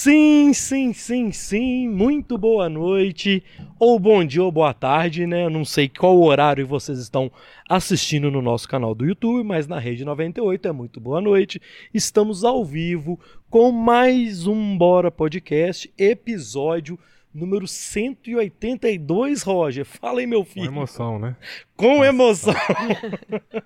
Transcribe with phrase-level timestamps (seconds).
[0.00, 1.88] Sim, sim, sim, sim.
[1.88, 3.42] Muito boa noite,
[3.80, 5.44] ou bom dia, ou boa tarde, né?
[5.44, 7.32] Eu não sei qual horário vocês estão
[7.68, 11.60] assistindo no nosso canal do YouTube, mas na Rede 98 é muito boa noite.
[11.92, 13.18] Estamos ao vivo
[13.50, 16.96] com mais um Bora Podcast, episódio
[17.34, 19.84] número 182, Roger.
[19.84, 20.66] Fala aí, meu filho.
[20.66, 21.34] Com emoção, né?
[21.76, 22.54] Com emoção.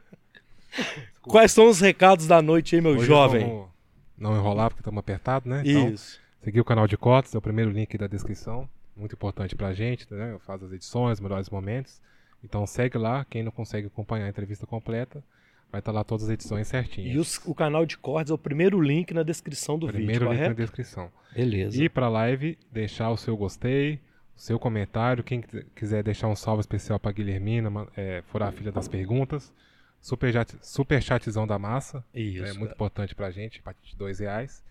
[1.20, 3.46] Quais são os recados da noite aí, meu Hoje jovem?
[3.46, 3.72] vamos
[4.16, 5.62] não enrolar porque estamos apertados, né?
[5.64, 6.21] Então, Isso.
[6.42, 8.68] Seguir o canal de cotas, é o primeiro link da descrição.
[8.96, 10.32] Muito importante pra gente, né?
[10.32, 12.00] Eu faço as edições, melhores momentos.
[12.44, 15.22] Então segue lá, quem não consegue acompanhar a entrevista completa,
[15.70, 17.14] vai estar lá todas as edições certinhas.
[17.14, 20.32] E os- o canal de cortes é o primeiro link na descrição do primeiro vídeo,
[20.40, 21.10] link na descrição.
[21.34, 21.82] Beleza.
[21.82, 23.94] E pra live, deixar o seu gostei,
[24.36, 25.24] o seu comentário.
[25.24, 29.52] Quem quis- quiser deixar um salve especial pra Guilhermina, é, furar a filha das perguntas.
[30.00, 32.04] Super, chat, super chatzão da massa.
[32.12, 32.42] Isso.
[32.44, 32.72] é muito cara.
[32.74, 34.62] importante pra gente, a partir de dois reais.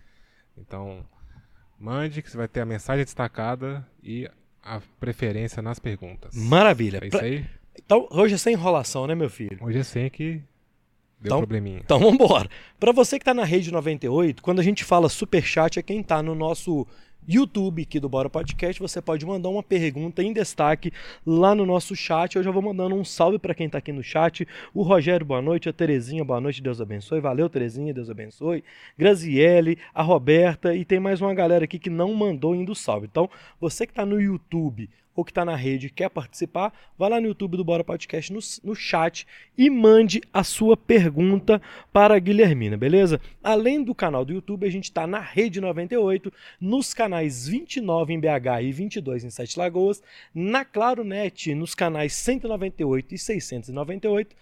[0.58, 1.02] Então,
[1.82, 4.30] mande que você vai ter a mensagem destacada e
[4.62, 6.34] a preferência nas perguntas.
[6.34, 7.00] Maravilha.
[7.02, 7.44] É isso aí?
[7.76, 9.58] Então, hoje é sem enrolação, né, meu filho?
[9.60, 10.42] Hoje é sem que deu
[11.24, 11.80] Então- probleminha.
[11.84, 12.48] Então vambora.
[12.78, 16.22] Pra você que tá na rede 98, quando a gente fala superchat é quem tá
[16.22, 16.86] no nosso
[17.28, 20.92] YouTube aqui do Bora Podcast, você pode mandar uma pergunta em destaque
[21.26, 22.36] lá no nosso chat.
[22.36, 24.46] Eu já vou mandando um salve pra quem tá aqui no chat.
[24.74, 25.68] O Rogério, boa noite.
[25.68, 26.62] A Terezinha, boa noite.
[26.62, 27.20] Deus abençoe.
[27.20, 27.94] Valeu, Terezinha.
[27.94, 28.64] Deus abençoe.
[28.98, 33.06] Graziele, a Roberta e tem mais uma galera aqui que não mandou ainda o salve.
[33.10, 37.20] Então, você que tá no YouTube ou que está na rede quer participar, vai lá
[37.20, 41.60] no YouTube do Bora Podcast no, no chat e mande a sua pergunta
[41.92, 43.20] para a Guilhermina, beleza?
[43.42, 48.20] Além do canal do YouTube, a gente está na Rede 98, nos canais 29 em
[48.20, 50.02] BH e 22 em Sete Lagoas,
[50.34, 54.36] na Claro Net, nos canais 198 e 698, n-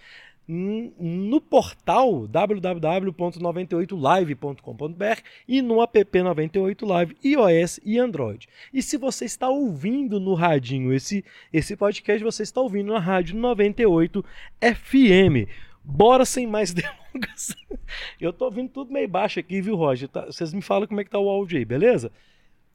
[0.53, 8.49] no portal www.98live.com.br e no app 98 Live iOS e Android.
[8.73, 13.37] E se você está ouvindo no radinho esse, esse podcast, você está ouvindo na rádio
[13.37, 14.25] 98
[14.61, 15.49] FM.
[15.85, 17.55] Bora sem mais delongas.
[18.21, 20.09] Eu tô ouvindo tudo meio baixo aqui, viu, Roger?
[20.09, 22.11] Tá- vocês me falam como é que tá o áudio aí, beleza?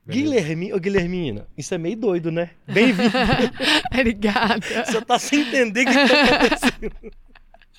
[0.06, 0.24] Beleza.
[0.36, 2.52] Guilherme, ô Guilhermina, isso é meio doido, né?
[2.68, 3.10] Bem-vindo.
[3.92, 4.86] Obrigada.
[4.86, 6.96] Você tá sem entender o que tá acontecendo.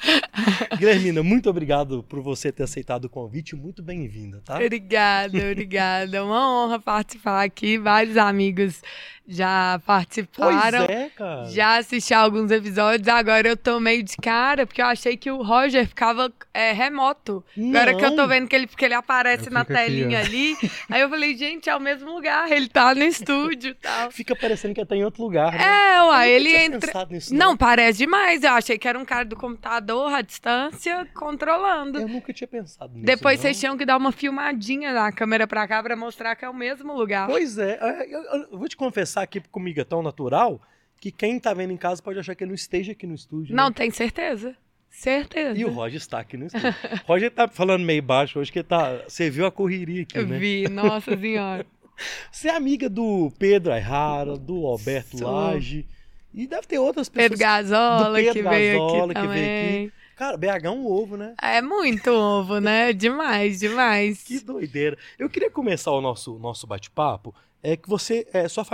[0.78, 3.56] Guilhermina, muito obrigado por você ter aceitado o convite.
[3.56, 4.56] Muito bem-vinda, tá?
[4.56, 6.16] Obrigada, obrigada.
[6.16, 7.78] É Uma honra participar aqui.
[7.78, 8.82] Vários amigos
[9.26, 10.84] já Pois participaram.
[10.84, 11.44] é, cara.
[11.46, 15.42] Já assisti alguns episódios, agora eu tô meio de cara, porque eu achei que o
[15.42, 17.44] Roger ficava é, remoto.
[17.58, 18.28] Agora que eu tô Não.
[18.28, 20.22] vendo que ele, que ele aparece Eu na aqui, telinha ó.
[20.24, 20.56] ali,
[20.90, 24.10] aí eu falei, gente, é o mesmo lugar, ele tá no estúdio e tal.
[24.10, 25.58] Fica parecendo que tá em outro lugar, né?
[25.62, 27.06] É, Eu uai, nunca ele tinha entra.
[27.10, 28.42] nisso, Não, parece demais.
[28.42, 31.98] Eu achei que era um cara do computador à distância controlando.
[32.00, 33.04] Eu nunca tinha pensado nisso.
[33.04, 33.42] Depois não.
[33.42, 36.54] vocês tinham que dar uma filmadinha da câmera pra cá pra mostrar que é o
[36.54, 37.26] mesmo lugar.
[37.28, 37.78] Pois é,
[38.08, 40.60] eu, eu- eu vou te confessar aqui comigo é tão natural
[41.00, 43.54] que quem tá vendo em casa pode achar que ele não esteja aqui no estúdio.
[43.54, 43.74] Não, né?
[43.74, 44.56] tem certeza.
[44.90, 45.58] Certeza.
[45.58, 46.74] E o Roger está aqui no estúdio.
[47.04, 49.02] O Roger tá falando meio baixo hoje, que tá.
[49.06, 50.38] Você viu a correria aqui, né?
[50.38, 51.66] vi, nossa senhora.
[52.30, 55.30] Você é amiga do Pedro Ayrara, do Alberto Sou.
[55.30, 55.86] Lage.
[56.32, 57.30] E deve ter outras pessoas.
[57.30, 59.92] Pedro Gazola, Pedro que veio Gazola, aqui que veio também.
[60.16, 61.34] Cara, BH é um ovo, né?
[61.40, 62.92] É muito ovo, né?
[62.92, 64.22] Demais, demais.
[64.22, 64.96] Que doideira.
[65.18, 67.34] Eu queria começar o nosso, nosso bate-papo.
[67.68, 68.24] É que você.
[68.32, 68.64] É, sua.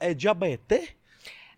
[0.00, 0.88] É de Abaeté?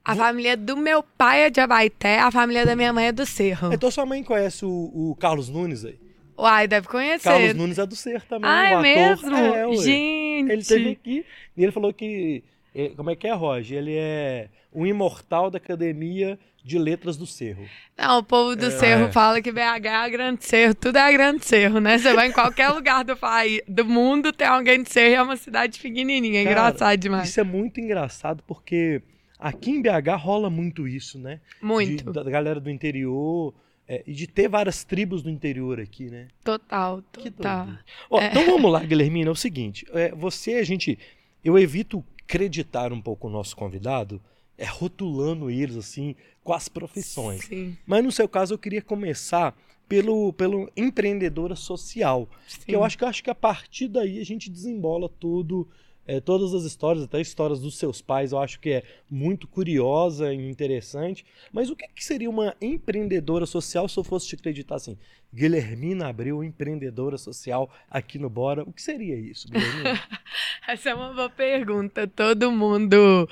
[0.05, 3.25] A família do meu pai é de Abaité, a família da minha mãe é do
[3.25, 3.73] Cerro.
[3.73, 5.99] Então sua mãe conhece o, o Carlos Nunes aí.
[6.37, 7.31] Uai, deve conhecer.
[7.31, 8.51] Carlos Nunes é do Ser também.
[8.51, 9.35] ah, é mesmo?
[9.35, 9.75] É.
[9.77, 10.53] Gente.
[10.53, 11.25] Ele esteve aqui
[11.57, 12.45] e ele falou que.
[12.75, 13.79] É, Como é que é, Roger?
[13.79, 17.65] Ele é um imortal da Academia de Letras do Cerro.
[17.99, 19.13] Não, o povo do Cerro é.
[19.13, 21.99] fala que BH é a Grande Cerro, tudo é a Grande Cerro, né?
[21.99, 25.23] Você vai em qualquer lugar do país, do mundo, tem alguém de Cerro e é
[25.23, 27.29] uma cidade pequenininha, é Cara, engraçado demais.
[27.29, 29.03] Isso é muito engraçado porque
[29.39, 31.41] aqui em BH rola muito isso, né?
[31.61, 33.53] Muito, De- da galera do interior.
[33.89, 36.29] é, e de ter várias tribos do interior aqui, né?
[36.45, 37.69] total, Que total.
[38.09, 38.29] Ó, É.
[38.29, 39.29] Então vamos lá, Guilhermina.
[39.29, 40.97] É o seguinte: é, você, a gente.
[41.45, 44.21] Eu evito acreditar um pouco o nosso convidado,
[44.57, 46.15] é rotulando eles assim
[46.45, 47.45] com as profissões.
[47.45, 49.57] Sim, Mas no seu caso, eu queria começar
[49.89, 52.29] pelo, pelo empreendedora social.
[52.47, 52.61] sim.
[52.67, 55.69] Que eu acho que eu acho que a partir daí a gente desembola tudo.
[56.07, 60.33] É, todas as histórias, até histórias dos seus pais, eu acho que é muito curiosa
[60.33, 61.25] e interessante.
[61.53, 64.99] Mas o que, que seria uma empreendedora social se eu fosse te acreditar assim?
[65.33, 68.63] Guilhermina abriu empreendedora social aqui no Bora.
[68.65, 70.01] O que seria isso, Guilhermina?
[70.69, 72.07] Essa é uma boa pergunta.
[72.07, 73.29] Todo mundo.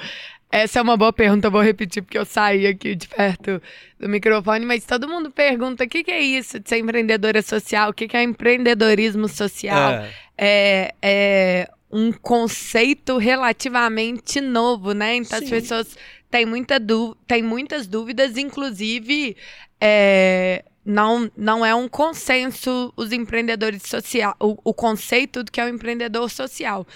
[0.52, 3.62] Essa é uma boa pergunta, eu vou repetir porque eu saí aqui de perto
[4.00, 7.90] do microfone, mas todo mundo pergunta o que, que é isso de ser empreendedora social,
[7.90, 9.92] o que, que é empreendedorismo social.
[9.92, 15.16] É, É, é um conceito relativamente novo, né?
[15.16, 15.44] Então Sim.
[15.44, 15.96] as pessoas
[16.30, 19.36] têm, muita dú têm muitas dúvidas, inclusive
[19.80, 25.64] é, não, não é um consenso os empreendedores sociais, o, o conceito do que é
[25.64, 26.86] o empreendedor social.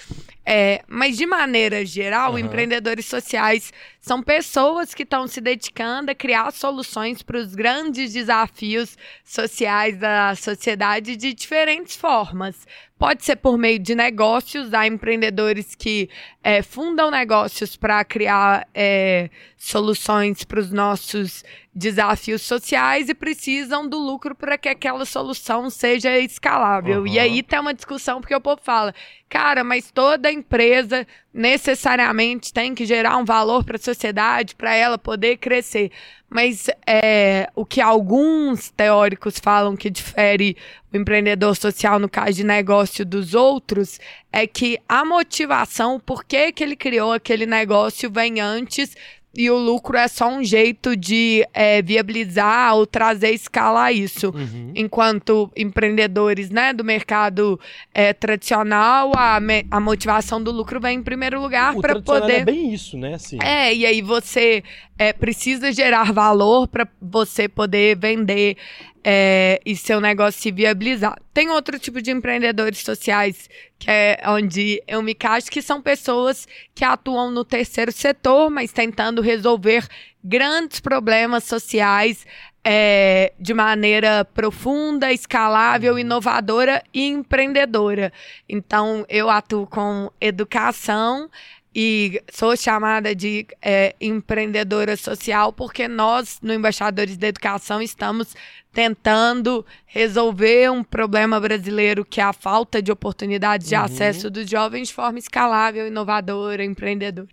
[0.46, 2.40] É, mas de maneira geral, Aham.
[2.40, 8.98] empreendedores sociais são pessoas que estão se dedicando a criar soluções para os grandes desafios
[9.24, 12.66] sociais da sociedade de diferentes formas.
[12.98, 16.08] Pode ser por meio de negócios, há empreendedores que
[16.42, 21.42] é, fundam negócios para criar é, soluções para os nossos
[21.74, 27.06] desafios sociais e precisam do lucro para que aquela solução seja escalável.
[27.06, 27.24] E Aham.
[27.24, 28.94] aí tem uma discussão porque o povo fala,
[29.28, 34.98] cara, mas toda empresa necessariamente tem que gerar um valor para a sociedade para ela
[34.98, 35.90] poder crescer.
[36.28, 40.56] Mas é, o que alguns teóricos falam que difere
[40.92, 44.00] o empreendedor social no caso de negócio dos outros
[44.32, 48.96] é que a motivação, por que, que ele criou aquele negócio, vem antes
[49.36, 54.30] e o lucro é só um jeito de é, viabilizar ou trazer escala a isso.
[54.34, 54.72] Uhum.
[54.74, 57.58] Enquanto empreendedores né, do mercado
[57.92, 62.40] é, tradicional, a, me- a motivação do lucro vem em primeiro lugar para poder.
[62.40, 63.14] é bem isso, né?
[63.14, 63.38] Assim.
[63.42, 64.62] É, e aí você
[64.98, 68.56] é, precisa gerar valor para você poder vender
[69.04, 71.20] é, e seu negócio se viabilizar.
[71.34, 76.48] Tem outro tipo de empreendedores sociais que é onde eu me caixo, que são pessoas
[76.74, 79.86] que atuam no terceiro setor, mas tentando resolver
[80.24, 82.24] grandes problemas sociais
[82.64, 88.10] é, de maneira profunda, escalável, inovadora e empreendedora.
[88.48, 91.28] Então, eu atuo com educação
[91.74, 98.34] e sou chamada de é, empreendedora social porque nós, no Embaixadores da Educação, estamos
[98.72, 103.82] tentando resolver um problema brasileiro que é a falta de oportunidades de Uhum.
[103.82, 107.28] acesso dos jovens de forma escalável, inovadora, empreendedora.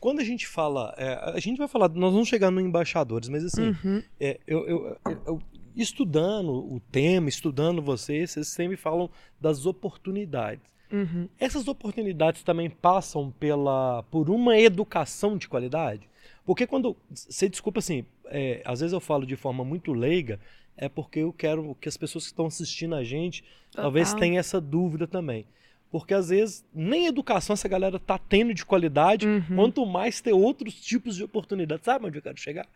[0.00, 3.44] Quando a gente fala, é, a gente vai falar, nós vamos chegar no embaixadores, mas
[3.44, 4.02] assim, Uhum.
[4.20, 5.42] é, eu, eu- eu- eu-
[5.74, 9.10] estudando o tema, estudando vocês, vocês sempre falam
[9.40, 10.62] das oportunidades.
[10.92, 11.28] Uhum.
[11.38, 16.08] Essas oportunidades também passam pela por uma educação de qualidade?
[16.44, 16.96] Porque quando.
[17.10, 20.38] Você desculpa assim, é, às vezes eu falo de forma muito leiga,
[20.76, 23.42] é porque eu quero que as pessoas que estão assistindo a gente
[23.72, 24.20] talvez Total.
[24.20, 25.44] tenham essa dúvida também.
[25.90, 29.56] Porque às vezes nem educação essa galera tá tendo de qualidade, Uhum.
[29.56, 31.84] quanto mais ter outros tipos de oportunidades.
[31.84, 32.66] Sabe onde eu quero chegar?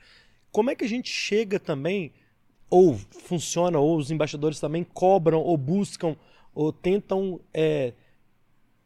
[0.52, 2.12] Como é que a gente chega também,
[2.68, 6.16] ou funciona, ou os embaixadores também cobram, ou buscam,
[6.54, 7.92] ou tentam é,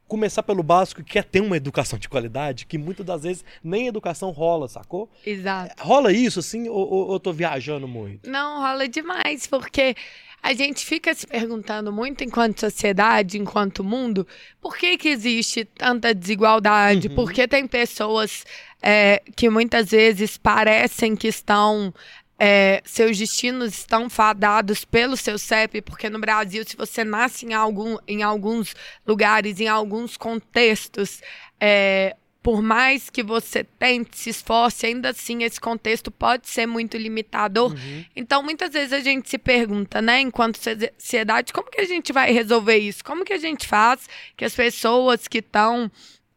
[0.06, 3.88] começar pelo básico e quer ter uma educação de qualidade, que muitas das vezes nem
[3.88, 5.10] educação rola, sacou?
[5.24, 5.74] Exato.
[5.82, 8.28] Rola isso assim, ou, ou eu tô viajando muito?
[8.28, 9.96] Não, rola demais, porque
[10.42, 14.26] a gente fica se perguntando muito enquanto sociedade, enquanto mundo,
[14.60, 17.08] por que, que existe tanta desigualdade?
[17.08, 17.14] Uhum.
[17.14, 18.44] Por que tem pessoas
[18.82, 21.94] é, que muitas vezes parecem que estão.
[22.38, 27.54] É, seus destinos estão fadados pelo seu CEP, porque no Brasil, se você nasce em,
[27.54, 28.74] algum, em alguns
[29.06, 31.20] lugares, em alguns contextos,
[31.60, 36.96] é, por mais que você tente, se esforce, ainda assim esse contexto pode ser muito
[36.98, 37.72] limitador.
[37.72, 38.04] Uhum.
[38.14, 42.32] Então, muitas vezes a gente se pergunta, né, enquanto sociedade, como que a gente vai
[42.32, 43.02] resolver isso?
[43.02, 45.90] Como que a gente faz que as pessoas que estão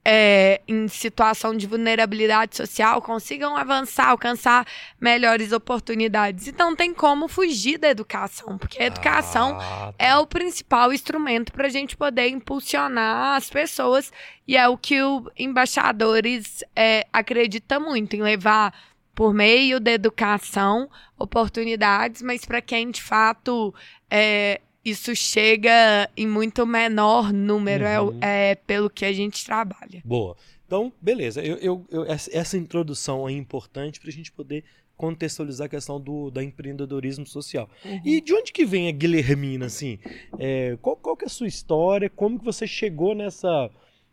[0.09, 4.65] é, em situação de vulnerabilidade social consigam avançar, alcançar
[5.01, 6.47] melhores oportunidades?
[6.47, 11.67] Então, tem como fugir da educação, porque a educação Ah, é o principal instrumento para
[11.67, 14.09] a gente poder impulsionar as pessoas
[14.47, 18.73] e é o que o embaixadores é, acredita muito em levar
[19.13, 23.75] por meio da educação oportunidades, mas para quem de fato
[24.09, 28.17] é, isso chega em muito menor número é Uhum.
[28.21, 30.01] é, pelo que a gente trabalha.
[30.05, 30.35] Boa.
[30.65, 31.41] Então, beleza.
[31.43, 34.63] Eu, eu- eu- essa introdução é importante para a gente poder
[34.97, 37.69] contextualizar a questão do da empreendedorismo social.
[38.03, 39.99] E de onde que vem a Guilhermina, assim?
[40.39, 42.09] É, qual, qual que é a sua história?
[42.09, 43.69] Como que você chegou nessa,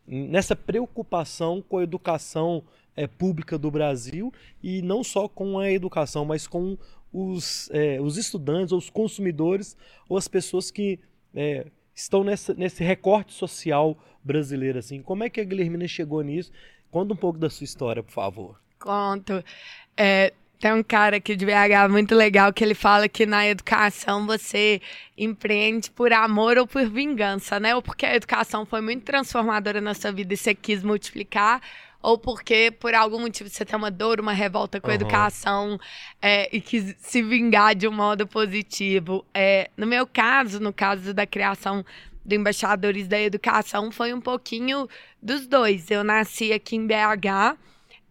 [0.07, 2.63] nessa preocupação com a educação
[2.97, 6.77] é, pública do Brasil e não só com a educação, mas com
[7.15, 9.77] os, é, os estudantes, ou os consumidores,
[10.09, 10.99] ou as pessoas que
[11.33, 15.01] é, estão nessa, nesse recorte social brasileiro, assim.
[15.01, 16.51] Como é que a Guilhermina chegou nisso?
[16.91, 18.61] Conta um pouco da sua história, por favor.
[18.81, 19.45] Conto.
[19.97, 24.27] É, tem um cara aqui de BH muito legal que ele fala que na educação
[24.27, 24.81] você
[25.17, 27.77] empreende por amor ou por vingança, né?
[27.77, 31.61] Ou porque a educação foi muito transformadora na sua vida e você quis multiplicar,
[32.05, 35.01] ou porque por algum motivo você tem uma dor, uma revolta com a Aham.
[35.01, 35.81] educação
[36.21, 39.25] é, e quis se vingar de um modo positivo.
[39.33, 41.83] É, no meu caso, no caso da criação
[42.23, 44.87] do Embaixadores da Educação foi um pouquinho
[45.23, 45.91] dos dois.
[45.91, 47.57] Eu nasci aqui em BH.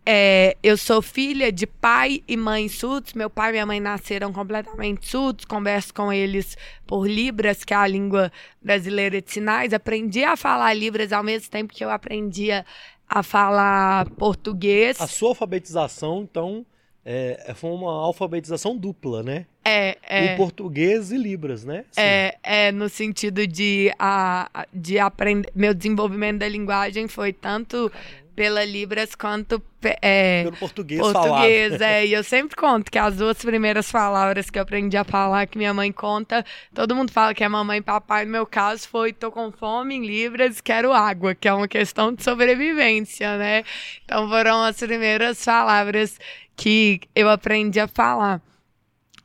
[0.06, 3.14] É, eu sou filha de pai e mãe surdos.
[3.14, 5.46] Meu pai e minha mãe nasceram completamente surdos.
[5.46, 8.32] Converso com eles por Libras, que é a língua
[8.62, 9.72] brasileira de sinais.
[9.72, 12.66] Aprendi a falar Libras ao mesmo tempo que eu aprendia
[13.08, 15.00] a falar português.
[15.00, 16.66] A sua alfabetização, então,
[17.06, 19.46] é, foi uma alfabetização dupla, né?
[19.66, 20.34] É, é.
[20.34, 21.86] O português e Libras, né?
[21.92, 22.02] Sim.
[22.02, 25.52] É, é no sentido de, a, de aprender.
[25.56, 27.92] Meu desenvolvimento da linguagem foi tanto
[28.36, 29.62] pela Libras quanto
[30.02, 34.58] é, pelo português, português é, e eu sempre conto que as duas primeiras palavras que
[34.58, 37.82] eu aprendi a falar que minha mãe conta, todo mundo fala que é mamãe e
[37.82, 41.68] papai, no meu caso foi tô com fome em Libras, quero água, que é uma
[41.68, 43.64] questão de sobrevivência, né?
[44.06, 46.20] Então foram as primeiras palavras
[46.56, 48.42] que eu aprendi a falar.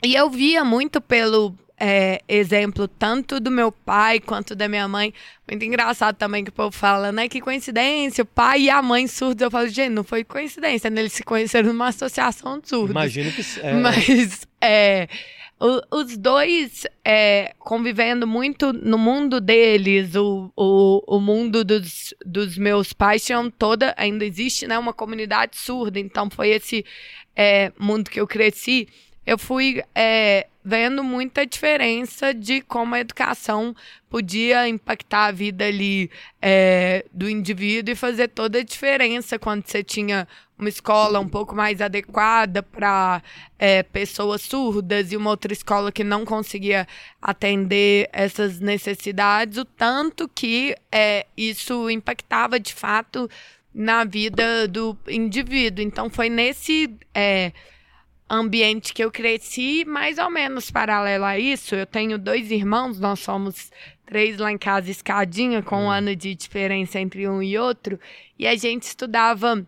[0.05, 5.13] E eu via muito pelo é, exemplo tanto do meu pai quanto da minha mãe.
[5.49, 7.29] Muito engraçado também que o povo fala, né?
[7.29, 9.43] Que coincidência, o pai e a mãe surdos.
[9.43, 11.01] Eu falo, gente, não foi coincidência, né?
[11.01, 12.91] Eles se conheceram numa associação de surdos.
[12.91, 13.43] Imagino que...
[13.63, 13.73] É...
[13.75, 15.09] Mas, é,
[15.61, 22.57] o, os dois é, convivendo muito no mundo deles, o, o, o mundo dos, dos
[22.57, 24.79] meus pais tinham toda, ainda existe, né?
[24.79, 25.99] Uma comunidade surda.
[25.99, 26.85] Então, foi esse
[27.35, 28.89] é, mundo que eu cresci.
[29.27, 33.75] Eu fui é, vendo muita diferença de como a educação
[34.11, 36.11] podia impactar a vida ali
[36.43, 41.55] é, do indivíduo e fazer toda a diferença quando você tinha uma escola um pouco
[41.55, 43.23] mais adequada para
[43.59, 46.87] é, pessoas surdas e uma outra escola que não conseguia
[47.23, 53.27] atender essas necessidades, o tanto que é, isso impactava de fato
[53.73, 55.83] na vida do indivíduo.
[55.83, 57.53] Então foi nesse é,
[58.29, 61.75] ambiente que eu cresci, mais ou menos paralelo a isso.
[61.75, 63.71] Eu tenho dois irmãos, nós somos
[64.05, 65.91] três lá em casa, escadinha, com um hum.
[65.91, 67.99] ano de diferença entre um e outro.
[68.39, 69.67] E a gente estudava,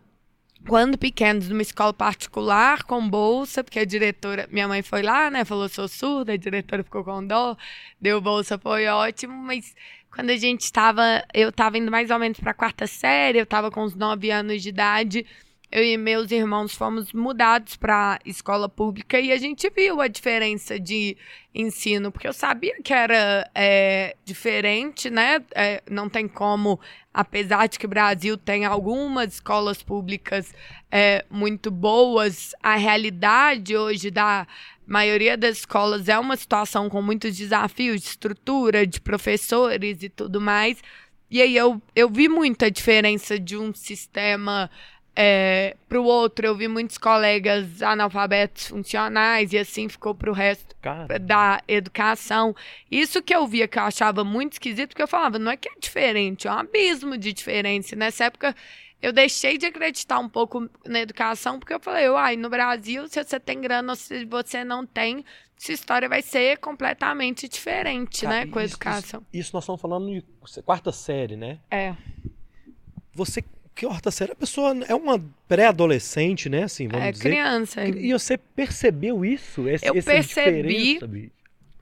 [0.66, 5.44] quando pequenos, numa escola particular, com bolsa, porque a diretora, minha mãe foi lá, né,
[5.44, 7.56] falou, sou surda, a diretora ficou com dó,
[8.00, 9.74] deu bolsa, foi ótimo, mas
[10.10, 13.44] quando a gente estava, eu estava indo mais ou menos para a quarta série, eu
[13.44, 15.26] estava com uns nove anos de idade,
[15.72, 20.80] eu e meus irmãos fomos mudados para escola pública e a gente viu a diferença
[20.80, 21.16] de
[21.54, 25.40] ensino, porque eu sabia que era é, diferente, né?
[25.54, 26.80] É, não tem como,
[27.14, 30.52] apesar de que o Brasil tem algumas escolas públicas
[30.90, 34.48] é, muito boas, a realidade hoje da
[34.84, 40.40] maioria das escolas é uma situação com muitos desafios de estrutura, de professores e tudo
[40.40, 40.82] mais.
[41.30, 44.68] E aí eu, eu vi muita diferença de um sistema
[45.22, 50.32] é, para o outro, eu vi muitos colegas analfabetos funcionais e assim ficou para o
[50.32, 51.18] resto Cara.
[51.18, 52.56] da educação.
[52.90, 55.68] Isso que eu via que eu achava muito esquisito, porque eu falava, não é que
[55.68, 57.94] é diferente, é um abismo de diferença.
[57.94, 58.56] Nessa época,
[59.02, 63.22] eu deixei de acreditar um pouco na educação, porque eu falei, uai, no Brasil, se
[63.22, 65.22] você tem grana ou se você não tem,
[65.54, 69.20] sua história vai ser completamente diferente, Cara, né, com a educação.
[69.30, 70.24] Isso, isso nós estamos falando de
[70.62, 71.58] quarta série, né?
[71.70, 71.94] É.
[73.12, 73.44] Você
[73.80, 75.18] que horta séria, a pessoa é uma
[75.48, 76.64] pré-adolescente, né?
[76.64, 77.30] Assim, vamos é dizer.
[77.30, 77.88] criança.
[77.88, 79.66] E você percebeu isso?
[79.66, 81.32] Esse, eu percebi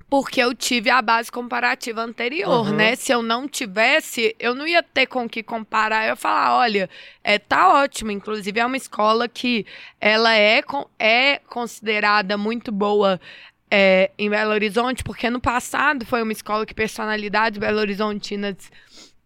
[0.09, 2.77] porque eu tive a base comparativa anterior, uhum.
[2.77, 2.95] né?
[2.95, 6.05] Se eu não tivesse, eu não ia ter com que comparar.
[6.05, 6.89] Eu ia falar, olha,
[7.25, 8.13] é, tá ótimo.
[8.13, 9.67] Inclusive, é uma escola que
[10.01, 10.63] ela é,
[11.01, 13.21] é considerada muito boa
[13.69, 18.71] é, em Belo Horizonte, porque no passado foi uma escola que personalidades belo-horizontinas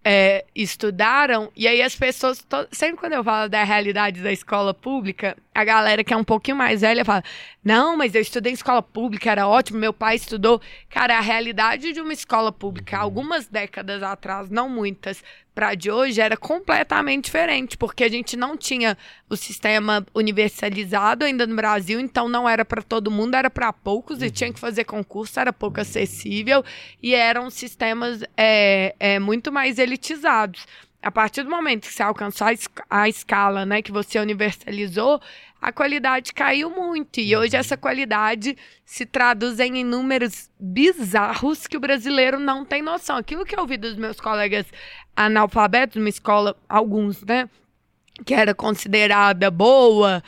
[0.04, 5.36] é, estudaram, e aí as pessoas, sempre quando eu falo da realidade da escola pública,
[5.54, 7.22] a galera que é um pouquinho mais velha fala:
[7.62, 10.60] Não, mas eu estudei em escola pública, era ótimo, meu pai estudou.
[10.88, 13.02] Cara, a realidade de uma escola pública, uhum.
[13.02, 15.22] algumas décadas atrás, não muitas,
[15.54, 18.96] para de hoje era completamente diferente, porque a gente não tinha
[19.28, 24.20] o sistema universalizado ainda no Brasil, então não era para todo mundo, era para poucos
[24.20, 24.26] uhum.
[24.26, 26.64] e tinha que fazer concurso, era pouco acessível
[27.02, 30.66] e eram sistemas é, é, muito mais elitizados.
[31.02, 32.46] A partir do momento que você alcançou
[32.88, 35.20] a, escala, né, que você universalizou,
[35.60, 37.18] a qualidade caiu muito.
[37.18, 43.16] E hoje essa qualidade se traduz em números bizarros que o brasileiro não tem noção.
[43.16, 44.64] Aquilo que eu ouvi dos meus colegas
[45.16, 47.50] analfabetos, numa escola, alguns, né?
[48.24, 50.22] Que era considerada boa.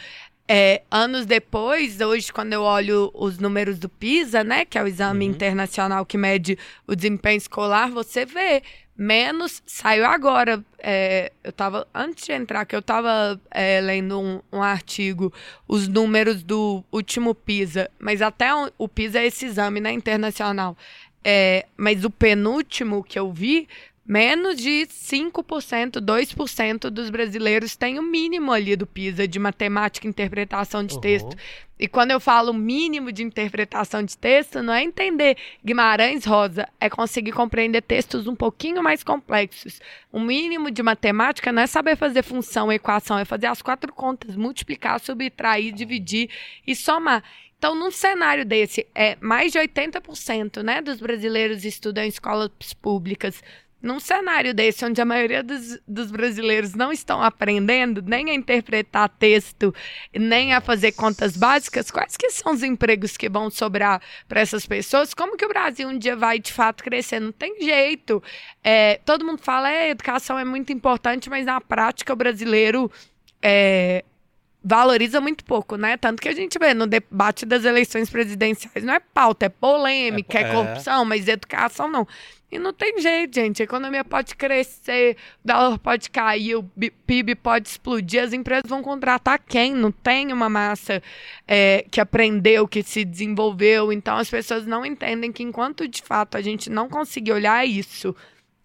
[0.47, 4.87] É, anos depois, hoje, quando eu olho os números do PISA, né, que é o
[4.87, 5.31] exame uhum.
[5.31, 8.63] internacional que mede o desempenho escolar, você vê
[8.97, 9.63] menos.
[9.67, 10.65] Saiu agora.
[10.79, 11.87] É, eu tava.
[11.95, 15.33] Antes de entrar, que eu tava é, lendo um, um, artigo,
[15.67, 20.77] os números do último PISA, mas até o, o PISA é esse exame, né, internacional
[21.25, 23.67] é, mas o penúltimo que eu vi,
[24.07, 30.11] menos de 5%, 2% dos brasileiros têm o mínimo ali do PISA de matemática e
[30.11, 31.01] interpretação de Uhum.
[31.01, 31.37] texto.
[31.79, 36.89] E quando eu falo mínimo de interpretação de texto, não é entender Guimarães Rosa, é
[36.89, 39.81] conseguir compreender textos um pouquinho mais complexos.
[40.13, 44.37] O mínimo de matemática não é saber fazer função, equação, é fazer as quatro contas,
[44.37, 46.31] multiplicar, subtrair, dividir
[46.67, 47.25] e somar.
[47.59, 53.43] Então, num cenário desse, é mais de 80% né, dos brasileiros estudam em escolas públicas.
[53.85, 59.11] Num cenário desse, onde a maioria dos, dos brasileiros não estão aprendendo nem a interpretar
[59.11, 59.75] texto,
[60.15, 64.65] nem a fazer contas básicas, quais que são os empregos que vão sobrar para essas
[64.65, 65.13] pessoas?
[65.13, 67.21] Como que o Brasil um dia vai, de fato, crescer?
[67.21, 68.23] Não tem jeito.
[68.63, 72.91] É, todo mundo fala, é, educação é muito importante, mas na prática o brasileiro...
[73.43, 74.03] É,
[74.65, 75.99] valoriza muito pouco, né?
[75.99, 80.39] Tanto que a gente vê no debate das eleições presidenciais, não é pauta, é polêmica,
[80.39, 80.51] é, É, é.
[80.51, 82.09] corrupção, mas educação não.
[82.55, 83.61] E não tem jeito, gente.
[83.61, 86.63] A economia pode crescer, o dólar pode cair, o
[87.05, 89.75] PIB pode explodir, as empresas vão contratar quem?
[89.75, 91.03] Não tem uma massa
[91.49, 93.93] é, que aprendeu, que se desenvolveu.
[93.93, 98.15] Então as pessoas não entendem que enquanto de fato a gente não conseguir olhar isso,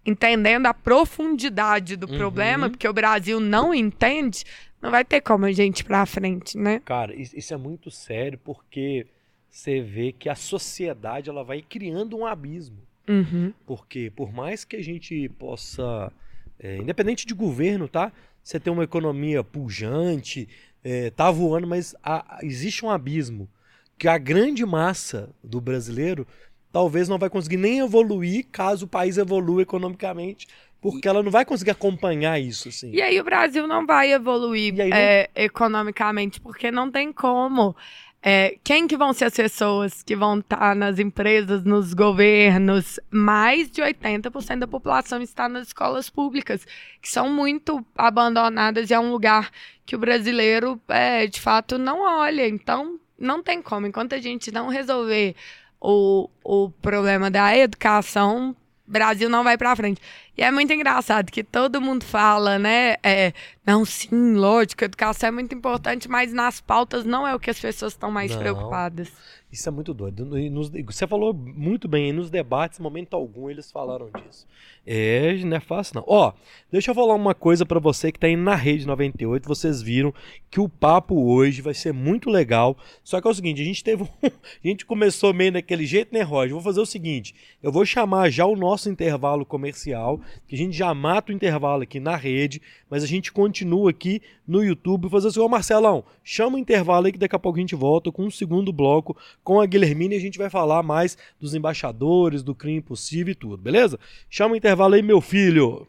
[0.05, 2.15] entendendo a profundidade do Uhum.
[2.17, 4.43] problema, porque o Brasil não entende,
[4.79, 6.79] não vai ter como a gente ir pra frente, né?
[6.85, 9.07] Cara, is- isso é muito sério porque
[9.49, 12.77] você vê que a sociedade ela vai criando um abismo.
[13.09, 13.51] Uhum.
[13.65, 16.11] Porque por mais que a gente possa,
[16.59, 18.11] é, independente de governo, tá?
[18.43, 20.47] Você tem uma economia pujante,
[20.83, 23.49] é, tá voando, mas há- existe um abismo
[23.97, 26.25] que a grande massa do brasileiro
[26.71, 30.47] talvez não vai conseguir nem evoluir caso o país evolua economicamente,
[30.81, 32.91] porque ela não vai conseguir acompanhar isso, assim.
[32.93, 37.75] E aí o Brasil não vai evoluir não- é, economicamente, porque não tem como.
[38.21, 42.99] É, quem que vão ser as pessoas que vão estar nas empresas, nos governos?
[43.09, 46.65] Mais de 80% da população está nas escolas públicas,
[47.01, 49.49] que são muito abandonadas e é um lugar
[49.85, 52.47] que o brasileiro, é, de fato, não olha.
[52.47, 53.87] Então, não tem como.
[53.87, 55.35] Enquanto a gente não resolver
[55.79, 58.55] o, o problema da educação,
[58.89, 60.01] Brasil não vai pra frente.
[60.39, 62.95] E é muito engraçado que todo mundo fala, né?
[63.03, 63.33] é,
[63.67, 67.59] não, sim, lógico, educação é muito importante, mas nas pautas não é o que as
[67.59, 68.39] pessoas estão mais Não.
[68.39, 69.11] preocupadas.
[69.51, 70.25] Isso é muito doido.
[70.25, 74.47] Nos- você falou muito bem, nos debates, em momento algum, eles falaram disso.
[74.85, 76.03] É, não é fácil não.
[76.07, 76.33] Ó,
[76.71, 79.47] deixa eu falar uma coisa pra você que tá aí na Rede 98.
[79.47, 80.13] Vocês viram
[80.51, 82.77] que o papo hoje vai ser muito legal.
[83.03, 84.07] Só que é o seguinte, a gente teve um...
[84.63, 86.53] A gente começou meio daquele jeito, né, Roger?
[86.53, 90.75] Vou fazer o seguinte, eu vou chamar já o nosso intervalo comercial, que a gente
[90.75, 95.09] já mata o intervalo aqui na rede, mas a gente continua aqui no YouTube.
[95.09, 98.11] Fazer assim, ô Marcelão, chama o intervalo aí que daqui a pouco a gente volta
[98.11, 102.43] com um segundo bloco com a Guilhermina e a gente vai falar mais dos embaixadores,
[102.43, 103.99] do crime impossível e tudo, beleza?
[104.29, 105.87] Chama o intervalo aí, meu filho.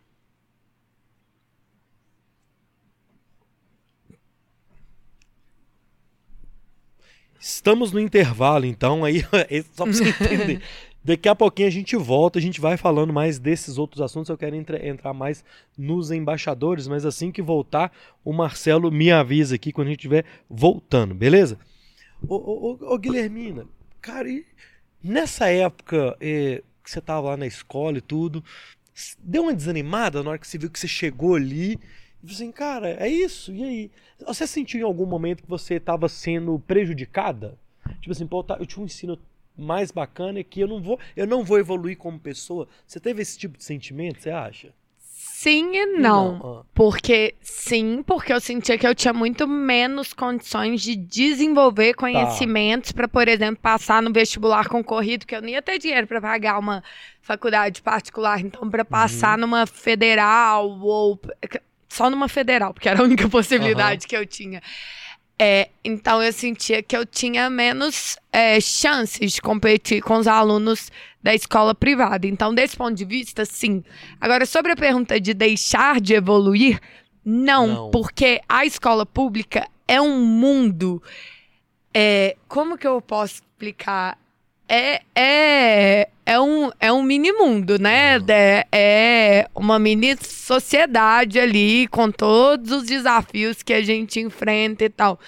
[7.41, 10.61] Estamos no intervalo, então, aí, é só pra você entender.
[11.03, 14.29] Daqui a pouquinho a gente volta, a gente vai falando mais desses outros assuntos.
[14.29, 15.43] Eu quero entre- entrar mais
[15.77, 17.91] nos embaixadores, mas assim que voltar,
[18.25, 21.59] o Marcelo me avisa aqui quando a gente estiver voltando, beleza?
[22.29, 23.67] Ô, ô, ô, ô, Guilhermina,
[24.01, 24.29] cara,
[25.03, 28.45] nessa época eh, que você tava lá na escola e tudo,
[29.19, 31.79] deu uma desanimada na hora que você viu que você chegou ali
[32.23, 33.91] e assim, cara, é isso, e aí?
[34.27, 37.59] Você sentiu em algum momento que você estava sendo prejudicada?
[38.01, 39.19] Tipo assim, pô, tá- eu tinha um ensino
[39.61, 42.67] mais bacana que eu não vou, eu não vou evoluir como pessoa.
[42.87, 44.73] Você teve esse tipo de sentimento, você acha?
[45.41, 46.39] Sim e não.
[46.45, 52.93] Ah, Porque sim, porque eu sentia que eu tinha muito menos condições de desenvolver conhecimentos
[52.93, 56.59] para, por exemplo, passar no vestibular concorrido, que eu não ia ter dinheiro para pagar
[56.59, 56.85] uma
[57.23, 61.19] faculdade particular, então para passar numa federal ou
[61.89, 64.63] só numa federal, porque era a única possibilidade que eu tinha.
[65.43, 70.93] É, então eu sentia que eu tinha menos é, chances de competir com os alunos
[71.23, 72.27] da escola privada.
[72.27, 73.83] Então, desse ponto de vista, sim.
[74.21, 76.79] Agora, sobre a pergunta de deixar de evoluir,
[77.25, 77.91] não, Não.
[77.91, 81.03] porque a escola pública é um mundo.
[81.95, 84.19] é, como que eu posso explicar?
[84.73, 88.19] É, é, é, um, é um mini mundo, né?
[88.29, 94.89] É, é uma mini sociedade ali, com todos os desafios que a gente enfrenta e
[94.89, 95.19] tal.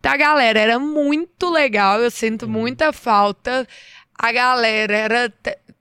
[0.00, 3.68] Tá, galera, era muito legal, eu sinto muita falta.
[4.18, 5.32] A galera era.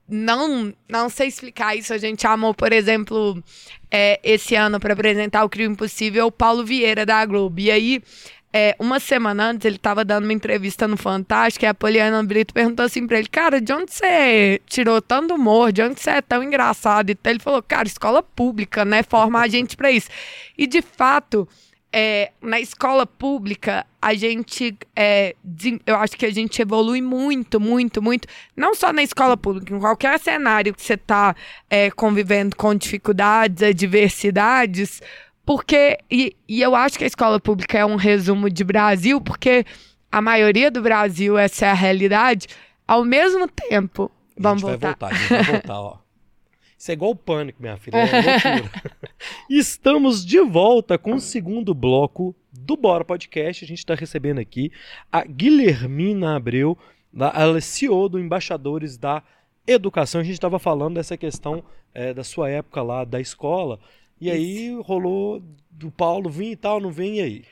[0.10, 1.94] Não, não sei explicar isso.
[1.94, 3.42] A gente chamou, por exemplo,
[3.90, 7.62] é, esse ano para apresentar o Crime Impossível, o Paulo Vieira da Globo.
[7.62, 8.04] E aí
[8.58, 12.54] é, uma semana antes, ele estava dando uma entrevista no Fantástico e a Poliana Brito
[12.54, 15.74] perguntou assim pra ele, cara, de onde você tirou tanto humor?
[15.74, 17.10] De onde você é tão engraçado?
[17.10, 19.04] Então ele falou, cara, escola pública, né?
[19.04, 20.08] Forma a gente para isso.
[20.58, 21.46] E de fato,
[21.92, 25.36] é, na escola pública, a gente, é,
[25.86, 29.80] eu acho que a gente evolui muito, muito, muito, não só na escola pública, em
[29.82, 31.36] qualquer cenário que você está
[31.70, 35.02] é, convivendo com dificuldades, adversidades,
[35.46, 39.66] porque, e, e eu acho que a escola pública é um resumo de Brasil, porque
[40.12, 42.48] a maioria do Brasil, essa é a realidade,
[42.88, 44.96] ao mesmo tempo, vamos voltar.
[45.00, 45.98] Vai voltar, a gente vai voltar, ó.
[46.78, 47.98] Isso é igual o pânico, minha filha.
[47.98, 48.70] É
[49.50, 53.64] Estamos de volta com o segundo bloco do Bora Podcast.
[53.64, 54.72] A gente está recebendo aqui
[55.12, 56.78] a Guilhermina Abreu,
[57.12, 59.24] da, ela é CEO do Embaixadores da
[59.66, 60.22] Educação.
[60.22, 63.80] A gente estava falando dessa questão é, da sua época lá da escola.
[64.20, 64.36] E Isso.
[64.36, 67.46] aí rolou do Paulo vir e tal, não vem e aí?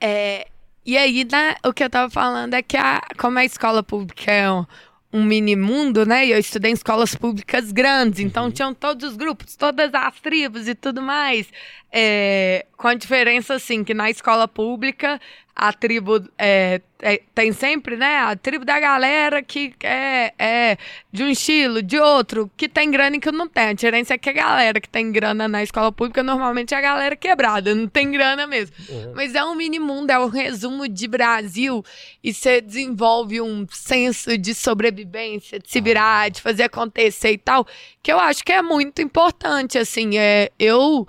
[0.00, 0.48] É,
[0.84, 4.32] e aí, né, o que eu estava falando é que a, como a escola pública
[4.32, 4.64] é um,
[5.12, 6.26] um mini mundo, né?
[6.26, 8.50] E eu estudei em escolas públicas grandes, então uhum.
[8.50, 11.46] tinham todos os grupos, todas as tribos e tudo mais.
[11.94, 15.20] É, com a diferença, assim, que na escola pública
[15.54, 18.18] a tribo é, é, tem sempre, né?
[18.18, 20.78] A tribo da galera que é, é
[21.12, 23.64] de um estilo, de outro, que tem grana e que não tem.
[23.64, 26.80] A diferença é que a galera que tem grana na escola pública normalmente é a
[26.80, 28.74] galera quebrada, não tem grana mesmo.
[28.88, 29.12] Uhum.
[29.14, 31.84] Mas é um mini mundo, é um resumo de Brasil
[32.24, 37.66] e você desenvolve um senso de sobrevivência, de se virar, de fazer acontecer e tal,
[38.02, 40.16] que eu acho que é muito importante, assim.
[40.16, 41.06] É, eu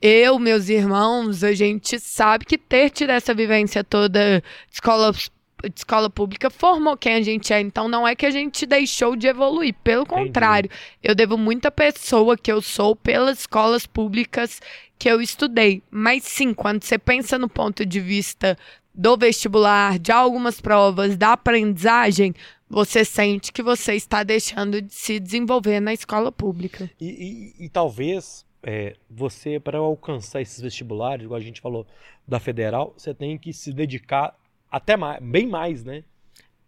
[0.00, 5.72] eu, meus irmãos, a gente sabe que ter tido essa vivência toda de escola, de
[5.76, 7.60] escola pública formou quem a gente é.
[7.60, 9.74] Então não é que a gente deixou de evoluir.
[9.84, 10.24] Pelo Entendi.
[10.24, 10.70] contrário,
[11.02, 14.60] eu devo muita pessoa que eu sou pelas escolas públicas
[14.98, 15.82] que eu estudei.
[15.90, 18.56] Mas sim, quando você pensa no ponto de vista
[18.94, 22.34] do vestibular, de algumas provas, da aprendizagem,
[22.68, 26.90] você sente que você está deixando de se desenvolver na escola pública.
[27.00, 31.86] E, e, e talvez é, você, para alcançar esses vestibulares, igual a gente falou
[32.26, 34.36] da federal, você tem que se dedicar
[34.70, 36.04] até mais, bem mais, né?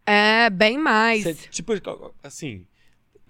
[0.05, 1.22] É, bem mais.
[1.22, 1.72] Você, tipo,
[2.22, 2.66] assim,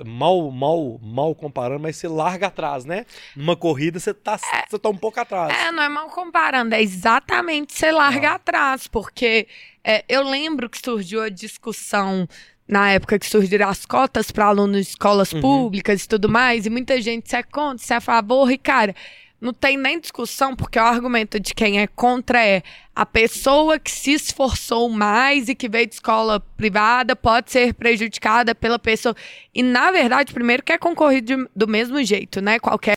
[0.05, 3.05] mal, mal, mal comparando, mas você larga atrás, né?
[3.37, 5.53] Numa corrida você tá, é, você tá um pouco atrás.
[5.53, 8.35] É, não é mal comparando, é exatamente você larga ah.
[8.35, 9.46] atrás, porque
[9.85, 12.27] é, eu lembro que surgiu a discussão
[12.73, 15.43] na época que surgiram as cotas para alunos de escolas uhum.
[15.43, 18.57] públicas e tudo mais, e muita gente se é contra, se é a favor, e
[18.57, 18.95] cara,
[19.39, 22.63] não tem nem discussão, porque o argumento de quem é contra é
[22.97, 28.55] a pessoa que se esforçou mais e que veio de escola privada pode ser prejudicada
[28.55, 29.15] pela pessoa.
[29.55, 32.59] E, na verdade, primeiro que é concorrido do mesmo jeito, né?
[32.59, 32.95] Qualquer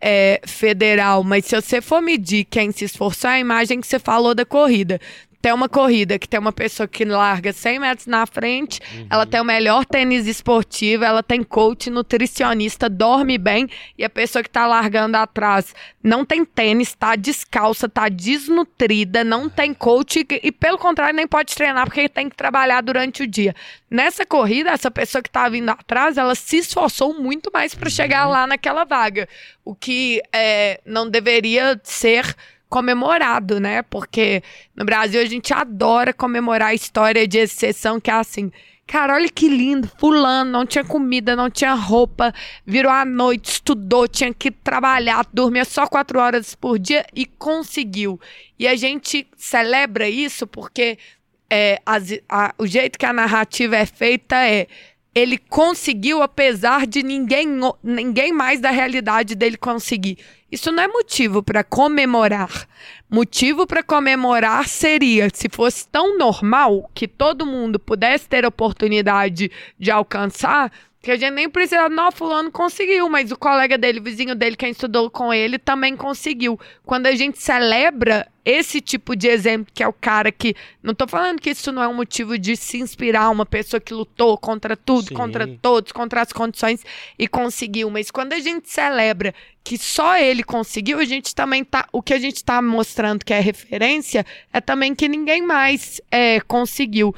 [0.00, 1.24] é, federal.
[1.24, 4.46] Mas se você for medir quem se esforçou, é a imagem que você falou da
[4.46, 5.00] corrida
[5.42, 9.08] tem uma corrida que tem uma pessoa que larga 100 metros na frente, uhum.
[9.10, 14.40] ela tem o melhor tênis esportivo, ela tem coach, nutricionista, dorme bem, e a pessoa
[14.40, 20.40] que tá largando atrás não tem tênis, tá descalça, tá desnutrida, não tem coach e,
[20.44, 23.52] e pelo contrário, nem pode treinar porque tem que trabalhar durante o dia.
[23.90, 27.94] Nessa corrida, essa pessoa que tá vindo atrás, ela se esforçou muito mais para uhum.
[27.94, 29.28] chegar lá naquela vaga,
[29.64, 32.36] o que é, não deveria ser
[32.72, 33.82] comemorado, né?
[33.82, 34.42] Porque
[34.74, 38.50] no Brasil a gente adora comemorar a história de exceção, que é assim.
[38.86, 42.32] Cara, olha que lindo, fulano, não tinha comida, não tinha roupa,
[42.66, 48.18] virou à noite, estudou, tinha que trabalhar, dormia só quatro horas por dia e conseguiu.
[48.58, 50.98] E a gente celebra isso porque
[51.50, 54.66] é, as, a, o jeito que a narrativa é feita é
[55.14, 57.46] ele conseguiu apesar de ninguém,
[57.82, 60.18] ninguém mais da realidade dele conseguir.
[60.52, 62.68] Isso não é motivo para comemorar.
[63.08, 69.90] Motivo para comemorar seria se fosse tão normal que todo mundo pudesse ter oportunidade de
[69.90, 70.70] alcançar,
[71.02, 74.54] que a gente nem precisa, não, fulano conseguiu, mas o colega dele, o vizinho dele,
[74.54, 76.58] quem estudou com ele, também conseguiu.
[76.86, 80.54] Quando a gente celebra esse tipo de exemplo, que é o cara que.
[80.80, 83.92] Não tô falando que isso não é um motivo de se inspirar uma pessoa que
[83.92, 85.14] lutou contra tudo, Sim.
[85.14, 86.84] contra todos, contra as condições
[87.18, 87.90] e conseguiu.
[87.90, 89.34] Mas quando a gente celebra
[89.64, 91.84] que só ele conseguiu, a gente também tá.
[91.92, 96.40] O que a gente tá mostrando que é referência é também que ninguém mais é,
[96.40, 97.12] conseguiu.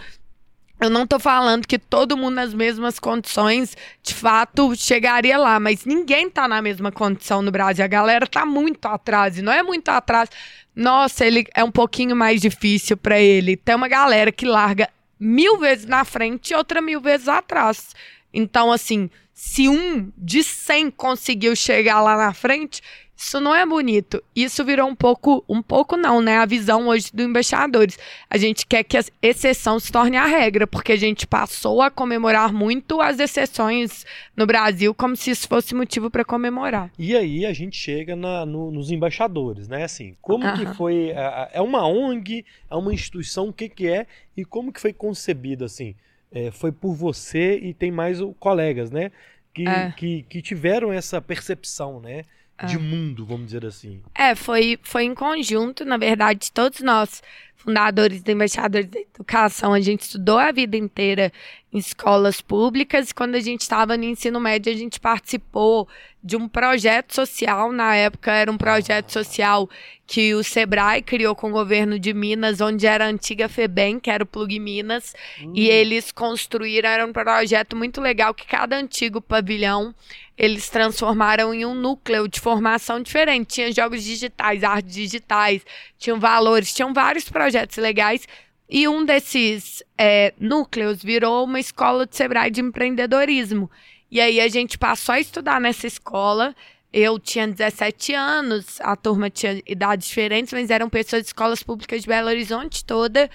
[0.80, 5.84] Eu não tô falando que todo mundo nas mesmas condições, de fato, chegaria lá, mas
[5.84, 7.84] ninguém tá na mesma condição no Brasil.
[7.84, 10.28] A galera tá muito atrás, e não é muito atrás.
[10.74, 13.56] Nossa, ele é um pouquinho mais difícil para ele.
[13.56, 17.94] Tem uma galera que larga mil vezes na frente e outra mil vezes atrás.
[18.32, 22.82] Então, assim, se um de cem conseguiu chegar lá na frente,
[23.16, 24.22] Isso não é bonito.
[24.35, 26.38] Isso virou um pouco, um pouco não, né?
[26.38, 27.96] A visão hoje do embaixadores.
[28.29, 31.90] A gente quer que a exceção se torne a regra, porque a gente passou a
[31.90, 34.05] comemorar muito as exceções
[34.37, 36.90] no Brasil como se isso fosse motivo para comemorar.
[36.98, 39.85] E aí a gente chega na, no, nos embaixadores, né?
[39.85, 41.11] Assim, como que foi?
[41.11, 44.92] É, é uma ONG, é uma instituição, o que que é e como que foi
[44.92, 45.94] concebido assim?
[46.33, 49.12] É, foi por você e tem mais colegas, né?
[49.55, 49.92] Que, é.
[49.96, 52.24] que, que tiveram essa percepção, né?
[52.66, 52.78] De ah.
[52.78, 54.00] mundo, vamos dizer assim.
[54.14, 57.22] É, foi, foi em conjunto, na verdade, todos nós,
[57.64, 61.33] fundadores e embaixadores da educação, a gente estudou a vida inteira
[61.72, 63.11] em escolas públicas.
[63.11, 65.88] Quando a gente estava no ensino médio, a gente participou
[66.22, 67.72] de um projeto social.
[67.72, 69.68] Na época, era um projeto social
[70.07, 74.11] que o Sebrae criou com o governo de Minas, onde era a antiga FEBEM, que
[74.11, 75.14] era o Plug Minas.
[75.40, 75.53] Uhum.
[75.55, 75.72] E hum.
[75.72, 79.94] eles construíram, era um projeto muito legal, que cada antigo pavilhão
[80.37, 83.55] eles transformaram em um núcleo de formação diferente.
[83.55, 85.62] Tinha jogos digitais, artes digitais,
[85.96, 88.26] tinham valores, tinham vários projetos legais.
[88.68, 93.70] E um desses é, núcleos virou uma escola de Sebrae de empreendedorismo.
[94.10, 96.54] E aí a gente passou a estudar nessa escola.
[96.92, 102.02] Eu tinha 17 anos, a turma tinha idades diferentes, mas eram pessoas de escolas públicas
[102.02, 103.28] de Belo Horizonte toda.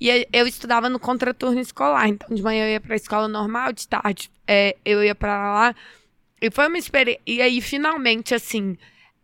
[0.00, 2.08] E eu estudava no contraturno escolar.
[2.08, 5.54] Então, de manhã eu ia para a escola normal, de tarde é, eu ia para
[5.54, 5.74] lá
[6.44, 7.22] e foi uma experiência.
[7.26, 8.76] E aí, finalmente, assim,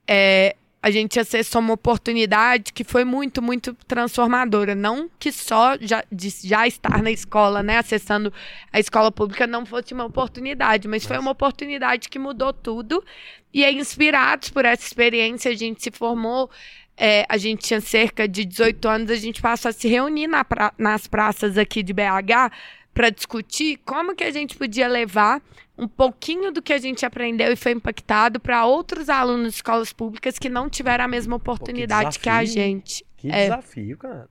[0.07, 4.75] é, a gente acessou uma oportunidade que foi muito, muito transformadora.
[4.75, 8.33] Não que só já, de, já estar na escola, né, acessando
[8.73, 13.05] a escola pública, não fosse uma oportunidade, mas, foi uma oportunidade que mudou tudo.
[13.53, 16.51] E aí, inspirados por essa experiência, a gente se formou.
[16.97, 20.45] É, a gente tinha cerca de 18 anos, a gente passou a se reunir na
[20.45, 22.53] pra, nas praças aqui de BH
[22.93, 25.43] para discutir como que a gente podia levar
[25.79, 29.93] um pouquinho do que a gente aprendeu e foi impactado para outros alunos de escolas
[29.93, 33.05] públicas que não tiveram a mesma oportunidade Pô, que, que, a gente.
[33.17, 33.45] Que é.
[33.45, 34.29] desafio, cara.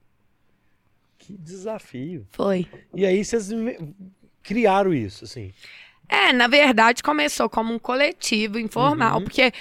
[1.17, 2.28] Que desafio.
[2.32, 2.67] Foi.
[2.93, 3.50] E aí vocês
[4.43, 5.52] criaram isso, assim.
[6.08, 9.24] É, na verdade começou como um coletivo informal, uhum.
[9.24, 9.52] porque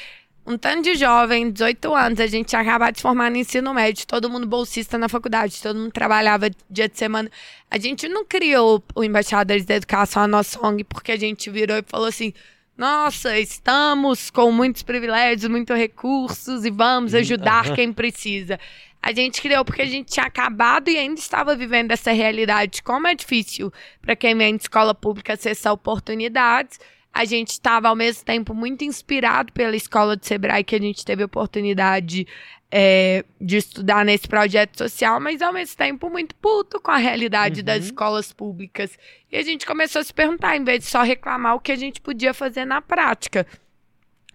[0.49, 4.07] um tanto de jovem, 18 anos, a gente tinha acabado de formar no ensino médio,
[4.07, 7.31] todo mundo bolsista na faculdade, todo mundo trabalhava dia de semana.
[7.71, 11.77] A gente não criou o Embaixadores da Educação, a nossa ONG, porque a gente virou
[11.77, 12.33] e falou assim:
[12.79, 18.59] nossa, estamos com muitos privilégios, muitos recursos e vamos ajudar quem precisa.
[19.03, 22.83] A gente criou porque a gente tinha acabado e ainda estava vivendo essa realidade.
[22.83, 26.81] Como é difícil para quem vem de escola pública acessar oportunidades
[27.13, 31.05] a gente estava ao mesmo tempo muito inspirado pela escola de Sebrae que a gente
[31.05, 32.27] teve a oportunidade
[32.71, 37.61] é, de estudar nesse projeto social, mas ao mesmo tempo muito puto com a realidade
[37.61, 37.67] uhum.
[37.67, 38.99] das escolas públicas.
[39.33, 41.77] E a gente começou a se perguntar, em vez de só reclamar, o que a
[41.77, 43.47] gente podia fazer na prática.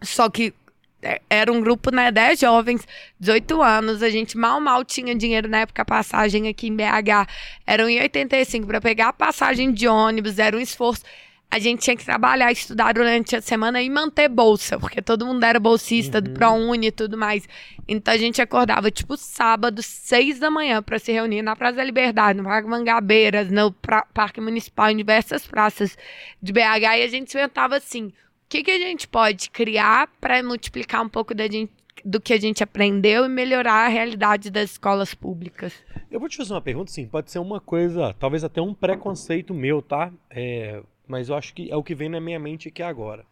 [0.02, 0.54] Só que
[1.02, 2.88] é, era um grupo, né, 10 jovens,
[3.20, 7.28] 18 anos, a gente mal, mal tinha dinheiro na época, a passagem aqui em BH
[7.68, 11.04] era 1,85 para pegar a passagem de ônibus, era um esforço
[11.50, 15.44] a gente tinha que trabalhar, estudar durante a semana e manter bolsa, porque todo mundo
[15.44, 16.24] era bolsista uhum.
[16.24, 17.48] do ProUni e tudo mais.
[17.88, 21.84] Então a gente acordava, tipo, sábado, seis da manhã, para se reunir na Praça da
[21.84, 25.96] Liberdade, no Parque Mangabeiras, no pra Parque Municipal, em diversas praças
[26.42, 26.58] de BH,
[26.98, 28.14] e a gente inventava assim: o
[28.50, 31.72] que, que a gente pode criar para multiplicar um pouco da gente,
[32.04, 35.74] do que a gente aprendeu e melhorar a realidade das escolas públicas.
[36.10, 39.54] Eu vou te fazer uma pergunta, sim, pode ser uma coisa, talvez até um preconceito
[39.54, 40.12] meu, tá?
[40.30, 43.26] É, mas eu acho que é o que vem na minha mente aqui agora.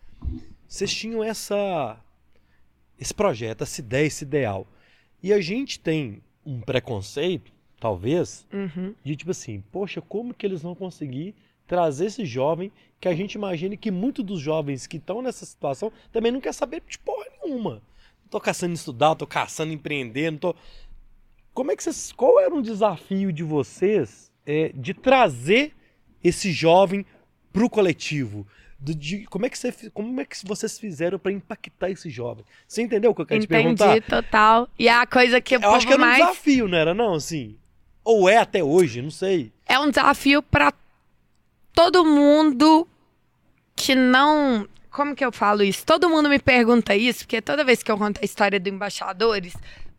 [0.68, 1.98] Vocês tinham essa
[3.00, 4.68] esse projeto, essa ideia, esse ideal.
[5.24, 8.94] E a gente tem um preconceito, talvez, uhum.
[9.04, 11.34] de tipo assim, poxa, como que eles vão conseguir
[11.66, 15.92] trazer esse jovem que a gente imagina que muitos dos jovens que estão nessa situação
[16.12, 17.82] também não quer saber de porra nenhuma.
[18.22, 20.56] Não tô caçando estudar, tô caçando empreender, não tô...
[21.54, 22.12] Como é que vocês...
[22.12, 25.74] Qual era um desafio de vocês é, de trazer
[26.24, 27.06] esse jovem
[27.52, 28.48] para o coletivo?
[28.80, 32.44] De, de, como, é que você, como é que vocês fizeram para impactar esse jovem?
[32.68, 33.98] Você entendeu o que eu quero Entendi, te perguntar?
[33.98, 34.68] Entendi, total.
[34.78, 36.24] E a coisa que eu acho que era mais...
[36.24, 37.58] um desafio, não era não, assim?
[38.04, 39.52] Ou é até hoje, não sei.
[39.68, 40.74] É um desafio para
[41.74, 42.88] todo mundo
[43.76, 44.68] que não...
[44.90, 45.86] Como que eu falo isso?
[45.86, 49.54] Todo mundo me pergunta isso, porque toda vez que eu conto a história do Embaixadores,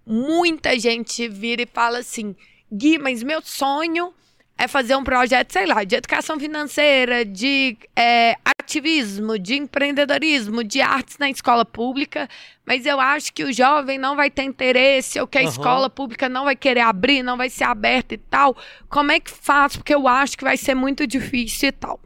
[0.05, 2.35] muita gente vira e fala assim,
[2.71, 4.13] Gui, mas meu sonho
[4.57, 10.81] é fazer um projeto, sei lá, de educação financeira, de é, ativismo, de empreendedorismo, de
[10.81, 12.29] artes na escola pública,
[12.65, 15.49] mas eu acho que o jovem não vai ter interesse, ou que a uhum.
[15.49, 18.57] escola pública não vai querer abrir, não vai ser aberta e tal.
[18.89, 19.77] Como é que faz?
[19.77, 22.01] Porque eu acho que vai ser muito difícil e tal.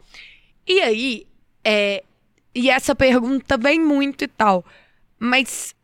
[0.67, 1.27] E aí,
[1.63, 2.03] é,
[2.55, 4.65] e essa pergunta vem muito e tal,
[5.19, 5.75] mas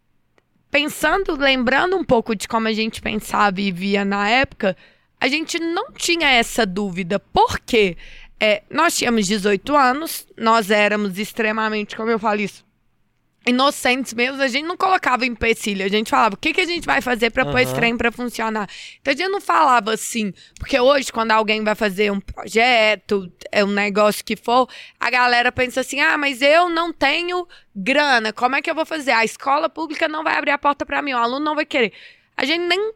[0.70, 4.75] pensando, lembrando um pouco de como a gente pensava e via na época,
[5.22, 7.20] a gente não tinha essa dúvida.
[7.20, 7.96] Por quê?
[8.40, 12.64] É, nós tínhamos 18 anos, nós éramos extremamente, como eu falo isso,
[13.46, 16.85] inocentes mesmo, a gente não colocava empecilho, a gente falava, o que, que a gente
[16.85, 18.68] vai fazer para pôr esse trem para funcionar?
[19.00, 23.64] Então a gente não falava assim, porque hoje quando alguém vai fazer um projeto, é
[23.64, 28.56] um negócio que for, a galera pensa assim, ah, mas eu não tenho grana, como
[28.56, 29.12] é que eu vou fazer?
[29.12, 31.92] A escola pública não vai abrir a porta para mim, o aluno não vai querer.
[32.37, 32.92] A gente nem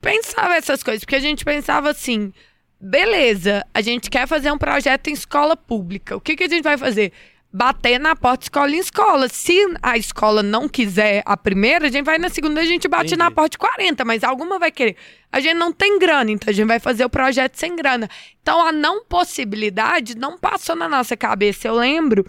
[0.00, 2.32] pensava essas coisas, porque a gente pensava assim,
[2.80, 6.62] beleza, a gente quer fazer um projeto em escola pública, o que, que a gente
[6.62, 7.12] vai fazer?
[7.52, 9.28] bater na porta escola em escola.
[9.28, 13.06] Se a escola não quiser a primeira, a gente vai na segunda, a gente bate
[13.06, 13.18] Entendi.
[13.18, 14.96] na porta de 40, mas alguma vai querer.
[15.32, 18.08] A gente não tem grana, então a gente vai fazer o projeto sem grana.
[18.42, 21.68] Então a não possibilidade não passou na nossa cabeça.
[21.68, 22.24] Eu lembro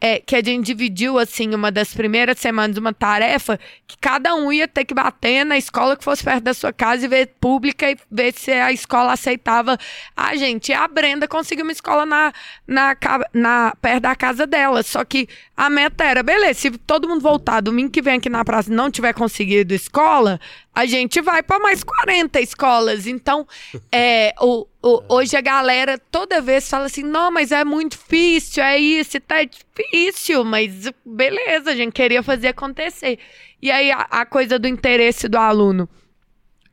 [0.00, 4.52] é, que a gente dividiu, assim, uma das primeiras semanas, uma tarefa que cada um
[4.52, 7.90] ia ter que bater na escola que fosse perto da sua casa e ver pública
[7.90, 9.78] e ver se a escola aceitava
[10.14, 10.70] a gente.
[10.70, 12.32] E a Brenda conseguiu uma escola na,
[12.66, 12.96] na,
[13.32, 14.82] na, perto da casa dela.
[14.82, 18.44] Só que a meta era, beleza, se todo mundo voltar domingo que vem aqui na
[18.44, 20.38] praça não tiver conseguido escola,
[20.76, 23.06] a gente vai para mais 40 escolas.
[23.06, 23.48] Então,
[23.90, 28.62] é, o, o, hoje a galera toda vez fala assim: não, mas é muito difícil,
[28.62, 33.18] é isso, tá difícil, mas beleza, a gente queria fazer acontecer.
[33.62, 35.88] E aí a, a coisa do interesse do aluno.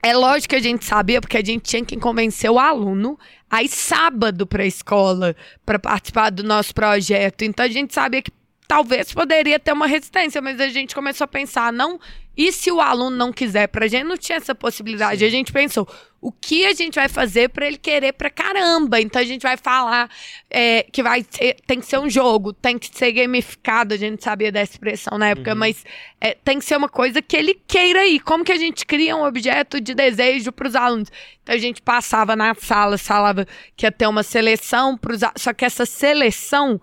[0.05, 3.17] É lógico que a gente sabia, porque a gente tinha que convencer o aluno
[3.49, 5.33] aí sábado para a escola
[5.65, 7.43] para participar do nosso projeto.
[7.43, 8.31] Então a gente sabia que
[8.67, 11.99] talvez poderia ter uma resistência, mas a gente começou a pensar, não
[12.35, 13.67] e se o aluno não quiser?
[13.67, 15.19] Pra gente não tinha essa possibilidade.
[15.19, 15.25] Sim.
[15.25, 15.87] A gente pensou,
[16.19, 18.99] o que a gente vai fazer para ele querer pra caramba?
[18.99, 20.09] Então a gente vai falar
[20.49, 24.23] é, que vai ser, tem que ser um jogo, tem que ser gamificado, a gente
[24.23, 25.57] sabia da expressão na época, uhum.
[25.59, 25.85] mas
[26.19, 28.19] é, tem que ser uma coisa que ele queira ir.
[28.21, 31.11] Como que a gente cria um objeto de desejo para os alunos?
[31.43, 33.45] Então a gente passava na sala, falava
[33.77, 36.81] que ia ter uma seleção pros, só que essa seleção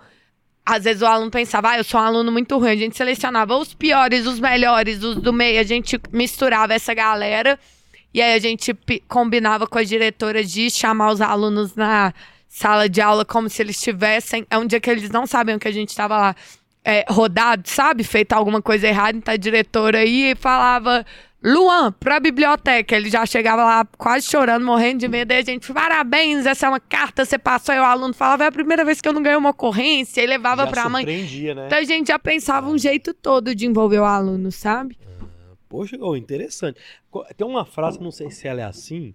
[0.65, 2.71] às vezes o aluno pensava, ah, eu sou um aluno muito ruim.
[2.71, 5.61] A gente selecionava os piores, os melhores, os do meio.
[5.61, 7.59] A gente misturava essa galera.
[8.13, 8.77] E aí a gente
[9.09, 12.13] combinava com as diretoras de chamar os alunos na
[12.49, 14.47] sala de aula como se eles tivessem.
[14.51, 16.37] É um dia que eles não sabiam que a gente estava lá
[16.85, 18.05] é, rodado, sabe?
[18.05, 19.17] Feito alguma coisa errada.
[19.17, 21.05] Então a diretora aí falava
[21.43, 22.95] Luan, pra biblioteca.
[22.95, 25.33] Ele já chegava lá quase chorando, morrendo de medo.
[25.33, 27.75] E a gente, parabéns, essa é uma carta, você passou.
[27.75, 30.23] E o aluno falava, é a primeira vez que eu não ganhei uma ocorrência.
[30.23, 31.05] E levava já pra mãe.
[31.05, 31.67] Né?
[31.67, 34.99] Então a gente já pensava um jeito todo de envolver o aluno, sabe?
[35.03, 36.79] Ah, poxa, oh, interessante.
[37.37, 39.15] Tem uma frase, não sei se ela é assim,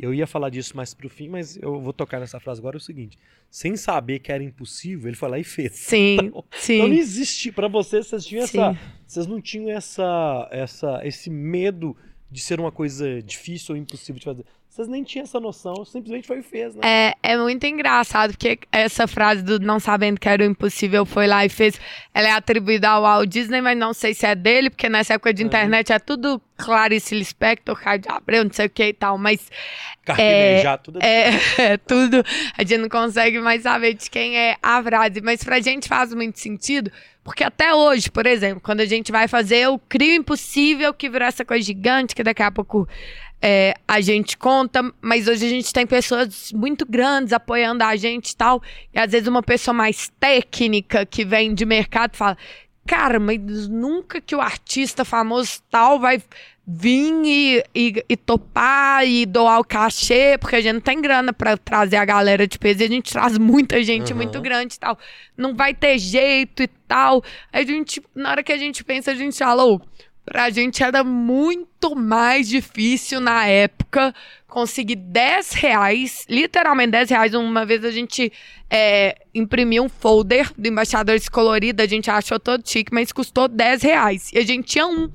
[0.00, 2.76] eu ia falar disso mais pro fim, mas eu vou tocar nessa frase agora.
[2.76, 3.18] É o seguinte:
[3.50, 5.72] sem saber que era impossível, ele foi lá e fez.
[5.72, 6.74] Sim, então, sim.
[6.76, 7.52] Então não existe.
[7.52, 8.58] Para vocês, vocês tinham sim.
[8.58, 8.78] essa.
[9.06, 11.96] Vocês não tinham essa, essa, esse medo
[12.30, 14.44] de ser uma coisa difícil ou impossível de fazer.
[14.80, 16.80] Vocês nem tinham essa noção, simplesmente foi e fez, né?
[16.82, 21.26] É, é muito engraçado, porque essa frase do não sabendo que era o impossível foi
[21.26, 21.78] lá e fez.
[22.14, 25.34] Ela é atribuída ao Walt Disney, mas não sei se é dele, porque nessa época
[25.34, 29.50] de internet é tudo Clarice Lispector, Card Abreu, não sei o que e tal, mas.
[30.02, 31.30] Carpinejar, é, tudo é,
[31.62, 32.24] é, tudo.
[32.56, 36.14] A gente não consegue mais saber de quem é a frase, mas pra gente faz
[36.14, 36.90] muito sentido,
[37.22, 41.28] porque até hoje, por exemplo, quando a gente vai fazer o Crio Impossível, que virou
[41.28, 42.88] essa coisa gigante, que daqui a pouco
[43.42, 48.30] é, a gente conta, mas hoje a gente tem pessoas muito grandes apoiando a gente
[48.30, 48.62] e tal.
[48.92, 52.36] E às vezes uma pessoa mais técnica que vem de mercado fala:
[52.86, 56.22] Cara, mas nunca que o artista famoso tal vai
[56.66, 61.32] vir e, e, e, topar e doar o cachê, porque a gente não tem grana
[61.32, 64.18] para trazer a galera de peso e a gente traz muita gente uhum.
[64.18, 64.98] muito grande e tal.
[65.36, 67.24] Não vai ter jeito e tal.
[67.52, 69.80] Aí a gente, na hora que a gente pensa, a gente fala, oh,
[70.24, 74.14] Pra gente era muito mais difícil na época
[74.46, 77.34] conseguir 10 reais, literalmente 10 reais.
[77.34, 78.32] Uma vez a gente
[78.68, 83.82] é, imprimiu um folder do Embaixadores Colorido, a gente achou todo chique, mas custou 10
[83.82, 84.30] reais.
[84.32, 85.10] E a gente tinha um.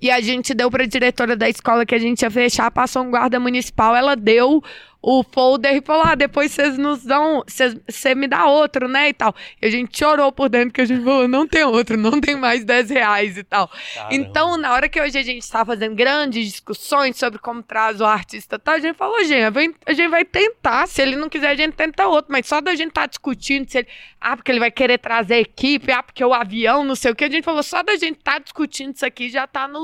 [0.00, 3.10] E a gente deu pra diretora da escola que a gente ia fechar, passou um
[3.10, 4.62] guarda municipal, ela deu
[5.00, 9.08] o folder e falou: ah, depois vocês nos dão, você me dá outro, né?
[9.08, 9.34] E tal.
[9.60, 12.36] E a gente chorou por dentro, porque a gente falou: não tem outro, não tem
[12.36, 13.68] mais 10 reais e tal.
[13.68, 14.14] Caramba.
[14.14, 18.04] Então, na hora que hoje a gente está fazendo grandes discussões sobre como traz o
[18.04, 20.86] artista tal, a gente falou: gente, a gente vai tentar.
[20.88, 22.32] Se ele não quiser, a gente tenta outro.
[22.32, 23.88] Mas só da gente estar tá discutindo se ele.
[24.20, 27.24] Ah, porque ele vai querer trazer equipe, ah, porque o avião, não sei o que.
[27.24, 29.78] A gente falou: só da gente estar tá discutindo isso aqui já está no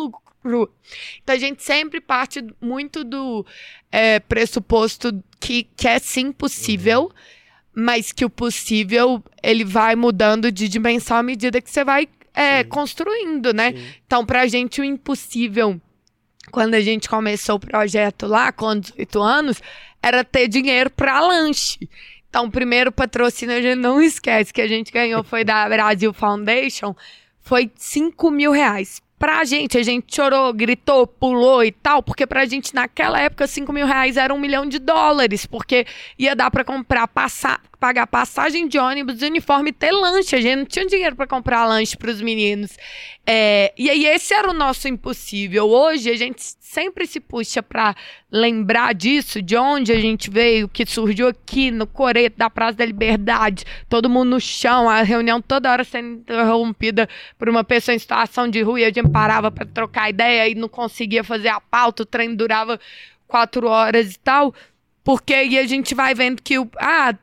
[0.44, 3.46] então a gente sempre parte muito do
[3.90, 7.10] é, pressuposto que, que é sim possível, uhum.
[7.74, 12.64] mas que o possível ele vai mudando de dimensão à medida que você vai é,
[12.64, 13.72] construindo, né?
[13.72, 13.86] Sim.
[14.06, 15.80] Então, pra gente, o impossível,
[16.50, 19.62] quando a gente começou o projeto lá, com 18 anos,
[20.02, 21.88] era ter dinheiro pra lanche.
[22.28, 26.12] Então, o primeiro patrocínio, a gente não esquece, que a gente ganhou foi da Brasil
[26.12, 26.94] Foundation,
[27.40, 29.00] foi 5 mil reais.
[29.18, 33.72] Pra gente, a gente chorou, gritou, pulou e tal, porque pra gente, naquela época, 5
[33.72, 35.86] mil reais era um milhão de dólares, porque
[36.18, 40.34] ia dar pra comprar, passar, pagar passagem de ônibus, uniforme e ter lanche.
[40.34, 42.78] A gente não tinha dinheiro pra comprar lanche pros meninos.
[43.26, 45.68] É, e aí, esse era o nosso impossível.
[45.68, 47.94] Hoje, a gente sempre se puxa pra
[48.32, 52.86] lembrar disso, de onde a gente veio, que surgiu aqui no Coreto da Praça da
[52.86, 57.06] Liberdade, todo mundo no chão, a reunião toda hora sendo interrompida
[57.38, 60.54] por uma pessoa em situação de rua e a gente parava pra trocar ideia e
[60.54, 62.80] não conseguia fazer a pauta, o trem durava
[63.28, 64.54] quatro horas e tal.
[65.04, 66.66] Porque aí a gente vai vendo que o.
[66.78, 67.14] Ah,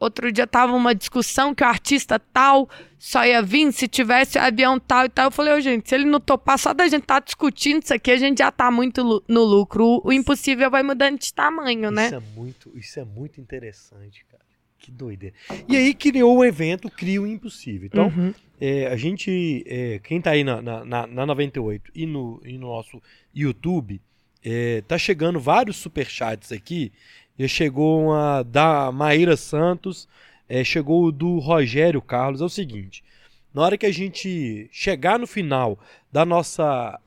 [0.00, 4.78] outro dia tava uma discussão que o artista tal só ia vir se tivesse avião
[4.80, 5.26] tal e tal.
[5.26, 8.10] Eu falei, ô gente, se ele não topar, só da gente tá discutindo isso aqui,
[8.10, 9.84] a gente já tá muito no lucro.
[9.84, 12.06] O, o impossível vai mudando de tamanho, né?
[12.06, 14.42] Isso é muito, isso é muito interessante, cara.
[14.78, 15.34] Que doideira.
[15.68, 17.88] E aí criou o evento Cria o Impossível.
[17.92, 18.32] Então, Uhum.
[18.60, 22.56] é, a gente, é, quem tá aí na, na, na- na 98 e no, e
[22.56, 23.02] no nosso
[23.34, 24.00] YouTube,
[24.42, 26.92] é, tá chegando vários superchats aqui.
[27.38, 30.08] Já chegou uma da Maíra Santos,
[30.48, 32.40] é, chegou o do Rogério Carlos.
[32.40, 33.04] É o seguinte,
[33.54, 35.78] na hora que a gente chegar no final
[36.12, 36.98] da nossa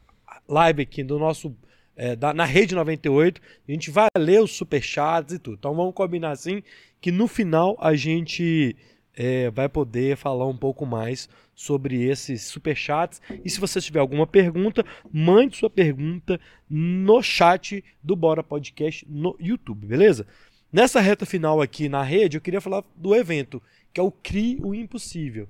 [0.48, 1.56] live aqui, do nosso
[1.96, 5.58] é, da- na Rede 98, a gente vai ler os superchats e tudo.
[5.60, 6.64] Então vamos combinar assim
[7.02, 8.76] que no final a gente
[9.16, 13.22] é, vai poder falar um pouco mais sobre esses superchats.
[13.43, 16.39] E se você tiver alguma pergunta, mande sua pergunta
[16.70, 20.26] no chat do Bora Podcast no YouTube, beleza?
[20.72, 23.62] Nessa reta final aqui na rede, eu queria falar do evento,
[23.93, 25.49] que é o Crie o Impossível,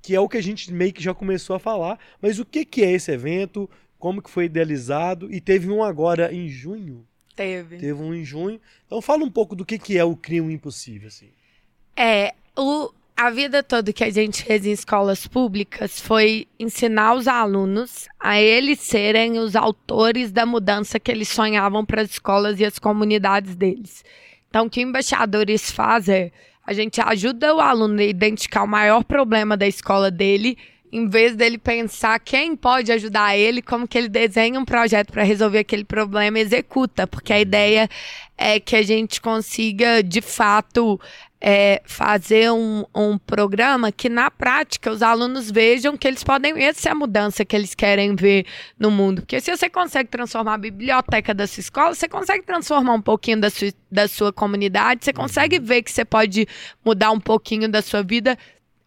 [0.00, 2.64] que é o que a gente meio que já começou a falar, mas o que,
[2.64, 7.78] que é esse evento, como que foi idealizado, e teve um agora em junho, Teve.
[7.78, 10.50] teve um em junho, então fala um pouco do que, que é o Crie o
[10.50, 11.30] Impossível, assim.
[11.96, 17.28] É, o, a vida toda que a gente fez em escolas públicas foi ensinar os
[17.28, 22.64] alunos a eles serem os autores da mudança que eles sonhavam para as escolas e
[22.64, 24.04] as comunidades deles.
[24.48, 26.32] Então, o que embaixadores fazem é
[26.64, 30.56] a gente ajuda o aluno a identificar o maior problema da escola dele,
[30.92, 35.22] em vez dele pensar quem pode ajudar ele, como que ele desenha um projeto para
[35.22, 37.88] resolver aquele problema e executa, porque a ideia
[38.36, 41.00] é que a gente consiga, de fato,
[41.44, 46.62] é, fazer um, um programa que, na prática, os alunos vejam que eles podem.
[46.62, 48.46] Essa é a mudança que eles querem ver
[48.78, 49.22] no mundo.
[49.22, 53.40] Porque se você consegue transformar a biblioteca da sua escola, você consegue transformar um pouquinho
[53.40, 56.46] da sua, da sua comunidade, você consegue ver que você pode
[56.84, 58.38] mudar um pouquinho da sua vida.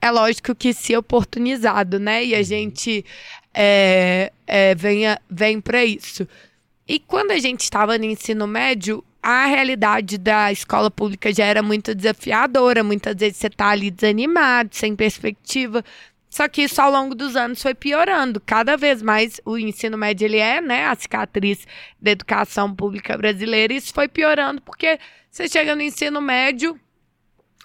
[0.02, 2.24] É lógico que se oportunizado, né?
[2.24, 3.04] E a gente
[3.54, 6.26] é, é, venha, vem para isso.
[6.88, 11.64] E quando a gente estava no ensino médio, a realidade da escola pública já era
[11.64, 12.84] muito desafiadora.
[12.84, 15.84] Muitas vezes você tá ali desanimado, sem perspectiva.
[16.30, 18.40] Só que isso ao longo dos anos foi piorando.
[18.40, 21.66] Cada vez mais o ensino médio ele é, né, a cicatriz
[22.00, 23.74] da educação pública brasileira.
[23.74, 25.00] E isso foi piorando porque
[25.32, 26.80] você chega no ensino médio,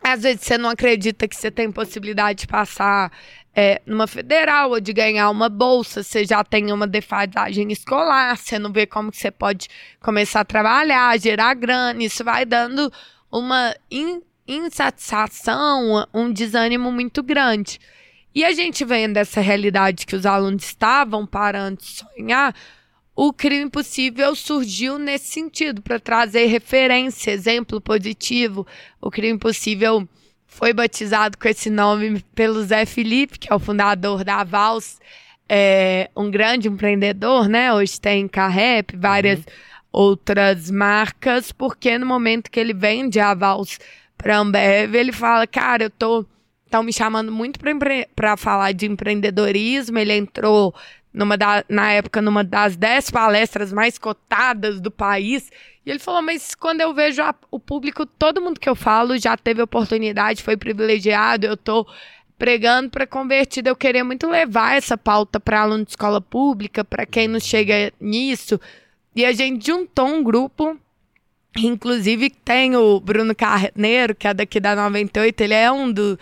[0.03, 3.13] às vezes você não acredita que você tem possibilidade de passar
[3.55, 8.59] é, numa federal ou de ganhar uma bolsa, você já tem uma defasagem escolar, você
[8.59, 9.69] não vê como que você pode
[10.01, 12.93] começar a trabalhar, gerar grana, isso vai dando
[13.31, 17.81] uma in- insatisfação, um desânimo muito grande.
[18.33, 22.55] E a gente vendo essa realidade que os alunos estavam parando de sonhar,
[23.17, 28.67] o crime impossível surgiu nesse sentido, para trazer referência, exemplo positivo.
[29.01, 30.09] O crime impossível
[30.51, 34.99] foi batizado com esse nome pelo Zé Felipe, que é o fundador da Vals,
[35.49, 37.73] é um grande empreendedor, né?
[37.73, 39.41] Hoje tem Carrep, várias
[39.91, 43.79] outras marcas, porque no momento que ele vende a Vals
[44.19, 46.27] para Ambev, ele fala, cara, eu tô
[46.67, 48.09] estão me chamando muito para empre...
[48.39, 49.99] falar de empreendedorismo.
[49.99, 50.73] Ele entrou
[51.13, 51.65] numa da...
[51.69, 55.51] na época numa das dez palestras mais cotadas do país.
[55.85, 57.35] E ele falou: Mas quando eu vejo a...
[57.51, 61.47] o público, todo mundo que eu falo já teve oportunidade, foi privilegiado.
[61.47, 61.87] Eu tô
[62.39, 63.69] pregando para convertido.
[63.69, 67.93] Eu queria muito levar essa pauta para aluno de escola pública, para quem não chega
[68.01, 68.61] nisso.
[69.15, 70.79] E a gente juntou um grupo
[71.59, 76.19] Inclusive, tem o Bruno Carneiro, que é daqui da 98, ele é um do,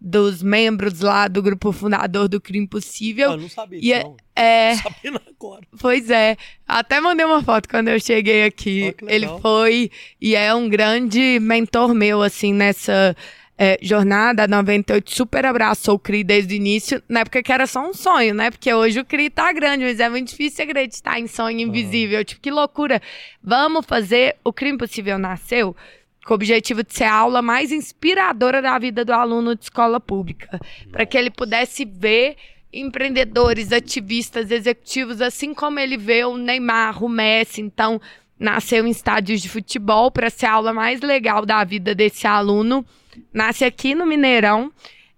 [0.00, 3.30] dos membros lá do grupo fundador do Crime Possível.
[3.30, 4.16] Ah, eu não sabia E é- não.
[4.40, 5.62] É, sabendo agora.
[5.78, 6.36] pois é.
[6.66, 8.94] Até mandei uma foto quando eu cheguei aqui.
[9.02, 9.08] Legal.
[9.08, 13.14] ele foi e é um grande mentor meu, assim, nessa
[13.62, 17.66] é, jornada, a 98 super abraçou o CRI desde o início, na época que era
[17.66, 18.50] só um sonho, né?
[18.50, 22.24] Porque hoje o CRI tá grande, mas é muito difícil acreditar em sonho invisível.
[22.24, 23.02] Tipo, que loucura.
[23.44, 24.36] Vamos fazer.
[24.42, 25.76] O CRI Impossível nasceu
[26.24, 30.00] com o objetivo de ser a aula mais inspiradora da vida do aluno de escola
[30.00, 30.58] pública.
[30.90, 32.36] Para que ele pudesse ver
[32.72, 37.60] empreendedores, ativistas, executivos, assim como ele vê o Neymar, o Messi.
[37.60, 38.00] Então,
[38.38, 42.86] nasceu em estádios de futebol para ser a aula mais legal da vida desse aluno
[43.32, 44.72] nasce aqui no Mineirão,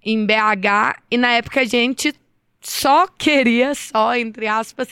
[0.04, 2.14] em BH, e na época a gente
[2.60, 4.88] só queria, só entre aspas,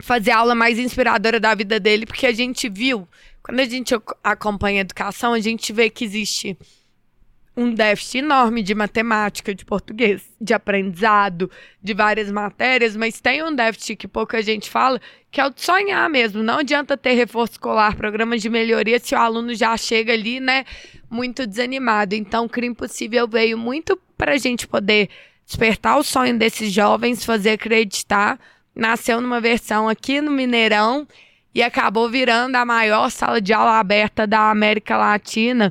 [0.00, 3.08] fazer a aula mais inspiradora da vida dele, porque a gente viu,
[3.42, 6.56] quando a gente acompanha a educação, a gente vê que existe
[7.60, 11.50] um déficit enorme de matemática, de português, de aprendizado,
[11.82, 14.98] de várias matérias, mas tem um déficit que pouca gente fala,
[15.30, 16.42] que é o de sonhar mesmo.
[16.42, 20.64] Não adianta ter reforço escolar, programas de melhoria, se o aluno já chega ali, né,
[21.10, 22.14] muito desanimado.
[22.14, 25.10] Então, o Crime Possível veio muito para a gente poder
[25.44, 28.40] despertar o sonho desses jovens, fazer acreditar.
[28.74, 31.06] Nasceu numa versão aqui no Mineirão
[31.54, 35.70] e acabou virando a maior sala de aula aberta da América Latina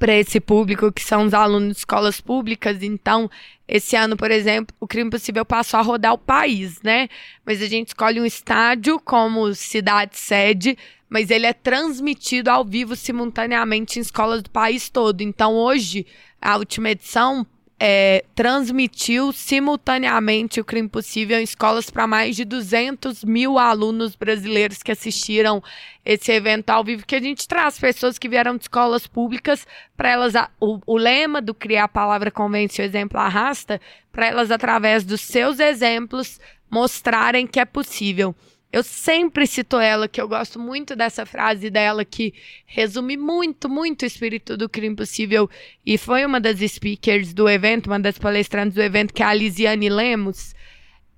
[0.00, 2.82] para esse público, que são os alunos de escolas públicas.
[2.82, 3.30] Então,
[3.68, 7.06] esse ano, por exemplo, o Crime Possível passou a rodar o país, né?
[7.44, 10.76] Mas a gente escolhe um estádio como cidade sede,
[11.08, 15.20] mas ele é transmitido ao vivo simultaneamente em escolas do país todo.
[15.20, 16.06] Então, hoje,
[16.40, 17.46] a última edição
[17.82, 24.82] é, transmitiu simultaneamente o Crime Possível em escolas para mais de 200 mil alunos brasileiros
[24.82, 25.62] que assistiram
[26.04, 29.66] esse evento ao vivo, que a gente traz pessoas que vieram de escolas públicas
[29.96, 33.80] para elas, o, o, lema do Criar a Palavra Convence o Exemplo Arrasta,
[34.12, 36.38] para elas, através dos seus exemplos,
[36.70, 38.34] mostrarem que é possível.
[38.72, 42.32] Eu sempre cito ela, que eu gosto muito dessa frase dela, que
[42.64, 45.50] resume muito, muito o espírito do crime possível.
[45.84, 49.34] E foi uma das speakers do evento, uma das palestrantes do evento, que é a
[49.34, 50.54] Lisiane Lemos.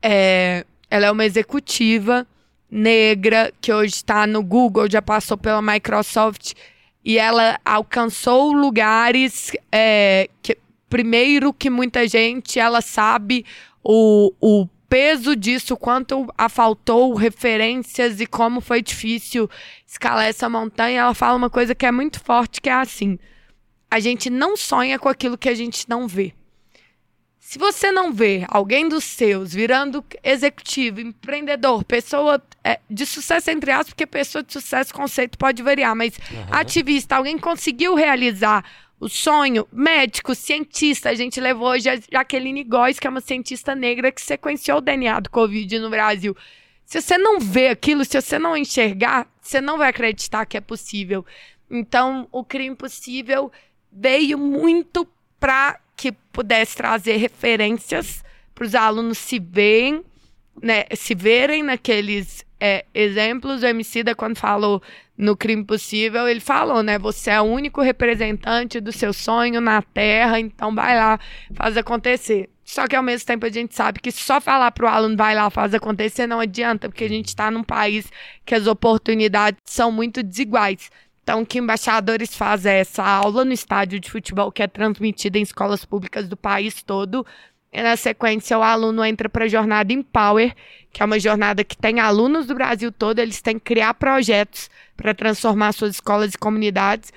[0.00, 2.26] É, ela é uma executiva
[2.70, 6.54] negra que hoje está no Google, já passou pela Microsoft.
[7.04, 10.56] E ela alcançou lugares é, que,
[10.88, 13.44] primeiro que muita gente, ela sabe
[13.84, 19.48] o, o peso disso, quanto a faltou referências e como foi difícil
[19.86, 23.18] escalar essa montanha, ela fala uma coisa que é muito forte, que é assim:
[23.90, 26.34] a gente não sonha com aquilo que a gente não vê.
[27.40, 33.70] Se você não vê alguém dos seus virando executivo, empreendedor, pessoa é, de sucesso, entre
[33.70, 36.46] aspas, porque pessoa de sucesso, conceito pode variar, mas uhum.
[36.50, 38.62] ativista, alguém conseguiu realizar
[39.02, 41.10] o sonho, médico, cientista.
[41.10, 44.80] A gente levou hoje a Jaqueline Góes, que é uma cientista negra que sequenciou o
[44.80, 46.36] DNA do Covid no Brasil.
[46.86, 50.60] Se você não vê aquilo, se você não enxergar, você não vai acreditar que é
[50.60, 51.26] possível.
[51.68, 53.50] Então, o crime possível
[53.90, 55.04] veio muito
[55.40, 58.22] para que pudesse trazer referências
[58.54, 60.04] para os alunos se verem,
[60.62, 63.64] né, se verem naqueles é, exemplos.
[63.64, 64.80] O Emicida, quando falou
[65.18, 66.96] no Crime Possível, ele falou, né?
[66.96, 71.18] Você é o único representante do seu sonho na Terra, então vai lá,
[71.52, 72.48] faz acontecer.
[72.64, 75.34] Só que ao mesmo tempo a gente sabe que só falar para o aluno vai
[75.34, 78.06] lá, faz acontecer não adianta, porque a gente está num país
[78.46, 80.88] que as oportunidades são muito desiguais.
[81.24, 85.42] Então, que embaixadores faz é essa aula no estádio de futebol que é transmitida em
[85.42, 87.26] escolas públicas do país todo.
[87.72, 90.54] E na sequência, o aluno entra para a jornada Empower,
[90.92, 94.68] que é uma jornada que tem alunos do Brasil todo, eles têm que criar projetos
[94.94, 97.10] para transformar suas escolas e comunidades.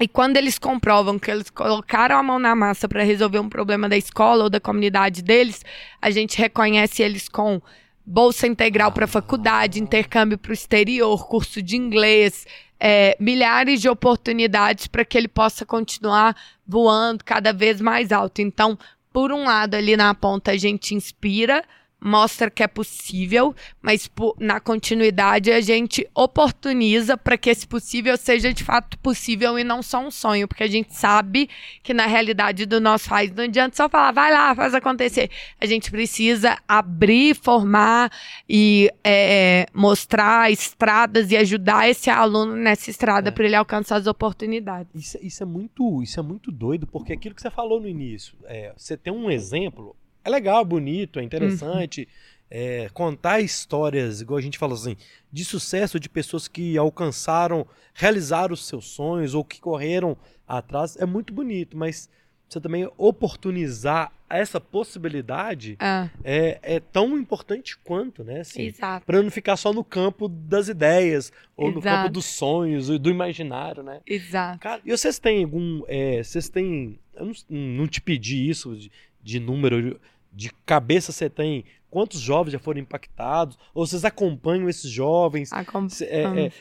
[0.00, 3.88] E quando eles comprovam que eles colocaram a mão na massa para resolver um problema
[3.88, 5.64] da escola ou da comunidade deles,
[6.02, 7.60] a gente reconhece eles com
[8.04, 12.46] bolsa integral para faculdade, intercâmbio para o exterior, curso de inglês,
[12.80, 16.34] é, milhares de oportunidades para que ele possa continuar
[16.66, 18.40] voando cada vez mais alto.
[18.40, 18.78] Então,
[19.18, 21.64] por um lado, ali na ponta, a gente inspira
[22.00, 28.52] mostra que é possível, mas na continuidade a gente oportuniza para que esse possível seja
[28.52, 31.48] de fato possível e não só um sonho, porque a gente sabe
[31.82, 35.30] que na realidade do nosso país não adianta só falar, vai lá, faz acontecer.
[35.60, 38.12] A gente precisa abrir, formar
[38.48, 43.32] e é, mostrar estradas e ajudar esse aluno nessa estrada é.
[43.32, 44.88] para ele alcançar as oportunidades.
[44.94, 48.36] Isso, isso, é muito, isso é muito doido, porque aquilo que você falou no início,
[48.44, 49.96] é, você tem um exemplo
[50.28, 52.02] é legal, bonito, é interessante.
[52.02, 52.38] Uhum.
[52.50, 54.96] É, contar histórias, igual a gente falou assim,
[55.30, 60.16] de sucesso de pessoas que alcançaram, realizaram os seus sonhos ou que correram
[60.46, 62.08] atrás, é muito bonito, mas
[62.48, 68.40] você também oportunizar essa possibilidade Ah, é, é tão importante quanto, né?
[68.40, 69.04] Assim, exato.
[69.04, 71.96] para não ficar só no campo das ideias ou no Exato.
[71.96, 74.00] campo dos sonhos e do imaginário, né?
[74.06, 74.58] Exato.
[74.60, 75.82] Cara, e vocês têm algum.
[75.86, 76.98] é, vocês têm.
[77.14, 78.90] Eu não, não te pedi isso de,
[79.22, 79.98] de número,
[80.32, 81.64] de cabeça você tem.
[81.90, 83.58] Quantos jovens já foram impactados?
[83.74, 85.52] Ou vocês acompanham esses jovens?
[85.52, 86.52] Acom- é, é,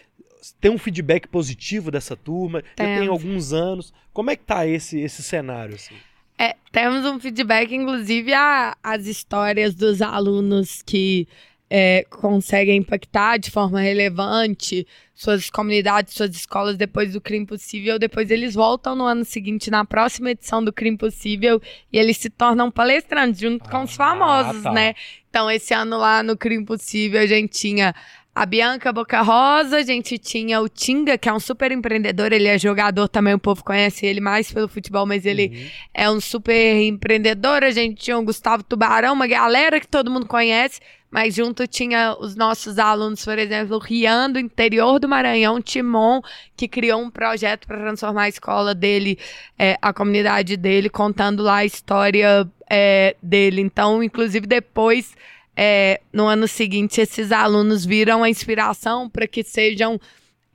[0.61, 2.63] tem um feedback positivo dessa turma?
[2.77, 3.93] Já tem alguns anos.
[4.13, 5.75] Como é que tá esse, esse cenário?
[5.75, 5.95] Assim?
[6.37, 11.27] É, temos um feedback, inclusive, a- as histórias dos alunos que
[11.69, 17.97] é, conseguem impactar de forma relevante suas comunidades, suas escolas depois do Crime Possível.
[17.99, 21.61] Depois eles voltam no ano seguinte, na próxima edição do Crime Possível,
[21.91, 24.71] e eles se tornam palestrantes junto com os Ah, famosos, tá.
[24.71, 24.93] né?
[25.29, 27.93] Então, esse ano lá no Crime Possível, a gente tinha
[28.33, 32.47] a Bianca Boca Rosa, a gente tinha o Tinga, que é um super empreendedor, ele
[32.47, 35.69] é jogador também, o povo conhece ele mais pelo futebol, mas ele Uhum.
[35.95, 37.63] é um super empreendedor.
[37.63, 42.15] A gente tinha o Gustavo Tubarão, uma galera que todo mundo conhece, mas junto tinha
[42.19, 46.21] os nossos alunos, por exemplo, o Rian, do interior do Maranhão, Timon,
[46.55, 49.17] que criou um projeto para transformar a escola dele,
[49.57, 53.61] é, a comunidade dele, contando lá a história é, dele.
[53.61, 55.15] Então, inclusive, depois.
[55.59, 59.99] é, no ano seguinte, esses alunos viram a inspiração para que sejam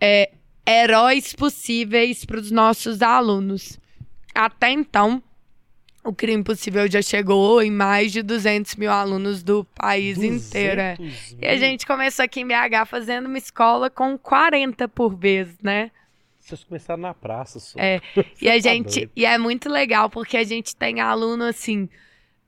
[0.00, 0.30] é,
[0.64, 3.80] heróis possíveis para os nossos alunos.
[4.32, 5.20] Até então,
[6.04, 10.80] o Crime Possível já chegou em mais de 200 mil alunos do país inteiro.
[10.80, 10.96] é.
[10.96, 15.48] 200 E a gente começou aqui em BH fazendo uma escola com 40 por vez,
[15.62, 15.90] né?
[16.40, 17.78] Vocês começaram na praça só.
[17.78, 18.00] É,
[18.42, 19.08] E a gente.
[19.14, 21.88] E é muito legal, porque a gente tem aluno assim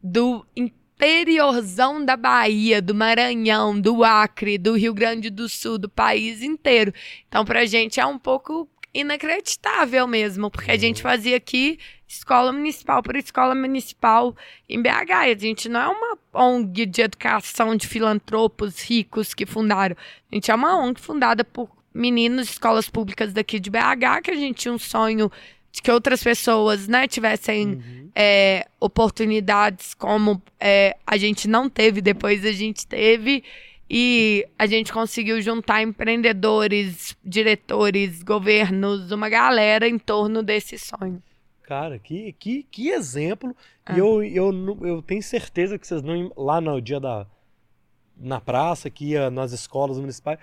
[0.02, 6.42] do interiorzão da Bahia, do Maranhão, do Acre, do Rio Grande do Sul, do país
[6.42, 6.92] inteiro.
[7.28, 11.78] Então, pra gente é um pouco inacreditável mesmo, porque a gente fazia aqui
[12.16, 14.34] escola municipal por escola municipal
[14.68, 15.12] em BH.
[15.12, 19.96] A gente não é uma ONG de educação de filantropos ricos que fundaram.
[20.30, 24.30] A gente é uma ONG fundada por meninos de escolas públicas daqui de BH, que
[24.30, 25.30] a gente tinha um sonho
[25.70, 28.10] de que outras pessoas, né, tivessem Uhum.
[28.14, 33.42] é, oportunidades como é, a gente não teve, depois a gente teve.
[33.90, 41.22] E a gente conseguiu juntar empreendedores, diretores, governos, uma galera em torno desse sonho.
[41.66, 43.56] Cara, que, que, que exemplo.
[43.84, 43.94] Ah.
[43.94, 46.32] E eu, eu, eu tenho certeza que vocês não.
[46.36, 47.26] Lá no dia da.
[48.16, 50.38] Na praça, que ia nas escolas municipais,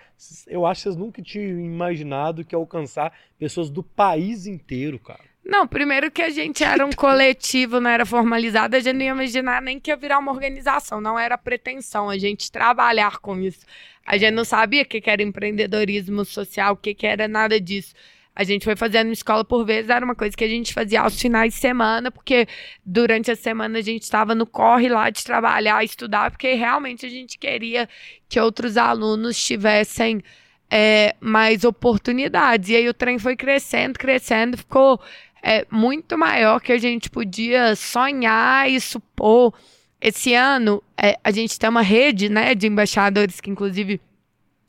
[0.46, 5.24] eu acho que vocês nunca tinham imaginado que alcançar pessoas do país inteiro, cara.
[5.44, 9.12] Não, primeiro que a gente era um coletivo, não era formalizado, a gente não ia
[9.12, 13.66] imaginar nem que ia virar uma organização, não era pretensão a gente trabalhar com isso.
[14.06, 17.94] A gente não sabia o que era empreendedorismo social, o que era nada disso.
[18.34, 21.20] A gente foi fazendo escola por vez, era uma coisa que a gente fazia aos
[21.20, 22.48] finais de semana, porque
[22.86, 27.10] durante a semana a gente estava no corre lá de trabalhar, estudar, porque realmente a
[27.10, 27.90] gente queria
[28.30, 30.24] que outros alunos tivessem
[30.70, 32.70] é, mais oportunidades.
[32.70, 35.02] E aí o trem foi crescendo, crescendo, ficou
[35.44, 39.54] é, muito maior que a gente podia sonhar e supor.
[40.00, 44.00] Esse ano, é, a gente tem uma rede né, de embaixadores, que inclusive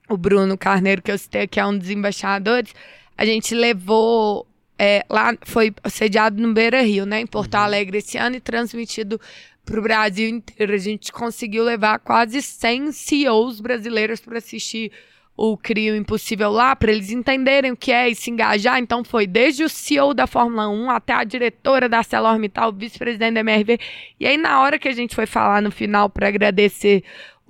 [0.09, 2.75] o Bruno Carneiro, que eu citei aqui, é um dos embaixadores.
[3.17, 4.47] A gente levou.
[4.79, 9.21] é, lá foi sediado no Beira Rio, né, em Porto Alegre esse ano e transmitido
[9.65, 10.73] para o Brasil inteiro.
[10.73, 14.91] A gente conseguiu levar quase 100 CEOs brasileiros para assistir
[15.37, 18.79] o Crio Impossível lá, para eles entenderem o que é e se engajar.
[18.79, 23.41] Então foi desde o CEO da Fórmula 1 até a diretora da ArcelorMittal, vice-presidente da
[23.41, 23.79] MRV.
[24.21, 27.03] E aí na hora que a gente foi falar no final para agradecer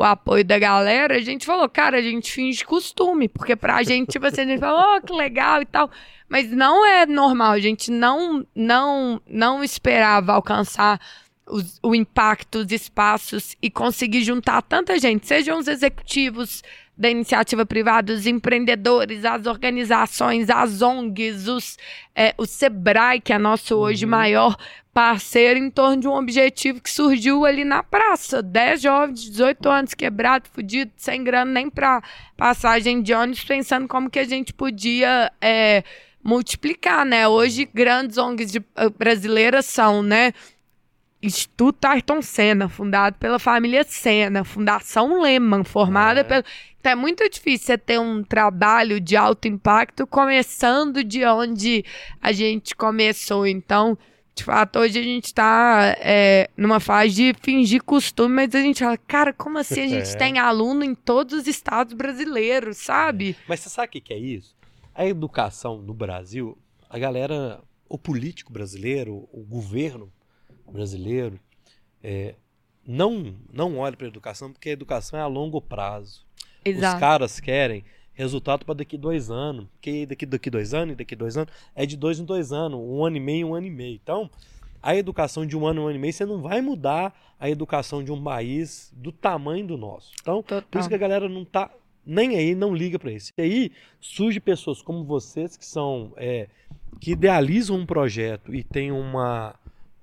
[0.02, 4.10] o apoio da galera, a gente falou, cara, a gente finge costume, porque pra gente,
[4.10, 5.90] tipo assim, a gente falou, oh, que legal e tal.
[6.28, 10.98] Mas não é normal, a gente não, não, não esperava alcançar
[11.46, 16.62] os- o impacto, os espaços e conseguir juntar tanta gente, sejam os executivos
[16.96, 21.76] da iniciativa privada, os empreendedores, as organizações, as ONGs, os,
[22.14, 24.10] é, o Sebrae, que é nosso hoje Uhum.
[24.10, 24.56] maior
[24.92, 28.42] parceiro, em torno de um objetivo que surgiu ali na praça.
[28.42, 32.02] Dez jovens de 18 anos, quebrado, fudido, sem grana nem para
[32.36, 35.82] passagem de ônibus, pensando como que a gente podia é,
[36.22, 37.26] multiplicar, né?
[37.26, 40.32] Hoje, grandes ONGs de- eh, brasileiras são, né?
[41.22, 46.24] Instituto Ayrton Senna, fundado pela família Senna, Fundação Lehman, formada É.
[46.24, 46.44] pelo.
[46.80, 51.84] Então é muito difícil você ter um trabalho de alto impacto começando de onde
[52.20, 53.46] a gente começou.
[53.46, 53.96] Então,
[54.34, 55.96] de fato, hoje a gente está
[56.56, 60.16] numa fase de fingir costume, mas a gente fala, cara, como assim a gente É.
[60.16, 63.36] tem aluno em todos os estados brasileiros, sabe?
[63.46, 64.56] Mas você sabe o que é isso?
[64.92, 66.58] A educação no Brasil,
[66.90, 70.12] a galera, o político brasileiro, o governo
[70.72, 71.38] brasileiro,
[72.02, 72.34] é,
[72.86, 76.24] não, não olhe para a educação, porque a educação é a longo prazo.
[76.64, 76.94] Exato.
[76.94, 81.16] Os caras querem resultado para daqui dois anos, que daqui, daqui dois anos e daqui
[81.16, 83.70] dois anos é de dois em dois anos, um ano e meio, um ano e
[83.70, 83.98] meio.
[84.02, 84.30] Então,
[84.82, 88.02] a educação de um ano, um ano e meio, você não vai mudar a educação
[88.02, 90.12] de um país do tamanho do nosso.
[90.20, 90.62] Então, Total.
[90.70, 91.70] por isso que a galera não tá
[92.04, 93.32] nem aí, não liga para isso.
[93.38, 96.48] E aí surge pessoas como vocês que são é,
[97.00, 99.54] que idealizam um projeto e tem uma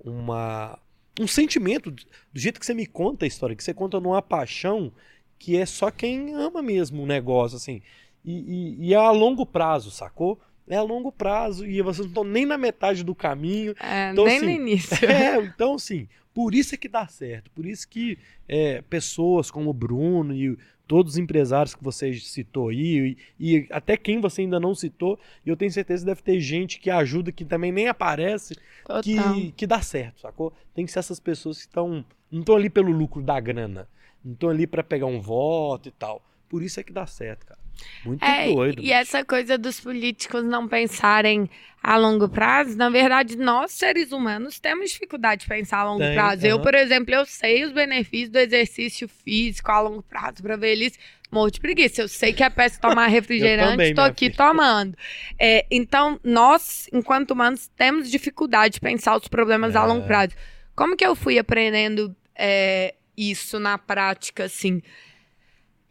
[0.04, 0.80] uma
[1.20, 4.92] um sentimento do jeito que você me conta a história, que você conta numa paixão
[5.38, 7.82] que é só quem ama mesmo o negócio, assim.
[8.24, 10.40] E, e, e é a longo prazo, sacou?
[10.68, 13.74] É a longo prazo e vocês não estão nem na metade do caminho.
[13.82, 14.98] É, Então, nem assim, no início.
[15.10, 17.50] É, então, assim, por isso é que dá certo.
[17.52, 20.58] Por isso que é, pessoas como o Bruno e
[20.90, 25.20] todos os empresários que você citou aí, e, e até quem você ainda não citou,
[25.46, 29.04] e eu tenho certeza que deve ter gente que ajuda, que também nem aparece, Total.
[29.04, 30.52] que, que dá certo, sacou?
[30.74, 32.04] Tem que ser essas pessoas que estão.
[32.32, 33.88] Não estão ali pelo lucro da grana.
[34.26, 36.24] Não estão ali para pegar um voto e tal.
[36.50, 37.59] Por isso é que dá certo, cara.
[38.06, 38.82] Muito É, doido.
[38.82, 41.50] e essa coisa dos políticos não pensarem
[41.82, 46.14] a longo prazo, na verdade, nós, seres humanos, temos dificuldade de pensar a longo Tem,
[46.14, 46.46] prazo.
[46.46, 51.00] Eu, por exemplo, eu sei os benefícios do exercício físico a longo prazo para velhice.
[51.32, 52.02] Morro de preguiça.
[52.02, 54.36] Eu sei que é péssimo tomar refrigerante, minha aqui filha.
[54.38, 54.98] tomando.
[55.40, 60.08] É, então, nós, enquanto humanos, temos dificuldade de pensar os problemas a longo É.
[60.08, 60.34] prazo.
[60.76, 64.82] Como que eu fui aprendendo é, isso na prática, assim?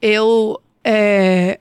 [0.00, 1.58] Eu, é,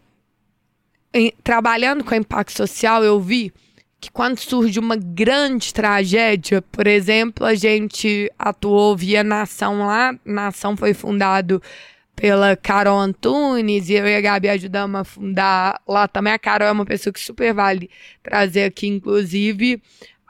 [1.18, 3.51] em- trabalhando com impacto social, eu vi
[3.99, 10.78] que quando surge uma grande tragédia, por exemplo, a gente atuou via Nação lá, Nação
[10.78, 11.61] foi fundado
[12.15, 16.34] pela Carol Antunes, e eu e a Gabi ajudamos a fundar lá também.
[16.34, 17.89] A Carol é uma pessoa que super vale
[18.24, 19.82] trazer aqui, inclusive.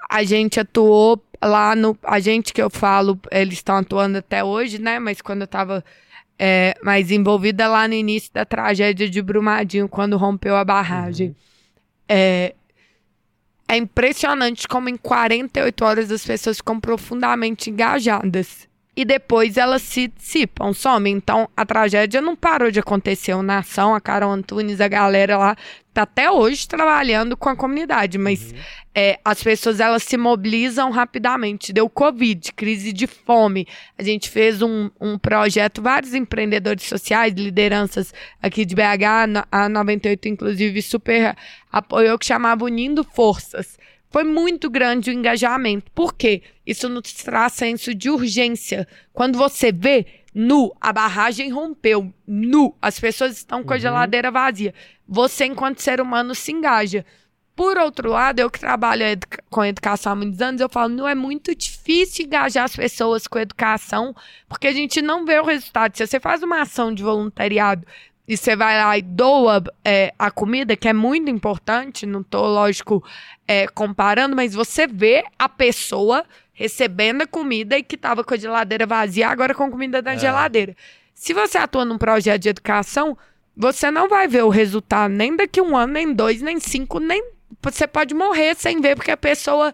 [0.09, 1.97] A gente atuou lá no.
[2.03, 4.99] A gente que eu falo, eles estão atuando até hoje, né?
[4.99, 5.83] Mas quando eu tava
[6.39, 11.35] é, mais envolvida lá no início da tragédia de Brumadinho, quando rompeu a barragem.
[12.07, 12.53] É,
[13.67, 18.66] é impressionante como em 48 horas as pessoas ficam profundamente engajadas.
[18.97, 21.13] E depois elas se dissipam, somem.
[21.13, 23.35] Então a tragédia não parou de acontecer.
[23.35, 25.55] O Nação, a Carol Antunes, a galera lá,
[25.93, 28.17] tá até hoje trabalhando com a comunidade.
[28.17, 28.57] Mas Uhum.
[28.95, 31.71] é, as pessoas elas se mobilizam rapidamente.
[31.71, 33.67] Deu Covid, crise de fome.
[33.95, 40.27] A gente fez um, um projeto, vários empreendedores sociais, lideranças aqui de BH, a 98,
[40.27, 41.35] inclusive, super
[41.71, 43.77] apoiou, que chamava Unindo Forças.
[44.17, 45.91] Foi muito grande o engajamento.
[45.91, 46.41] Por quê?
[46.65, 48.87] Isso nos traz senso de urgência.
[49.13, 53.79] Quando você vê nu, a barragem rompeu, nu, as pessoas estão com a Uhum.
[53.81, 54.73] geladeira vazia.
[55.07, 57.05] Você, enquanto ser humano, se engaja.
[57.55, 61.07] Por outro lado, eu que trabalho educa- com educação há muitos anos, eu falo, não
[61.07, 64.15] é muito difícil engajar as pessoas com educação,
[64.49, 65.95] porque a gente não vê o resultado.
[65.95, 67.85] Se você faz uma ação de voluntariado
[68.27, 72.45] e você vai lá e doa é, a comida, que é muito importante, não tô,
[72.45, 73.03] lógico,
[73.47, 78.37] é, comparando, mas você vê a pessoa recebendo a comida e que estava com a
[78.37, 80.17] geladeira vazia, agora com comida na É.
[80.17, 80.75] geladeira.
[81.13, 83.17] Se você atua num projeto de educação,
[83.55, 87.23] você não vai ver o resultado nem daqui um ano, nem dois, nem cinco, nem.
[87.61, 89.73] Você pode morrer sem ver, porque a pessoa,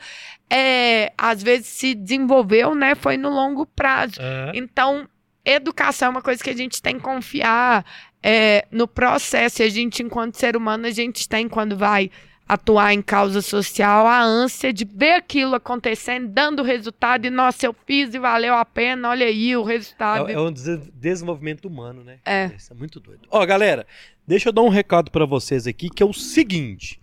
[0.50, 2.96] é, às vezes, se desenvolveu, né?
[2.96, 4.22] Foi no longo prazo.
[4.22, 4.52] É.
[4.54, 5.08] Então,
[5.44, 7.86] educação é uma coisa que a gente tem que confiar
[8.22, 9.62] é, no processo.
[9.62, 12.10] E a gente, enquanto ser humano, a gente tem, quando vai
[12.48, 17.76] atuar em causa social, a ânsia de ver aquilo acontecendo, dando resultado, e nossa, eu
[17.86, 20.30] fiz e valeu a pena, olha aí o resultado.
[20.30, 22.18] É, é um des- desenvolvimento humano, né?
[22.26, 22.52] É.
[22.58, 23.22] Isso é muito doido.
[23.32, 23.88] Ó, galera,
[24.28, 27.00] deixa eu dar um recado pra vocês aqui, que é o seguinte.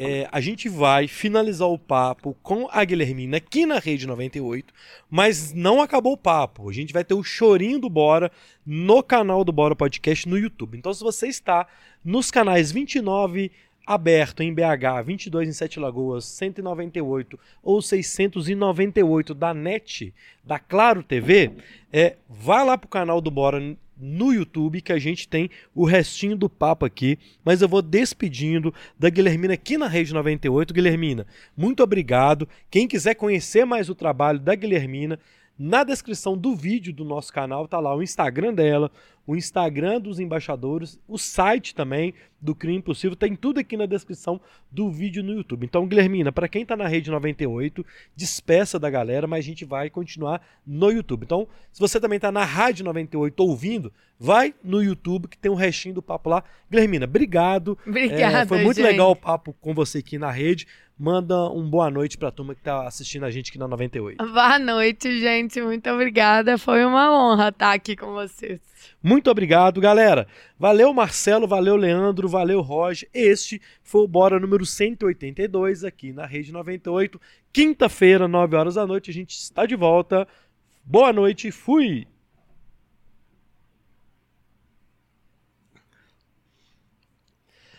[0.00, 4.72] É, a gente vai finalizar o papo com a Guilhermina aqui na Rede 98,
[5.10, 6.70] mas não acabou o papo.
[6.70, 8.30] A gente vai ter o chorinho do Bora
[8.64, 10.78] no canal do Bora Podcast no YouTube.
[10.78, 11.66] Então, se você está
[12.04, 13.50] nos canais 29
[13.88, 20.12] aberto em BH, 22 em Sete Lagoas, 198 ou 698 da NET,
[20.44, 21.52] da Claro TV,
[21.90, 23.58] é, vá lá pro canal do Bora
[23.96, 28.74] no YouTube que a gente tem o restinho do papo aqui, mas eu vou despedindo
[28.98, 30.74] da Guilhermina aqui na Rede 98.
[30.74, 31.26] Guilhermina,
[31.56, 32.46] muito obrigado.
[32.70, 35.18] Quem quiser conhecer mais o trabalho da Guilhermina,
[35.58, 38.90] na descrição do vídeo do nosso canal tá lá o Instagram dela,
[39.26, 44.40] o Instagram dos embaixadores, o site também do Crime Impossível, tem tudo aqui na descrição
[44.70, 45.66] do vídeo no YouTube.
[45.66, 47.84] Então, Guilhermina, para quem está na rede 98,
[48.16, 51.24] despeça da galera, mas a gente vai continuar no YouTube.
[51.24, 55.56] Então, se você também está na Rádio 98 ouvindo, vai no YouTube que tem um
[55.56, 56.42] restinho do papo lá.
[56.70, 57.76] Guilhermina, obrigado.
[57.86, 58.86] Obrigada, É, foi muito gente.
[58.86, 60.66] legal o papo com você aqui na rede.
[60.98, 64.16] Manda um boa noite pra turma que tá assistindo a gente aqui na 98.
[64.16, 65.62] Boa noite, gente.
[65.62, 66.58] Muito obrigada.
[66.58, 68.58] Foi uma honra estar aqui com vocês.
[69.00, 70.26] Muito obrigado, galera.
[70.58, 73.08] Valeu, Marcelo, valeu, Leandro, valeu, Roger.
[73.14, 77.20] Este foi o Bora número 182 aqui na Rede 98.
[77.52, 80.26] Quinta-feira, 9 horas da noite, a gente está de volta.
[80.84, 82.08] Boa noite, fui!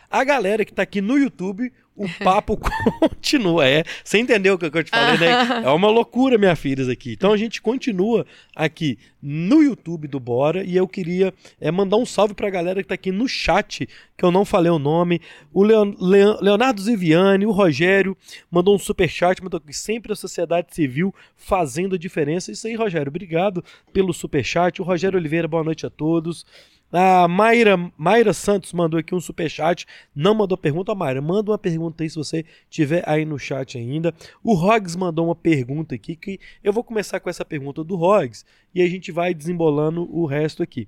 [0.10, 2.58] A galera que tá aqui no YouTube, o papo
[3.00, 3.68] continua.
[3.68, 5.64] É, você entendeu o que eu te falei, né?
[5.66, 7.12] É uma loucura, minha filha, isso aqui.
[7.14, 8.26] Então a gente continua
[8.56, 12.88] aqui no YouTube do Bora e eu queria é, mandar um salve pra galera que
[12.88, 13.88] tá aqui no chat,
[14.18, 15.20] que eu não falei o nome.
[15.54, 18.16] O Leon- Leon- Leonardo Ziviani, o Rogério,
[18.50, 22.52] mandou um super chat, mandou sempre a sociedade civil fazendo a diferença.
[22.52, 24.82] Isso aí, Rogério, obrigado pelo super chat.
[24.82, 26.46] O Rogério Oliveira, boa noite a todos.
[26.92, 29.86] A Mayra, Mayra Santos mandou aqui um superchat,
[30.16, 30.96] não mandou pergunta.
[30.96, 34.14] Mayra, manda uma pergunta aí se você tiver aí no chat ainda.
[34.44, 38.44] O Rogs mandou uma pergunta aqui, que eu vou começar com essa pergunta do Rogs
[38.74, 40.88] e a gente vai desembolando o resto aqui.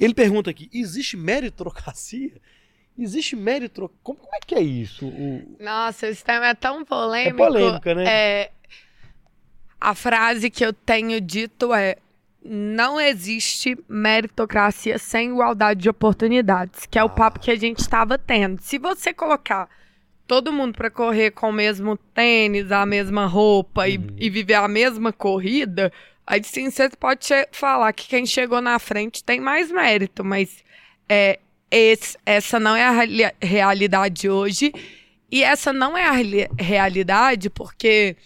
[0.00, 2.32] Ele pergunta aqui: existe meritocracia?
[2.98, 3.90] Existe mérito.
[4.02, 5.06] Como, como é que é isso?
[5.06, 7.36] O- Nossa, esse tema é tão É polêmico.
[7.36, 8.04] polêmica, né?
[8.06, 8.50] É,
[9.80, 11.96] a frase que eu tenho dito é:
[12.44, 17.10] não existe meritocracia sem igualdade de oportunidades, que é o Ah.
[17.10, 18.60] papo que a gente estava tendo.
[18.60, 19.68] Se você colocar
[20.26, 24.06] todo mundo para correr com o mesmo tênis, a mesma roupa e- Uhum.
[24.16, 25.92] e, viver a mesma corrida,
[26.26, 30.64] aí sim você pode falar que quem chegou na frente tem mais mérito, mas
[31.08, 31.38] é,
[31.70, 34.72] esse- essa não é a reali- realidade hoje.
[35.30, 38.16] E essa não é a reali- realidade porque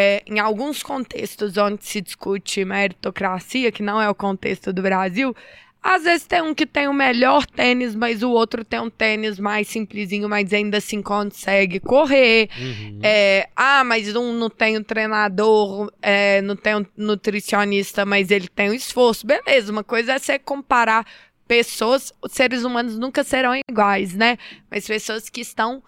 [0.00, 5.34] é, em alguns contextos onde se discute meritocracia, que não é o contexto do Brasil,
[5.82, 9.40] às vezes tem um que tem o melhor tênis, mas o outro tem um tênis
[9.40, 12.48] mais simplesinho, mas ainda assim consegue correr.
[12.56, 13.00] Uhum.
[13.02, 18.46] É, ah, mas um não tem um treinador, é, não tem um nutricionista, mas ele
[18.46, 19.26] tem um esforço.
[19.26, 21.04] Beleza, uma coisa é você comparar
[21.48, 24.38] pessoas, os seres humanos nunca serão iguais, né?
[24.70, 25.82] Mas pessoas que estão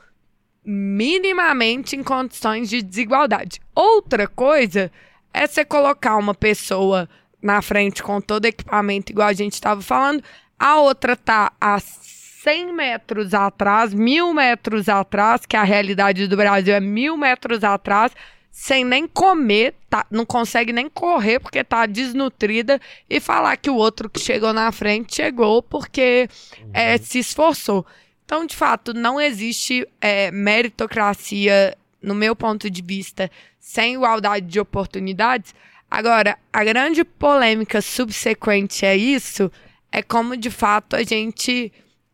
[0.64, 3.60] minimamente em condições de desigualdade.
[3.74, 4.90] Outra coisa
[5.32, 7.08] é você colocar uma pessoa
[7.42, 10.22] na frente com todo equipamento, igual a gente estava falando,
[10.58, 16.74] a outra tá a 100 metros atrás, mil metros atrás, que a realidade do Brasil
[16.74, 18.12] é mil metros atrás,
[18.50, 23.76] sem nem comer, tá, não consegue nem correr porque tá desnutrida e falar que o
[23.76, 26.28] outro que chegou na frente chegou porque
[26.72, 27.86] é, se esforçou.
[28.30, 33.28] Então, de fato, não existe é, meritocracia, no meu ponto de vista,
[33.58, 35.52] sem igualdade de oportunidades.
[35.90, 39.50] Agora, a grande polêmica subsequente a isso
[39.90, 41.72] é como, de fato, a gente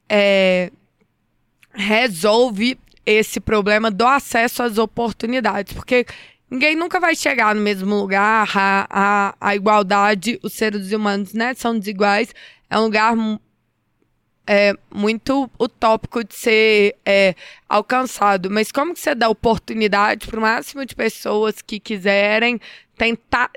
[0.08, 0.72] é,
[1.74, 5.74] resolve esse problema do acesso às oportunidades.
[5.74, 6.06] Porque
[6.50, 11.52] ninguém nunca vai chegar no mesmo lugar, a, a, a igualdade, os seres humanos né,
[11.52, 12.34] são desiguais.
[12.70, 13.14] É um lugar
[14.46, 17.34] é, muito utópico de ser é,
[17.68, 18.50] alcançado.
[18.50, 22.60] Mas como que você dá oportunidade para o máximo de pessoas que quiserem
[22.96, 23.50] tentar,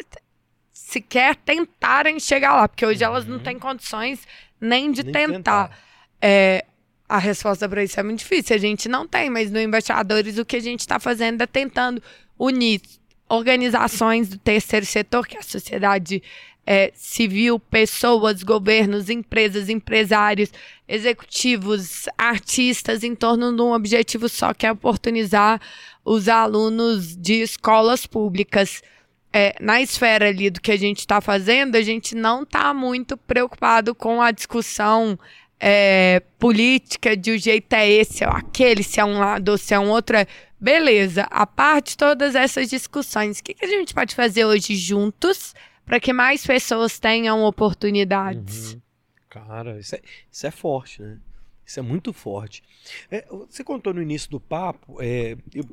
[0.74, 2.68] sequer tentarem chegar lá?
[2.68, 3.44] Porque hoje elas não Uhum.
[3.44, 4.28] têm condições
[4.60, 5.78] nem de Nem tentar.
[6.22, 6.66] É,
[7.08, 8.56] a resposta para isso é muito difícil.
[8.56, 12.02] A gente não tem, mas no Embaixadores o que a gente está fazendo é tentando
[12.38, 12.82] unir
[13.28, 16.22] organizações do terceiro setor, que é a sociedade
[16.66, 20.52] é, civil, pessoas, governos, empresas, empresários,
[20.88, 25.60] executivos, artistas, em torno de um objetivo só, que é oportunizar
[26.06, 28.84] os alunos de escolas públicas.
[29.32, 33.16] É, na esfera ali do que a gente está fazendo, a gente não está muito
[33.16, 35.18] preocupado com a discussão
[35.60, 39.74] é, política de o jeito é esse ou aquele, se é um lado ou se
[39.74, 40.18] é um outro.
[40.18, 40.28] é-
[40.62, 45.54] Beleza, a parte todas essas discussões, o que, que a gente pode fazer hoje juntos
[45.90, 48.74] para que mais pessoas tenham oportunidades?
[48.76, 48.82] Uhum.
[49.30, 51.18] Cara, isso é, isso é forte, né?
[51.66, 52.64] Isso é muito forte.
[53.12, 55.66] É, você contou no início do papo, é, eu-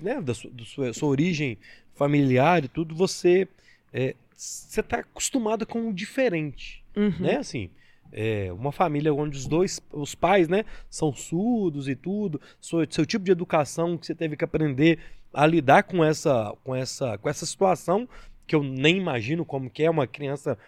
[0.00, 1.58] né, da sua, do sua, sua origem
[1.94, 3.46] familiar e tudo, você
[3.92, 7.12] é, você está acostumado com o diferente, Uhum.
[7.20, 7.36] né?
[7.36, 7.68] Assim,
[8.12, 13.04] é, uma família onde os dois, os pais, né, são surdos e tudo, seu, seu
[13.06, 14.98] tipo de educação que você teve que aprender
[15.32, 18.08] a lidar com essa, com essa, com essa situação
[18.46, 20.58] que eu nem imagino como que é uma criança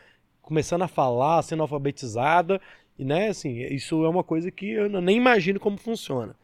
[0.40, 2.60] começando a falar, sendo alfabetizada,
[2.98, 6.36] e né, assim, isso é uma coisa que eu nem imagino como funciona.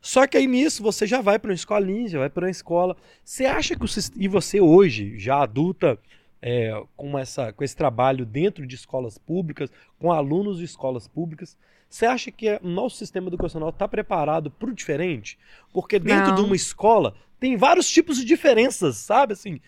[0.00, 2.96] Só que aí nisso você já vai para uma escolinha, já vai para uma escola.
[3.24, 5.96] Você acha que o e você hoje, já adulta,
[6.40, 9.70] é, com, essa, com esse trabalho dentro de escolas públicas,
[10.00, 11.56] com alunos de escolas públicas,
[11.88, 15.38] você acha que o nosso sistema educacional está preparado para o diferente?
[15.72, 16.34] Porque dentro Não.
[16.36, 19.34] de uma escola tem vários tipos de diferenças, sabe?
[19.34, 19.60] Assim,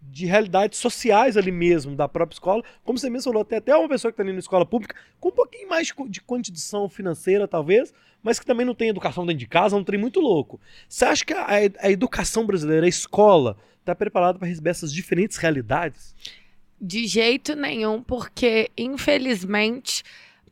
[0.00, 2.62] de realidades sociais ali mesmo, da própria escola.
[2.84, 5.32] Como você mencionou, tem até uma pessoa que está ali na escola pública com um
[5.32, 7.92] pouquinho mais de condição financeira, talvez,
[8.22, 10.60] mas que também não tem educação dentro de casa, é um trem muito louco.
[10.88, 11.46] Você acha que a,
[11.80, 16.14] a educação brasileira, a escola, está preparada para receber essas diferentes realidades?
[16.80, 20.02] De jeito nenhum, porque, infelizmente,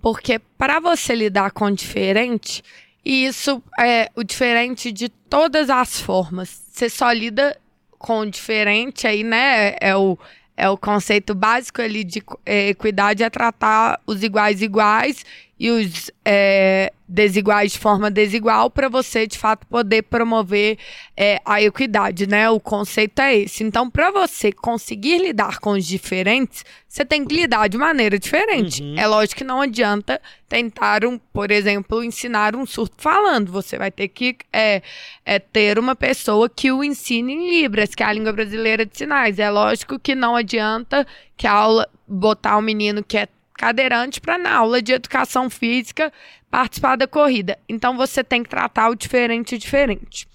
[0.00, 2.62] porque para você lidar com o diferente,
[3.04, 7.56] e isso é o diferente de todas as formas, você só lida
[7.98, 9.76] com diferente aí, né?
[9.80, 10.18] É o,
[10.56, 15.24] é o conceito básico ali de é, equidade é tratar os iguais iguais
[15.58, 20.76] e os é, desiguais de forma desigual para você de fato poder promover
[21.16, 22.50] é, a equidade, né?
[22.50, 23.64] O conceito é esse.
[23.64, 28.82] Então, para você conseguir lidar com os diferentes, você tem que lidar de maneira diferente.
[28.82, 28.98] Uhum.
[28.98, 33.50] É lógico que não adianta tentar, um, por exemplo, ensinar um surto falando.
[33.50, 34.82] Você vai ter que é,
[35.24, 38.96] é, ter uma pessoa que o ensine em Libras, que é a língua brasileira de
[38.96, 39.38] sinais.
[39.38, 43.26] É lógico que não adianta que a aula botar um menino que é
[43.56, 46.12] cadeirante para na aula de educação física
[46.50, 47.58] participar da corrida.
[47.68, 50.28] Então você tem que tratar o diferente diferente.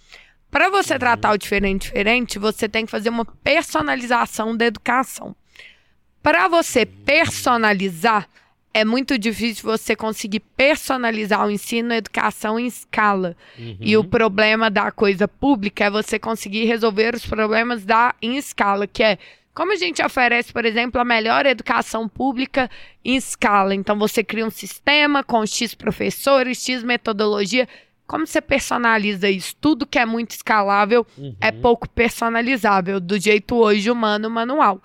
[0.50, 5.34] Para você tratar o diferente diferente, você tem que fazer uma personalização da educação.
[6.22, 8.28] Para você personalizar,
[8.74, 13.36] é muito difícil você conseguir personalizar o ensino e a educação em escala.
[13.58, 13.78] Uhum.
[13.80, 18.88] E o problema da coisa pública é você conseguir resolver os problemas da em escala,
[18.88, 19.18] que é
[19.54, 22.70] como a gente oferece, por exemplo, a melhor educação pública
[23.04, 23.76] em escala?
[23.76, 27.68] Então, você cria um sistema com X professores, X metodologia.
[28.08, 29.56] Como você personaliza isso?
[29.60, 31.36] Tudo que é muito escalável é uhum.
[31.42, 34.82] é pouco personalizável, do jeito hoje humano manual.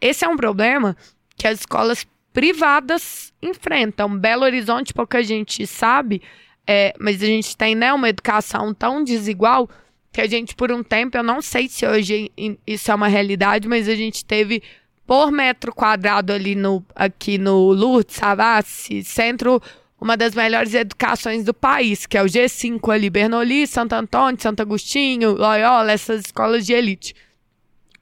[0.00, 0.96] Esse é um problema
[1.36, 4.16] que as escolas privadas enfrentam.
[4.16, 6.22] Belo Horizonte, pouca gente sabe,
[6.66, 9.68] é, mas a gente tem né, uma educação tão desigual
[10.14, 12.30] que a gente, por um tempo, eu não sei se hoje
[12.64, 14.62] isso é uma realidade, mas a gente teve
[15.04, 19.60] por metro quadrado ali no, aqui no Lourdes, Savassi, centro,
[20.00, 24.62] uma das melhores educações do país, que é o G5 ali, Bernoulli, Santo Antônio, Santo
[24.62, 27.12] Agostinho, Loyola, essas escolas de elite.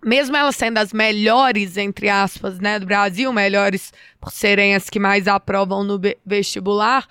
[0.05, 3.91] Mesmo elas sendo as melhores, entre aspas, né, do Brasil, melhores
[4.21, 7.09] por serem as que mais aprovam no vestibular,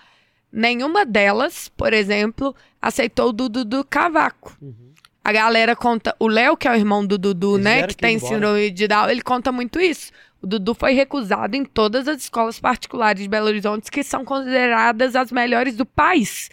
[0.52, 4.56] nenhuma delas, por exemplo, aceitou o Dudu do Cavaco.
[4.62, 4.81] Uhum.
[5.24, 6.16] A galera conta.
[6.20, 7.88] O Léo, que é o irmão do Dudu, Eles né?
[7.88, 10.12] Que tem síndrome de Down, ele conta muito isso.
[10.42, 15.16] O Dudu foi recusado em todas as escolas particulares de Belo Horizonte, que são consideradas
[15.16, 16.50] as melhores do país.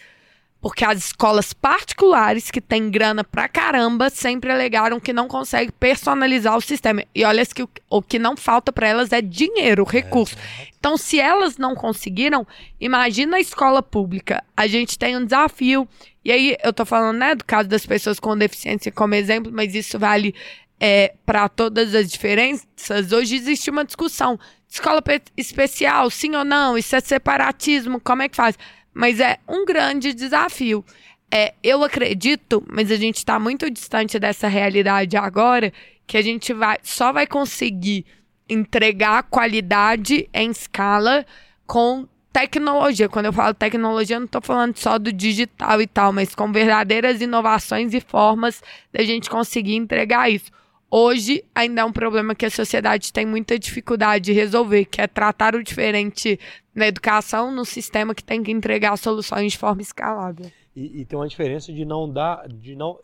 [0.61, 6.57] Porque as escolas particulares, que têm grana pra caramba, sempre alegaram que não conseguem personalizar
[6.57, 7.03] o sistema.
[7.15, 10.35] E olha que o, o que não falta para elas é dinheiro, recurso.
[10.35, 12.45] É, então, se elas não conseguiram,
[12.79, 14.43] imagina a escola pública.
[14.55, 15.87] A gente tem um desafio.
[16.25, 19.73] E aí, eu tô falando, né, do caso das pessoas com deficiência como exemplo, mas
[19.73, 20.35] isso vale
[20.79, 23.11] é, para todas as diferenças.
[23.11, 24.39] Hoje existe uma discussão.
[24.69, 25.03] Escola
[25.35, 26.77] especial, sim ou não?
[26.77, 27.99] Isso é separatismo?
[27.99, 28.55] Como é que faz?
[28.93, 30.83] Mas é um grande desafio.
[31.31, 35.71] É, eu acredito, mas a gente está muito distante dessa realidade agora,
[36.07, 38.05] que a gente vai, só vai conseguir
[38.49, 41.23] entregar qualidade em escala
[41.67, 43.07] com tecnologia.
[43.07, 46.51] Quando eu falo tecnologia, eu não estou falando só do digital e tal, mas com
[46.51, 50.51] verdadeiras inovações e formas da gente conseguir entregar isso.
[50.91, 55.07] Hoje ainda é um problema que a sociedade tem muita dificuldade de resolver, que é
[55.07, 56.39] tratar o diferente
[56.73, 60.51] na educação, no sistema que tem que entregar soluções de forma escalável.
[60.75, 62.99] E, e tem uma diferença de não dar, de não,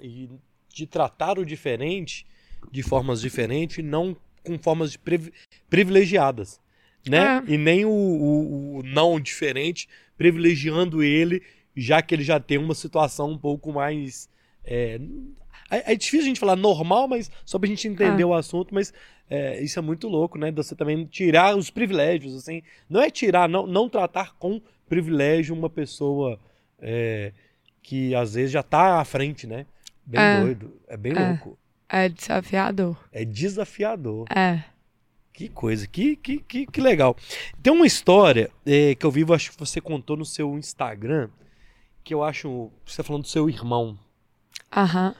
[0.74, 2.26] de tratar o diferente
[2.72, 5.00] de formas diferentes, não com formas de
[5.70, 6.60] privilegiadas,
[7.08, 7.44] né?
[7.48, 7.54] É.
[7.54, 11.42] E nem o, o, o não diferente privilegiando ele,
[11.76, 14.30] já que ele já tem uma situação um pouco mais
[14.64, 15.00] é,
[15.70, 18.28] é, é, difícil a gente falar normal, mas só pra gente entender ah.
[18.28, 18.94] o assunto, mas
[19.30, 20.52] é, isso é muito louco, né?
[20.52, 22.62] Você também tirar os privilégios, assim.
[22.90, 26.40] Não é tirar, não, não tratar com privilégio uma pessoa
[26.80, 27.34] é,
[27.82, 29.66] que às vezes já tá à frente, né?
[30.06, 30.42] Bem é.
[30.42, 30.82] doido.
[30.88, 31.30] É bem é.
[31.30, 31.58] louco.
[31.90, 32.98] É desafiador.
[33.12, 34.26] É desafiador.
[34.30, 34.64] É.
[35.34, 37.16] Que coisa, que, que, que, que legal.
[37.62, 41.30] Tem uma história é, que eu vi, acho que você contou no seu Instagram,
[42.04, 42.72] que eu acho.
[42.86, 44.00] Você tá falando do seu irmão.
[44.74, 45.14] Aham.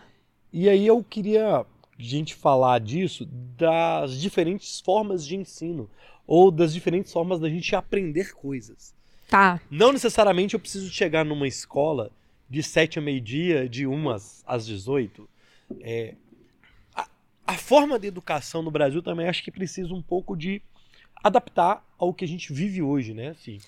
[0.58, 1.66] E aí eu queria a
[1.98, 3.28] gente falar disso
[3.58, 5.90] das diferentes formas de ensino.
[6.26, 8.96] ou das diferentes formas da gente aprender coisas.
[9.30, 9.60] Tá.
[9.70, 12.10] Não necessariamente eu preciso chegar numa escola
[12.50, 15.30] de 7 a meio-dia, de 1 às, às 18.
[15.82, 16.16] É,
[16.96, 17.06] a,
[17.46, 20.62] a forma de educação no Brasil também acho que precisa um pouco de
[21.22, 23.30] adaptar ao que a gente vive hoje, né?
[23.30, 23.60] Assim,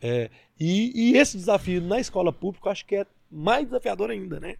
[0.00, 4.38] é, e, e, esse desafio na escola pública eu acho que é mais desafiador ainda,
[4.38, 4.56] né?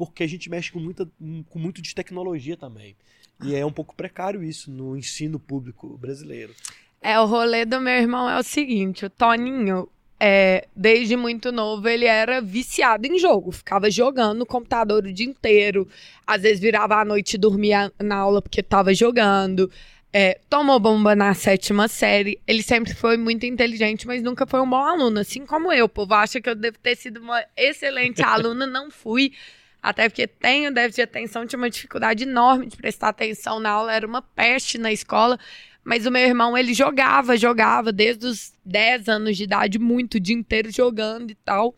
[0.00, 1.06] Porque a gente mexe com, muita,
[1.50, 2.96] com muito de tecnologia também.
[3.44, 6.54] E é um pouco precário isso no ensino público brasileiro.
[7.02, 9.86] É, o rolê do meu irmão é o seguinte: o Toninho,
[10.18, 13.52] é, desde muito novo, ele era viciado em jogo.
[13.52, 15.86] Ficava jogando no computador o dia inteiro.
[16.26, 19.70] Às vezes virava à noite e dormia na aula porque estava jogando.
[20.10, 22.40] É, tomou bomba na sétima série.
[22.46, 25.84] Ele sempre foi muito inteligente, mas nunca foi um bom aluno, assim como eu.
[25.84, 29.34] O povo acha que eu devo ter sido uma excelente aluna, não fui.
[29.82, 33.94] Até porque tenho déficit de atenção, tinha uma dificuldade enorme de prestar atenção na aula,
[33.94, 35.38] era uma peste na escola.
[35.82, 40.20] Mas o meu irmão, ele jogava, jogava desde os 10 anos de idade, muito, o
[40.20, 41.74] dia inteiro jogando e tal.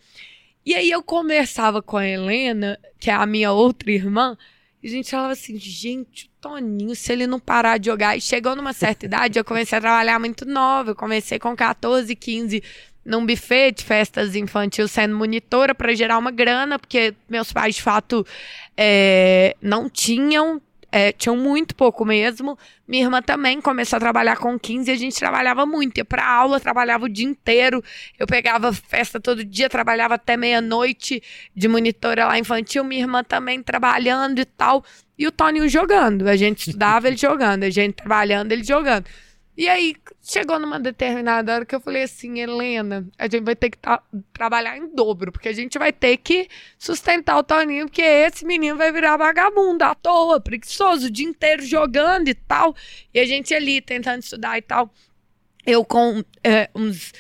[0.67, 4.37] E aí eu conversava com a Helena, que é a minha outra irmã,
[4.83, 8.17] e a gente falava assim, gente, o Toninho, se ele não parar de jogar.
[8.17, 10.91] E chegou numa certa idade, eu comecei a trabalhar muito nova.
[10.91, 12.63] Eu comecei com 14, 15
[13.05, 17.83] num buffet de festas infantil sendo monitora para gerar uma grana, porque meus pais, de
[17.83, 18.27] fato,
[18.77, 20.61] é, não tinham
[20.93, 22.57] é, tinham muito pouco mesmo.
[22.87, 25.97] Minha irmã também começou a trabalhar com 15 e a gente trabalhava muito.
[25.97, 27.83] Ia pra aula, trabalhava o dia inteiro.
[28.19, 31.23] Eu pegava festa todo dia, trabalhava até meia-noite
[31.57, 32.85] de monitora lá infantil.
[32.85, 34.85] Minha irmã também trabalhando e tal.
[35.19, 36.29] E o Toninho jogando.
[36.29, 37.65] A gente estudava, ele jogando.
[37.65, 39.07] A gente trabalhando, ele jogando.
[39.55, 43.69] E aí, chegou numa determinada hora que eu falei assim, Helena, a gente vai ter
[43.69, 46.49] que tra trabalhar em dobro, porque a gente vai ter que
[46.79, 51.63] sustentar o Toninho, porque esse menino vai virar vagabundo à toa, preguiçoso, o dia inteiro
[51.63, 52.75] jogando e tal.
[53.13, 54.91] E a gente ali, tentando estudar e tal.
[55.67, 57.13] Eu, com é, uns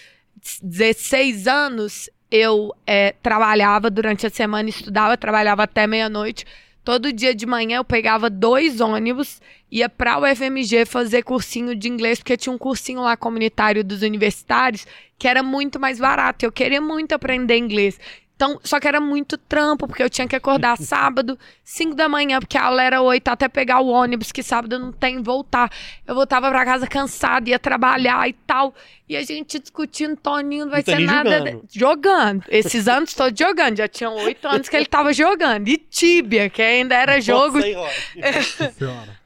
[0.63, 6.47] 16 anos, eu é, trabalhava durante a semana, estudava, trabalhava até meia-noite.
[6.85, 11.89] Todo dia de manhã eu pegava dois ônibus, ia para o FMG fazer cursinho de
[11.89, 14.85] inglês, porque tinha um cursinho lá comunitário dos universitários
[15.17, 16.45] que era muito mais barato.
[16.45, 18.01] Eu queria muito aprender inglês.
[18.43, 22.41] Então, só que era muito trampo, porque eu tinha que acordar sábado, 5 da manhã,
[22.41, 25.71] porque a aula era 8, até pegar o ônibus, que sábado não tem, voltar.
[26.05, 28.75] Eu voltava para casa cansada, ia trabalhar e tal.
[29.09, 31.39] E a gente discutindo, Toninho não vai ser nada.
[31.39, 31.63] Jogando.
[31.69, 31.79] De...
[31.79, 32.45] jogando.
[32.49, 33.77] Esses anos todos jogando.
[33.77, 35.69] Já tinham oito anos que ele tava jogando.
[35.69, 37.61] E Tibia, que ainda era jogo.
[37.63, 37.85] eu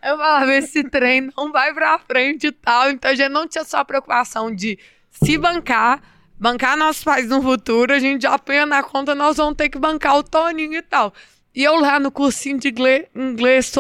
[0.03, 2.91] falava, esse trem não vai pra frente e tal.
[2.91, 4.79] Então a gente não tinha só a preocupação de
[5.11, 6.03] se bancar
[6.39, 10.17] bancar nossos pais no futuro, a gente já na conta, nós vamos ter que bancar
[10.17, 11.13] o Toninho e tal.
[11.55, 13.73] E eu lá no cursinho de inglês, inglês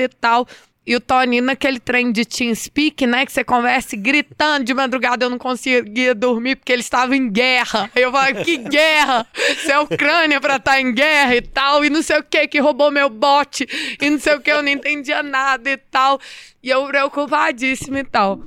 [0.00, 0.46] e tal.
[0.86, 3.24] E o Toninho naquele trem de TeamSpeak, né?
[3.24, 7.90] Que você conversa gritando de madrugada, eu não conseguia dormir porque ele estava em guerra.
[7.96, 9.26] Eu falei, que guerra?
[9.32, 12.46] Você é Ucrânia pra estar tá em guerra e tal, e não sei o que,
[12.48, 13.66] que roubou meu bote,
[13.98, 16.20] e não sei o que, eu não entendia nada e tal.
[16.62, 18.42] E eu preocupadíssima e tal.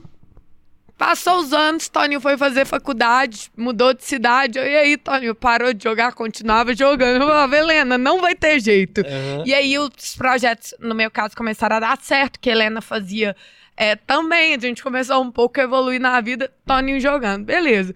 [0.97, 4.57] Passou os anos, Toninho foi fazer faculdade, mudou de cidade.
[4.57, 7.21] E aí, Toninho parou de jogar, continuava jogando.
[7.21, 9.01] Eu falava, Helena, não vai ter jeito.
[9.01, 9.43] Uhum.
[9.45, 13.35] E aí os projetos, no meu caso, começaram a dar certo, que a Helena fazia
[13.75, 14.55] é, também.
[14.55, 17.45] A gente começou um pouco a evoluir na vida, Toninho jogando.
[17.45, 17.93] Beleza.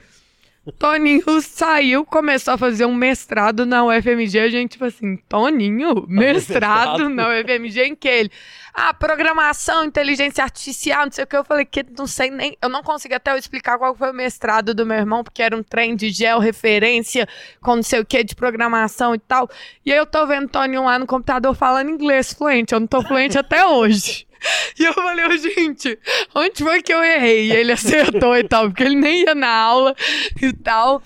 [0.77, 4.39] Toninho saiu, começou a fazer um mestrado na UFMG.
[4.39, 8.31] A gente, tipo assim, Toninho, mestrado na UFMG em que ele?
[8.71, 11.35] Ah, programação, inteligência artificial, não sei o que.
[11.35, 12.55] Eu falei que não sei nem.
[12.61, 15.63] Eu não consigo até explicar qual foi o mestrado do meu irmão, porque era um
[15.63, 17.27] trem de georreferência
[17.59, 19.49] com não sei o que de programação e tal.
[19.83, 22.73] E aí eu tô vendo Toninho lá no computador falando inglês fluente.
[22.73, 24.27] Eu não tô fluente até hoje.
[24.79, 25.99] E eu falei, oh, gente,
[26.33, 27.47] onde foi que eu errei?
[27.47, 29.95] E ele acertou e tal, porque ele nem ia na aula
[30.41, 31.01] e tal.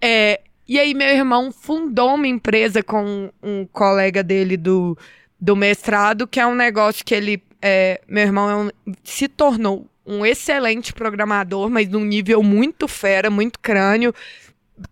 [0.00, 4.96] É, e aí, meu irmão fundou uma empresa com um colega dele do,
[5.40, 7.42] do mestrado, que é um negócio que ele.
[7.60, 13.28] É, meu irmão é um, se tornou um excelente programador, mas num nível muito fera,
[13.28, 14.14] muito crânio.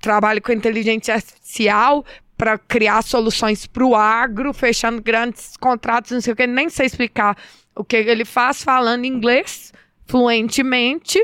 [0.00, 2.04] Trabalha com inteligência artificial
[2.38, 6.86] para criar soluções para o agro, fechando grandes contratos, não sei o que, nem sei
[6.86, 7.36] explicar
[7.74, 9.72] o que ele faz falando inglês
[10.06, 11.18] fluentemente.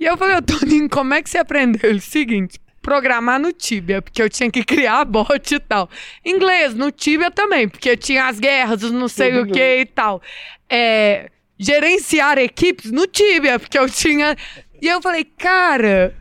[0.00, 1.90] E eu falei, Toninho, como é que você aprendeu?
[1.90, 5.90] Ele, seguinte, programar no Tibia, porque eu tinha que criar bot e tal.
[6.24, 10.22] Inglês, no Tibia também, porque tinha as guerras, não sei o que e tal.
[10.70, 14.36] É, gerenciar equipes no Tibia, porque eu tinha.
[14.80, 16.14] E eu falei, cara,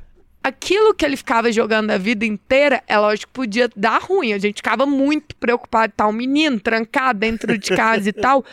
[0.45, 4.31] aquilo que ele ficava jogando a vida inteira, é lógico que podia dar ruim.
[4.31, 8.45] A gente ficava muito preocupado, tal, um menino trancado dentro de casa e tal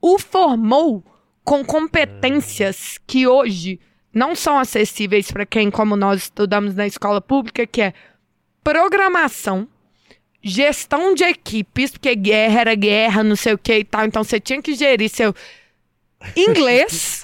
[0.00, 1.04] o formou
[1.44, 3.78] com competências que hoje
[4.12, 7.92] não são acessíveis para quem, como nós estudamos na escola pública, que é
[8.64, 9.68] programação,
[10.42, 14.40] gestão de equipes, porque guerra era guerra, não sei o que e tal, então você
[14.40, 15.32] tinha que gerir seu
[16.36, 17.17] inglês.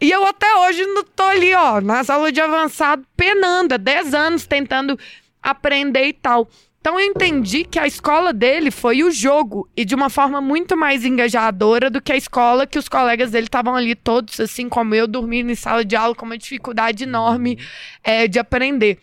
[0.00, 4.14] E eu até hoje não tô ali, ó, nas aulas de avançado, penando, há 10
[4.14, 4.98] anos tentando
[5.42, 6.48] aprender e tal.
[6.80, 10.76] Então eu entendi que a escola dele foi o jogo e de uma forma muito
[10.76, 14.94] mais engajadora do que a escola que os colegas dele estavam ali todos, assim como
[14.94, 17.58] eu, dormindo em sala de aula com uma dificuldade enorme
[18.02, 18.98] é, de aprender.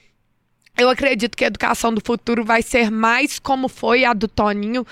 [0.78, 4.86] Eu acredito que a educação do futuro vai ser mais como foi a do Toninho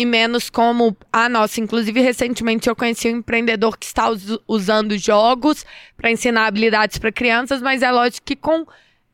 [0.00, 1.60] e menos como a nossa.
[1.60, 7.12] Inclusive, recentemente eu conheci um empreendedor que está us usando jogos para ensinar habilidades para
[7.12, 8.64] crianças, mas é lógico que com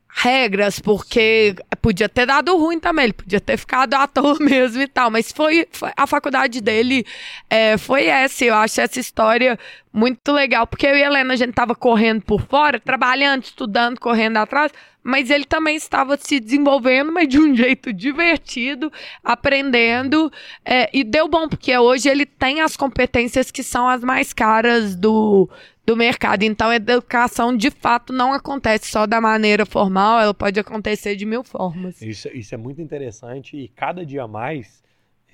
[0.09, 4.87] regras, porque podia ter dado ruim também, ele podia ter ficado à toa mesmo e
[4.87, 7.05] tal, mas foi, foi a faculdade dele
[7.49, 9.59] é, foi essa, eu acho essa história
[9.93, 13.99] muito legal, porque eu e a Helena, a gente tava correndo por fora, trabalhando, estudando,
[13.99, 14.71] correndo atrás,
[15.03, 18.91] mas ele também estava se desenvolvendo, mas de um jeito divertido,
[19.23, 20.31] aprendendo,
[20.65, 24.95] é, e deu bom, porque hoje ele tem as competências que são as mais caras
[24.95, 25.49] do,
[25.87, 26.43] do mercado.
[26.43, 31.25] Então, a educação, de fato, não acontece só da maneira formal, ela pode acontecer de
[31.25, 32.01] mil formas.
[32.01, 34.83] Isso, isso é muito interessante e cada dia mais,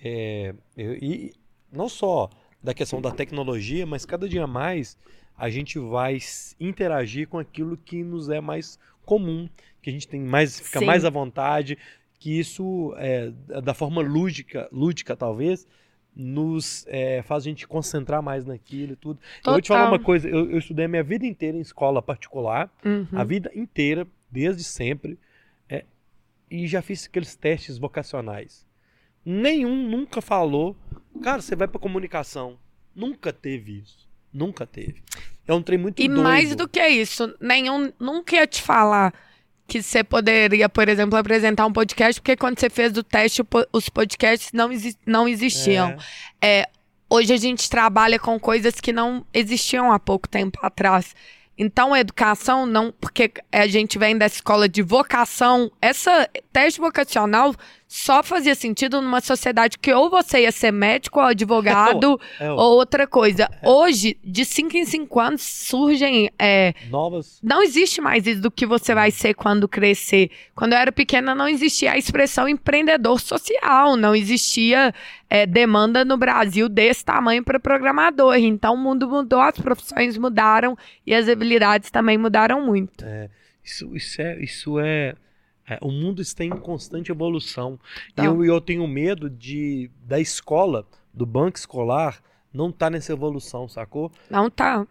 [0.03, 1.33] é, e
[1.71, 2.29] não só
[2.61, 4.95] da questão da tecnologia, mas cada dia mais
[5.35, 6.19] a gente vai
[6.59, 9.49] interagir com aquilo que nos é mais comum,
[9.81, 10.85] que a gente tem mais, fica Sim.
[10.85, 11.79] mais à vontade,
[12.19, 15.67] que isso, é, da forma lúdica, lúdica talvez,
[16.15, 19.19] nos é, faz a gente concentrar mais naquilo e tudo.
[19.37, 19.39] Total.
[19.45, 22.01] Eu vou te falar uma coisa, eu, eu, estudei a minha vida inteira em escola
[22.01, 23.07] particular, uhum.
[23.11, 25.17] a vida inteira, desde sempre,
[25.67, 25.85] é,
[26.49, 28.65] e já fiz aqueles testes vocacionais.
[29.25, 30.75] Nenhum nunca falou,
[31.21, 32.57] cara, você vai para comunicação.
[32.93, 34.07] Nunca teve isso.
[34.31, 35.01] Nunca teve.
[35.47, 36.23] É um trem muito E doido.
[36.23, 39.13] mais do que isso, nenhum nunca ia te falar
[39.67, 43.41] que você poderia, por exemplo, apresentar um podcast, porque quando você fez o teste,
[43.71, 45.97] os podcasts não, exi não existiam.
[46.41, 46.59] É.
[46.59, 46.69] É,
[47.09, 51.15] hoje a gente trabalha com coisas que não existiam há pouco tempo atrás.
[51.57, 57.55] Então, a educação não, porque a gente vem da escola de vocação, essa teste vocacional
[57.95, 62.73] só fazia sentido numa sociedade que ou você ia ser médico ou advogado é, ou
[62.73, 63.47] outra coisa.
[63.61, 63.69] É.
[63.69, 66.31] Hoje, de 5 em 5 anos, surgem.
[66.39, 67.39] É, Novas.
[67.43, 70.31] Não existe mais isso do que você vai ser quando crescer.
[70.55, 74.91] Quando eu era pequena, não existia a expressão empreendedor social, não existia
[75.29, 78.35] é, demanda no Brasil desse tamanho para programador.
[78.37, 80.75] Então, o mundo mudou, as profissões mudaram
[81.05, 83.05] e as habilidades também mudaram muito.
[83.05, 83.29] É,
[83.63, 84.43] isso, isso é.
[84.43, 85.13] Isso é
[85.67, 87.79] é, o mundo está em constante evolução.
[88.15, 88.23] Tá.
[88.23, 92.21] E eu, eu tenho medo de da escola, do banco escolar,
[92.53, 94.11] não tá nessa evolução, sacou?
[94.29, 94.85] Não tá.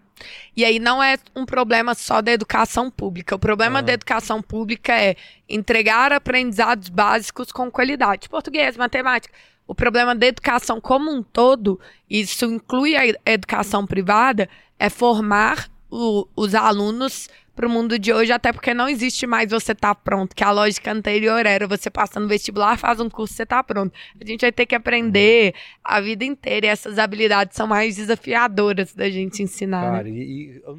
[0.57, 3.35] E aí não é um problema só da educação pública.
[3.35, 3.83] O problema ah.
[3.83, 5.17] da educação pública é
[5.49, 8.29] entregar aprendizados básicos com qualidade.
[8.29, 9.35] Português, matemática.
[9.67, 11.81] O problema da educação como um todo,
[12.11, 18.33] isso inclui a educação privada, é formar o, os alunos para o mundo de hoje,
[18.33, 22.19] até porque não existe mais você tá pronto, que a lógica anterior era você passa
[22.19, 23.93] no vestibular, faz um curso, você tá pronto.
[24.21, 25.55] A gente vai ter que aprender
[25.85, 29.93] a vida inteira e essas habilidades são mais desafiadoras da gente ensinar.
[29.93, 30.11] Cara, né?
[30.11, 30.79] e, e o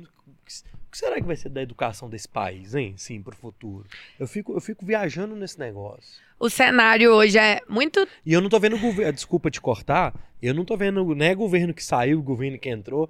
[0.91, 2.94] que será que vai ser da educação desse país, hein?
[2.98, 3.86] Sim, para o futuro.
[4.20, 6.22] Eu fico, eu fico viajando nesse negócio.
[6.40, 8.08] O cenário hoje é muito.
[8.26, 9.14] E eu não tô vendo governo.
[9.14, 10.14] Desculpa te cortar.
[10.41, 11.04] Eu não tô vendo.
[11.16, 13.10] Não é governo que saiu, governo que entrou.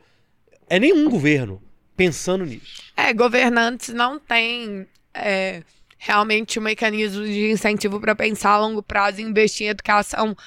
[0.69, 1.61] É nenhum governo
[1.95, 2.92] pensando nisso.
[3.03, 5.61] É, governantes não têm é,
[5.97, 10.37] realmente um mecanismo de incentivo para pensar a longo prazo e investir em educação.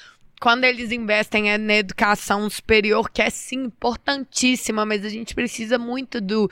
[0.40, 5.78] Quando eles investem é na educação superior, que é sim importantíssima, mas a gente precisa
[5.78, 6.50] muito do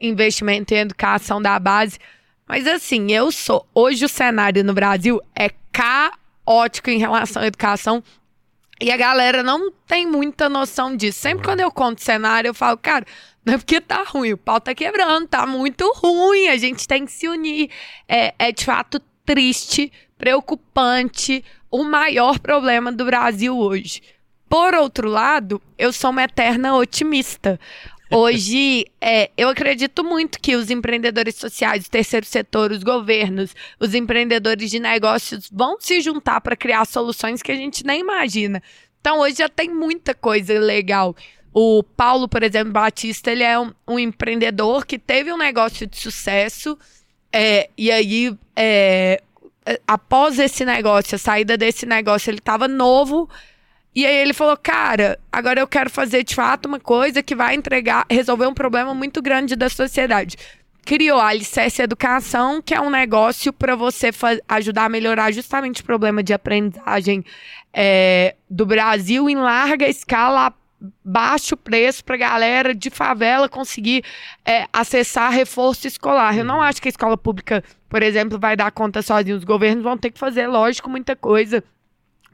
[0.00, 2.00] investimento em educação da base.
[2.48, 3.64] Mas assim, eu sou.
[3.72, 8.02] Hoje o cenário no Brasil é caótico em relação à educação.
[8.80, 11.20] E a galera não tem muita noção disso.
[11.20, 13.06] Sempre quando eu conto cenário, eu falo, cara,
[13.44, 17.04] não é porque tá ruim, o pau tá quebrando, tá muito ruim, a gente tem
[17.04, 17.70] que se unir.
[18.08, 24.00] É, é de fato triste, preocupante, o maior problema do Brasil hoje.
[24.48, 27.58] Por outro lado, eu sou uma eterna otimista.
[28.10, 33.94] Hoje, é, eu acredito muito que os empreendedores sociais, o terceiro setor, os governos, os
[33.94, 38.62] empreendedores de negócios vão se juntar para criar soluções que a gente nem imagina.
[39.00, 41.14] Então, hoje já tem muita coisa legal.
[41.56, 45.96] O Paulo, por exemplo, Batista, ele é um, um empreendedor que teve um negócio de
[45.96, 46.76] sucesso
[47.32, 49.22] é, e aí, é,
[49.64, 53.28] é após esse negócio, a saída desse negócio, ele estava novo
[53.94, 57.54] e aí ele falou, cara, agora eu quero fazer de fato uma coisa que vai
[57.54, 60.36] entregar, resolver um problema muito grande da sociedade.
[60.84, 64.10] criou a Alicerce Educação, que é um negócio para você
[64.48, 67.24] ajudar a melhorar justamente o problema de aprendizagem
[67.72, 70.52] é, do Brasil em larga escala,
[71.04, 74.04] baixo preço para galera de favela conseguir
[74.44, 76.36] é, acessar reforço escolar.
[76.36, 79.36] Eu não acho que a escola pública, por exemplo, vai dar conta sozinha.
[79.36, 81.62] Os governos vão ter que fazer, lógico, muita coisa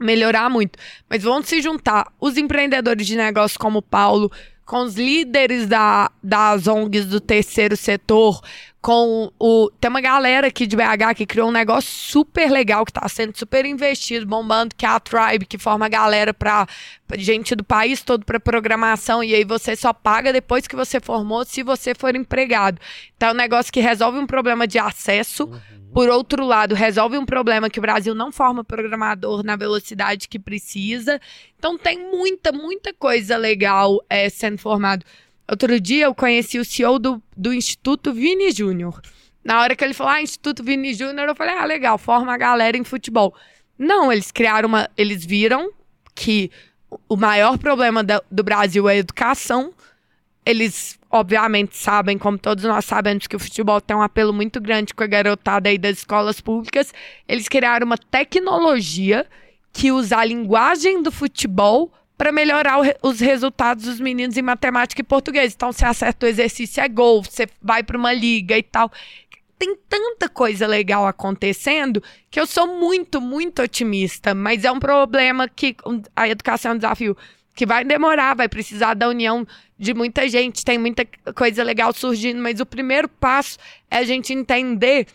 [0.01, 0.79] melhorar muito.
[1.09, 4.33] Mas vão se juntar os empreendedores de negócio como o Paulo,
[4.65, 8.41] com os líderes da, das ONGs do terceiro setor,
[8.81, 9.71] com o.
[9.81, 13.37] Tem uma galera aqui de BH que criou um negócio super legal, que está sendo
[13.37, 16.67] super investido, bombando, que é a Tribe, que forma a galera para
[17.15, 19.23] gente do país todo para programação.
[19.23, 22.81] E aí você só paga depois que você formou, se você for empregado.
[23.17, 25.45] Então é um negócio que resolve um problema de acesso.
[25.45, 30.29] Uhum por outro lado, resolve um problema que o Brasil não forma programador na velocidade
[30.29, 31.21] que precisa.
[31.59, 35.05] Então tem muita, muita coisa legal é, sendo formado.
[35.51, 39.01] Outro dia eu conheci o CEO do, do Instituto Vini Júnior.
[39.43, 42.37] Na hora que ele falou, ah, Instituto Vini Júnior, eu falei, ah, legal, forma a
[42.37, 43.35] galera em futebol.
[43.77, 44.89] Não, eles criaram uma.
[44.97, 45.73] Eles viram
[46.15, 46.53] que
[47.09, 49.75] o maior problema da, do Brasil é a educação.
[50.47, 54.95] Eles obviamente sabem, como todos nós sabemos, que o futebol tem um apelo muito grande
[54.95, 56.95] com a garotada aí das escolas públicas.
[57.27, 59.27] Eles criaram uma tecnologia
[59.73, 65.01] que usa a linguagem do futebol para melhorar o, os resultados dos meninos em matemática
[65.01, 65.55] e português.
[65.55, 68.93] Então, se acerta o exercício, é gol, você vai para uma liga e tal.
[69.59, 75.49] Tem tanta coisa legal acontecendo que eu sou muito, muito otimista, mas é um problema
[75.49, 75.75] que
[76.15, 77.17] a educação é um desafio
[77.55, 79.47] que vai demorar, vai precisar da união
[79.79, 83.57] de muita gente, tem muita coisa legal surgindo, mas o primeiro passo
[83.91, 85.07] é a gente entender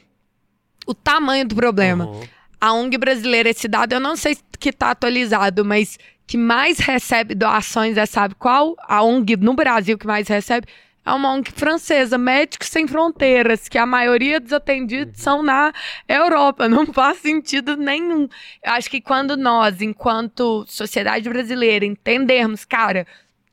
[0.88, 2.07] o tamanho do problema.
[2.07, 2.23] Uhum.
[2.60, 7.35] A ONG brasileira, esse dado, eu não sei que está atualizado, mas que mais recebe
[7.35, 8.76] doações é, sabe qual?
[8.80, 10.68] A ONG no Brasil que mais recebe
[11.06, 15.23] é uma ONG francesa, Médicos Sem Fronteiras, que a maioria dos atendidos uhum.
[15.23, 15.72] são na
[16.10, 16.68] Europa.
[16.69, 18.27] Não faz sentido nenhum.
[18.64, 23.06] Eu acho que quando nós, enquanto sociedade brasileira, entendermos, cara,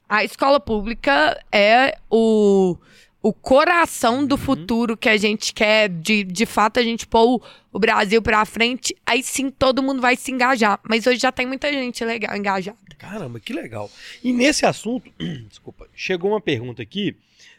[0.08, 2.76] a escola pública é o,
[3.22, 4.38] o coração do uhum.
[4.38, 7.42] futuro que a gente quer, de, de fato, a gente pôr o,
[7.72, 10.80] o Brasil pra frente, aí sim todo mundo vai se engajar.
[10.82, 12.76] Mas hoje já tem muita gente legal engajada.
[12.98, 13.88] Caramba, que legal.
[14.24, 15.08] E nesse assunto,
[15.48, 17.16] desculpa, chegou uma pergunta aqui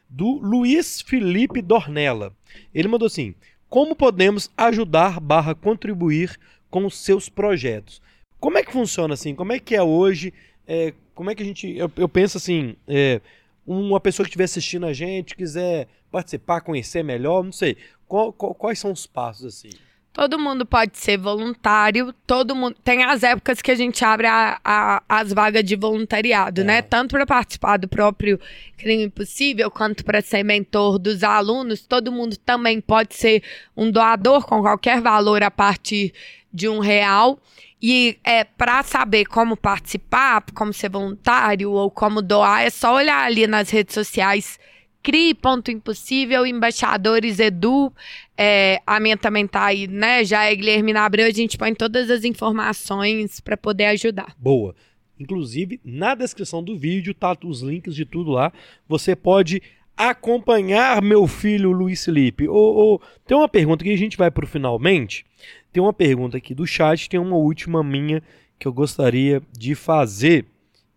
[0.10, 2.34] do Luiz Felipe Dornella.
[2.76, 3.34] Ele mandou assim:
[3.70, 6.38] Como podemos ajudar barra contribuir
[6.70, 8.02] com os seus projetos?
[8.40, 9.34] Como é que funciona assim?
[9.34, 10.34] Como é que é hoje?
[10.68, 11.70] É, como é que a gente.
[11.78, 13.22] Eu, eu penso assim, é,
[13.66, 17.78] uma pessoa que estiver assistindo a gente, quiser participar, conhecer melhor, não sei.
[18.08, 19.70] Qual, qual, quais são os passos assim?
[20.14, 22.76] Todo mundo pode ser voluntário, todo mundo.
[22.84, 26.64] Tem as épocas que a gente abre a, a, as vagas de voluntariado, é.
[26.64, 26.82] né?
[26.84, 28.40] Tanto para participar do próprio
[28.78, 31.82] Crime Impossível, quanto para ser mentor dos alunos.
[31.88, 33.42] Todo mundo também pode ser
[33.76, 36.14] um doador com qualquer valor a partir
[36.54, 37.40] de um real.
[37.86, 43.26] E é, para saber como participar, como ser voluntário ou como doar, é só olhar
[43.26, 44.58] ali nas redes sociais
[45.04, 47.92] CRI, Ponto Impossível, Embaixadores Edu,
[48.38, 50.24] é, a minha também tá aí, né?
[50.24, 54.34] Já é Guilherme Abreu, a gente põe todas as informações para poder ajudar.
[54.40, 54.74] Boa.
[55.20, 58.54] Inclusive, na descrição do vídeo tá os links de tudo lá.
[58.88, 59.62] Você pode
[59.96, 62.48] acompanhar meu filho Luiz Felipe.
[62.48, 65.26] Ou, tem uma pergunta que a gente vai pro finalmente.
[65.74, 68.22] Tem uma pergunta aqui do chat, tem uma última minha
[68.60, 70.46] que eu gostaria de fazer.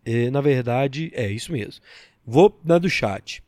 [0.05, 1.81] É, na verdade, é isso mesmo.
[2.25, 3.43] Vou na do chat.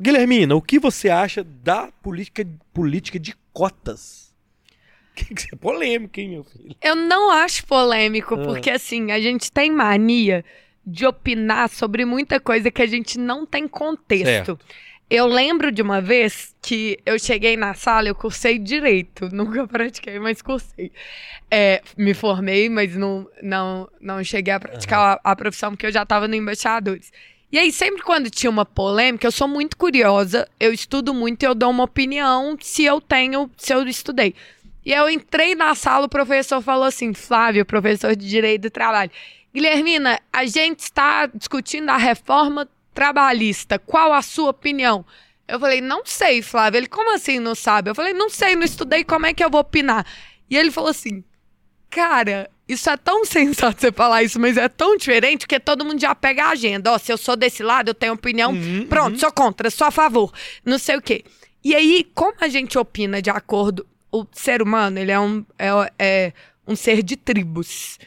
[0.00, 4.26] Guilhermina, o que você acha da política, política de cotas?
[5.16, 6.76] Que é polêmico, hein, meu filho?
[6.82, 8.44] Eu não acho polêmico, ah.
[8.44, 10.44] porque assim, a gente tem mania
[10.86, 14.24] de opinar sobre muita coisa que a gente não tem contexto.
[14.24, 14.58] Certo.
[15.08, 20.18] Eu lembro de uma vez que eu cheguei na sala, eu cursei direito, nunca pratiquei,
[20.18, 20.90] mas cursei.
[21.48, 25.20] É, me formei, mas não, não, não cheguei a praticar uhum.
[25.22, 27.12] a, a profissão porque eu já estava no Embaixadores.
[27.52, 31.46] E aí, sempre quando tinha uma polêmica, eu sou muito curiosa, eu estudo muito e
[31.46, 34.34] eu dou uma opinião se eu tenho, se eu estudei.
[34.84, 39.10] E eu entrei na sala, o professor falou assim: Flávio, professor de Direito do Trabalho.
[39.54, 43.78] Guilhermina, a gente está discutindo a reforma trabalhista.
[43.78, 45.04] Qual a sua opinião?
[45.46, 46.78] Eu falei, não sei, Flávio.
[46.78, 47.90] Ele, como assim não sabe?
[47.90, 50.04] Eu falei, não sei, não estudei, como é que eu vou opinar?
[50.48, 51.22] E ele falou assim:
[51.90, 56.00] Cara, isso é tão sensato você falar isso, mas é tão diferente que todo mundo
[56.00, 56.92] já pega a agenda.
[56.92, 58.52] Ó, se eu sou desse lado, eu tenho opinião.
[58.52, 59.18] Uhum, Pronto, uhum.
[59.18, 60.32] sou contra, sou a favor.
[60.64, 61.22] Não sei o quê.
[61.62, 63.86] E aí, como a gente opina de acordo.
[64.12, 66.32] O ser humano, ele é um, é, é
[66.66, 67.98] um ser de tribos.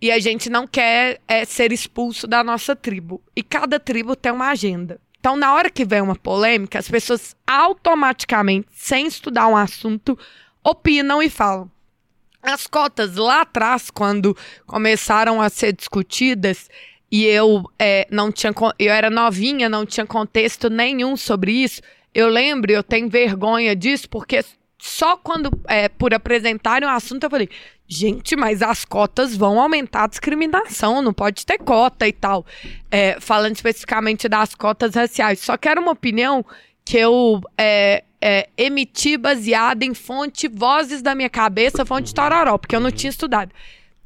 [0.00, 3.20] E a gente não quer é, ser expulso da nossa tribo.
[3.34, 5.00] E cada tribo tem uma agenda.
[5.18, 10.16] Então, na hora que vem uma polêmica, as pessoas automaticamente, sem estudar um assunto,
[10.62, 11.70] opinam e falam.
[12.40, 16.68] As cotas lá atrás, quando começaram a ser discutidas,
[17.10, 21.80] e eu é, não tinha eu era novinha, não tinha contexto nenhum sobre isso.
[22.14, 24.44] Eu lembro, eu tenho vergonha disso, porque
[24.80, 27.48] só quando, é, por apresentarem o assunto, eu falei,
[27.86, 32.46] gente, mas as cotas vão aumentar a discriminação, não pode ter cota e tal.
[32.90, 35.40] É, falando especificamente das cotas raciais.
[35.40, 36.44] Só que era uma opinião
[36.84, 42.76] que eu é, é, emiti baseada em fonte, vozes da minha cabeça, fonte tororó, porque
[42.76, 43.50] eu não tinha estudado.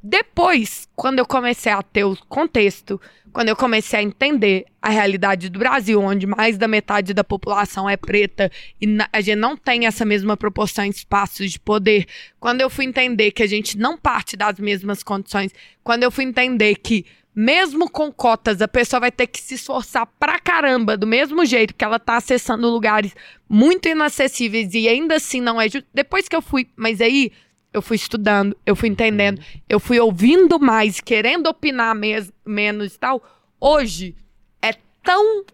[0.02, 3.00] Depois, quando eu comecei a ter o contexto,
[3.32, 7.88] quando eu comecei a entender a realidade do Brasil, onde mais da metade da população
[7.88, 8.50] é preta
[8.80, 12.06] e a gente não tem essa mesma proporção em espaços de poder,
[12.40, 15.52] quando eu fui entender que a gente não parte das mesmas condições,
[15.84, 20.06] quando eu fui entender que mesmo com cotas, a pessoa vai ter que se esforçar
[20.18, 23.14] pra caramba, do mesmo jeito que ela tá acessando lugares
[23.48, 25.88] muito inacessíveis e ainda assim não é justo.
[25.94, 27.32] Depois que eu fui, mas aí
[27.72, 29.60] eu fui estudando, eu fui entendendo, uhum.
[29.68, 33.22] eu fui ouvindo mais, querendo opinar mes menos e tal.
[33.60, 34.14] Hoje
[34.60, 35.44] é tão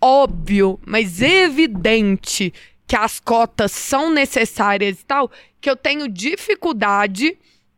[0.00, 2.52] óbvio, mas evidente
[2.86, 5.30] que as cotas são necessárias e tal,
[5.60, 7.36] que eu tenho dificuldade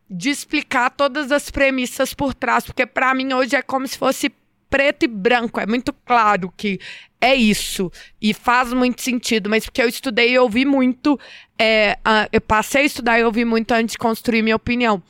[0.09, 4.33] de explicar todas as premissas por trás, porque para mim hoje é como se fosse
[4.71, 6.79] preto e branco, é muito claro que
[7.23, 7.91] é isso
[8.21, 11.19] e faz muito sentido, mas porque eu estudei e ouvi muito,
[11.57, 15.01] é, uh, eu passei a estudar e ouvi muito antes de construir minha opinião.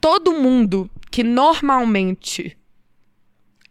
[0.00, 2.56] Todo mundo que normalmente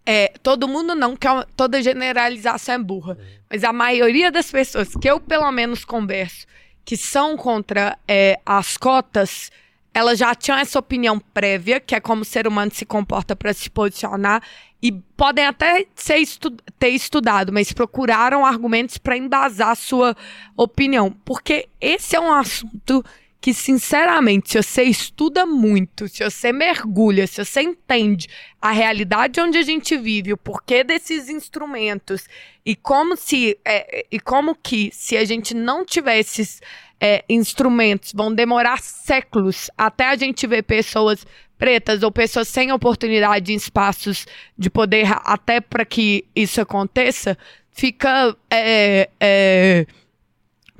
[0.05, 3.17] é, todo mundo não, que é toda generalização é burra,
[3.49, 6.45] mas a maioria das pessoas que eu pelo menos converso
[6.83, 9.49] que são contra é, as cotas
[9.93, 13.53] elas já tinham essa opinião prévia, que é como o ser humano se comporta para
[13.53, 14.41] se posicionar,
[14.81, 15.85] e podem até
[16.17, 20.15] estu ter estudado, mas procuraram argumentos para embasar sua
[20.57, 21.11] opinião.
[21.23, 23.03] Porque esse é um assunto
[23.41, 28.29] que, sinceramente, se você estuda muito, se você mergulha, se você entende
[28.61, 32.27] a realidade onde a gente vive, o porquê desses instrumentos,
[32.63, 36.59] e como se é, e como que se a gente não tivesse
[36.99, 41.25] é, instrumentos vão demorar séculos até a gente ver pessoas
[41.57, 47.35] pretas ou pessoas sem oportunidade em espaços de poder até para que isso aconteça,
[47.71, 49.87] fica é, é,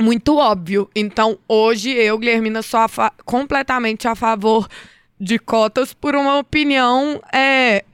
[0.01, 0.89] muito óbvio.
[0.95, 4.67] Então, hoje eu, Guilhermina, sou a completamente a favor
[5.19, 7.85] de cotas por uma opinião é,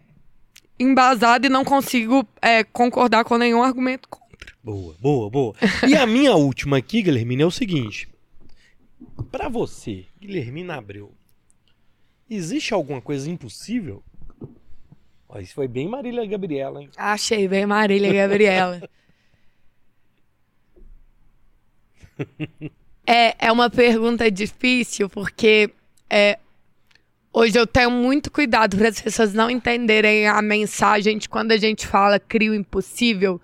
[0.80, 4.54] embasada e não consigo é, concordar com nenhum argumento contra.
[4.64, 5.56] Boa, boa, boa.
[5.88, 8.08] E a minha última aqui, Guilhermina, é o seguinte.
[9.32, 11.12] Para você, Guilhermina Abreu,
[12.30, 14.04] existe alguma coisa impossível?
[15.30, 16.90] Ó, isso foi bem Marília Gabriela, hein?
[16.96, 18.82] Achei bem Marília Gabriela.
[23.06, 25.70] é, é uma pergunta difícil, porque
[26.10, 26.38] é,
[27.32, 31.58] hoje eu tenho muito cuidado para as pessoas não entenderem a mensagem de quando a
[31.58, 33.42] gente fala cria o impossível,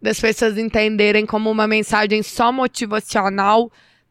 [0.00, 3.70] das pessoas entenderem como uma mensagem só motivacional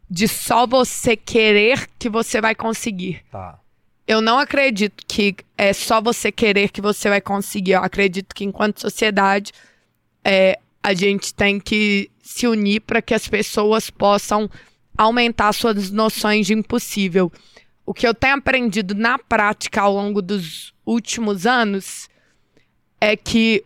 [0.09, 3.23] de só você querer que você vai conseguir.
[3.31, 3.59] Tá.
[4.07, 7.73] Eu não acredito que é só você querer que você vai conseguir.
[7.73, 9.53] Eu acredito que enquanto sociedade
[10.23, 14.49] é, a gente tem que se unir para que as pessoas possam
[14.98, 17.32] aumentar suas noções de impossível.
[17.86, 22.10] O que eu tenho aprendido na prática ao longo dos últimos anos
[22.99, 23.64] é que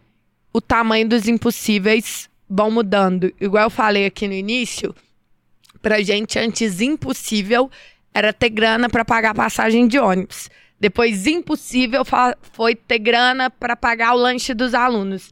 [0.53, 3.33] o tamanho dos impossíveis vão mudando.
[3.39, 4.95] Igual eu falei aqui no início,
[5.81, 7.69] pra gente antes impossível
[8.13, 10.49] era ter grana para pagar passagem de ônibus.
[10.79, 12.03] Depois impossível
[12.53, 15.31] foi ter grana para pagar o lanche dos alunos.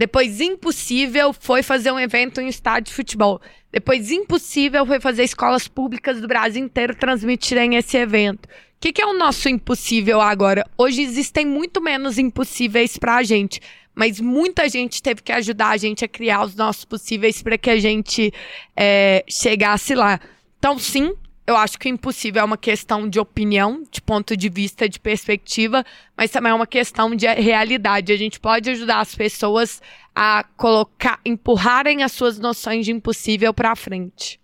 [0.00, 3.38] Depois impossível foi fazer um evento em estádio de futebol.
[3.70, 8.46] Depois impossível foi fazer escolas públicas do Brasil inteiro transmitirem esse evento.
[8.46, 8.48] O
[8.80, 10.66] que, que é o nosso impossível agora?
[10.78, 13.60] Hoje existem muito menos impossíveis para a gente
[13.94, 17.68] mas muita gente teve que ajudar a gente a criar os nossos possíveis para que
[17.68, 18.32] a gente
[18.74, 20.18] é, chegasse lá.
[20.58, 21.12] Então, sim,
[21.50, 24.98] eu acho que o impossível é uma questão de opinião, de ponto de vista, de
[24.98, 25.84] perspectiva,
[26.16, 28.12] mas também é uma questão de realidade.
[28.12, 29.82] A gente pode ajudar as pessoas
[30.14, 34.40] a colocar, empurrarem as suas noções de impossível para frente.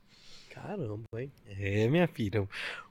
[0.50, 1.30] Caramba, hein?
[1.58, 2.46] É, minha filha.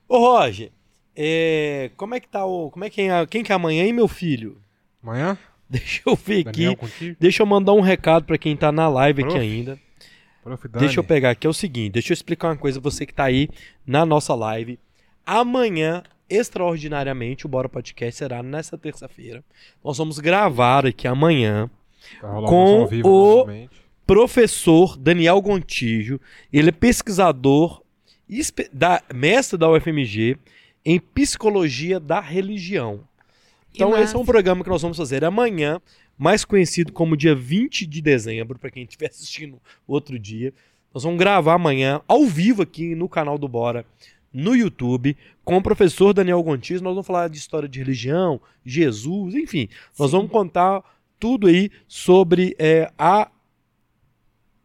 [0.08, 0.72] Ô, Roger,
[1.16, 2.70] é, como é que tá o.
[2.72, 4.62] Como é que é, quem que é amanhã, hein, meu filho?
[5.02, 5.38] Amanhã?
[5.70, 6.78] Deixa eu ver aqui.
[7.20, 9.36] Deixa eu mandar um recado para quem tá na live Prof.
[9.36, 9.80] aqui ainda.
[10.46, 10.68] Prof.
[10.68, 11.48] Deixa eu pegar aqui.
[11.48, 12.80] É o seguinte, deixa eu explicar uma coisa.
[12.80, 13.50] Você que tá aí
[13.86, 14.80] na nossa live.
[15.26, 19.44] Amanhã, extraordinariamente, o Bora Podcast será nessa terça-feira.
[19.84, 21.70] Nós vamos gravar aqui amanhã
[22.22, 23.72] rolar Com ao vivo o- novamente.
[24.06, 26.20] professor Daniel Gontijo.
[26.54, 27.82] Ele é pesquisador,
[28.72, 30.38] da, mestre da UFMG
[30.86, 33.02] em psicologia da religião.
[33.74, 35.82] Então, esse é um programa que nós vamos fazer amanhã,
[36.18, 40.54] mais conhecido como dia 20 de dezembro, para quem estiver assistindo outro dia.
[40.94, 43.86] Nós vamos gravar amanhã, ao vivo, aqui no canal do Bora,
[44.32, 46.84] no YouTube, com o professor Daniel Gontijo.
[46.84, 49.68] Nós vamos falar de história de religião, Jesus, enfim.
[49.98, 50.18] Nós Sim.
[50.18, 50.84] vamos contar
[51.20, 53.30] tudo aí sobre é, a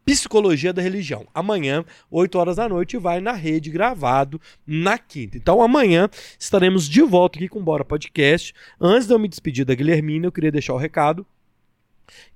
[0.05, 1.25] psicologia da religião.
[1.33, 5.37] Amanhã, 8 horas da noite, vai na rede gravado na quinta.
[5.37, 6.09] Então, amanhã
[6.39, 8.53] estaremos de volta aqui com o Bora Podcast.
[8.79, 11.25] Antes de eu me despedir da Guilhermina, eu queria deixar o recado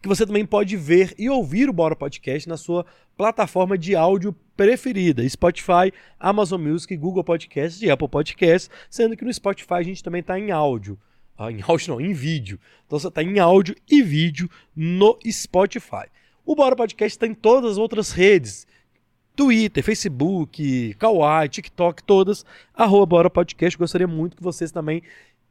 [0.02, 2.86] que você também pode ver e ouvir o Bora Podcast na sua
[3.18, 9.34] plataforma de áudio preferida, Spotify, Amazon Music, Google Podcasts e Apple Podcasts, sendo que no
[9.34, 10.98] Spotify a gente também está em áudio.
[11.38, 12.60] Ah, em áudio não, em vídeo.
[12.86, 16.06] Então você está em áudio e vídeo no Spotify.
[16.46, 18.66] O Bora Podcast está em todas as outras redes.
[19.36, 23.78] Twitter, Facebook, Kawaii, TikTok, todas, arroba Bora Podcast.
[23.78, 25.04] Gostaria muito que vocês também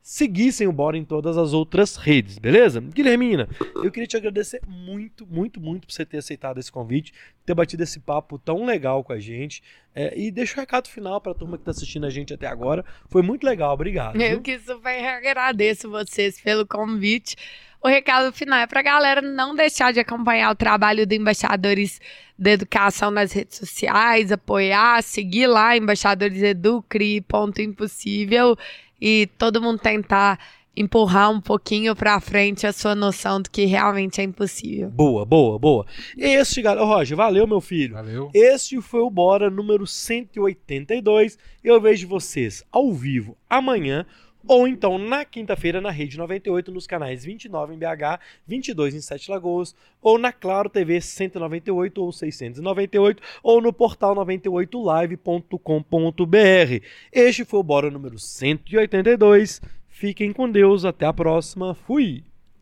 [0.05, 2.79] seguissem o Bora em todas as outras redes, beleza?
[2.79, 7.15] Guilhermina, eu queria te agradecer muito, muito, muito por você ter aceitado esse convite,
[7.47, 9.63] ter batido esse papo tão legal com a gente.
[9.95, 12.47] É, e deixa o recado final para a turma que está assistindo a gente até
[12.47, 12.85] agora.
[13.09, 14.21] Foi muito legal, obrigado.
[14.21, 14.43] Eu viu?
[14.43, 17.35] que super agradeço vocês pelo convite.
[17.83, 22.01] O recado final é para a galera não deixar de acompanhar o trabalho do Embaixadores
[22.39, 26.43] da Educação nas redes sociais, apoiar, seguir lá, Embaixadores
[29.01, 30.39] E todo mundo tentar
[30.77, 34.91] empurrar um pouquinho para frente a sua noção do que realmente é impossível.
[34.91, 35.87] Boa, boa, boa.
[36.17, 37.95] Este, galera, Roger, valeu, meu filho.
[37.95, 38.31] Valeu.
[38.35, 41.39] Este foi o Bora número 182.
[41.63, 44.05] Eu vejo vocês ao vivo amanhã
[44.47, 49.31] ou então na quinta-feira na Rede 98 nos canais 29 em BH, 22 em Sete
[49.31, 56.87] Lagoas, ou na Claro TV 198 ou 698 ou no portal 98live.com.br.
[57.13, 59.61] Este foi o Bora número 182.
[59.89, 61.75] Fiquem com Deus, até a próxima.
[61.75, 62.25] Fui.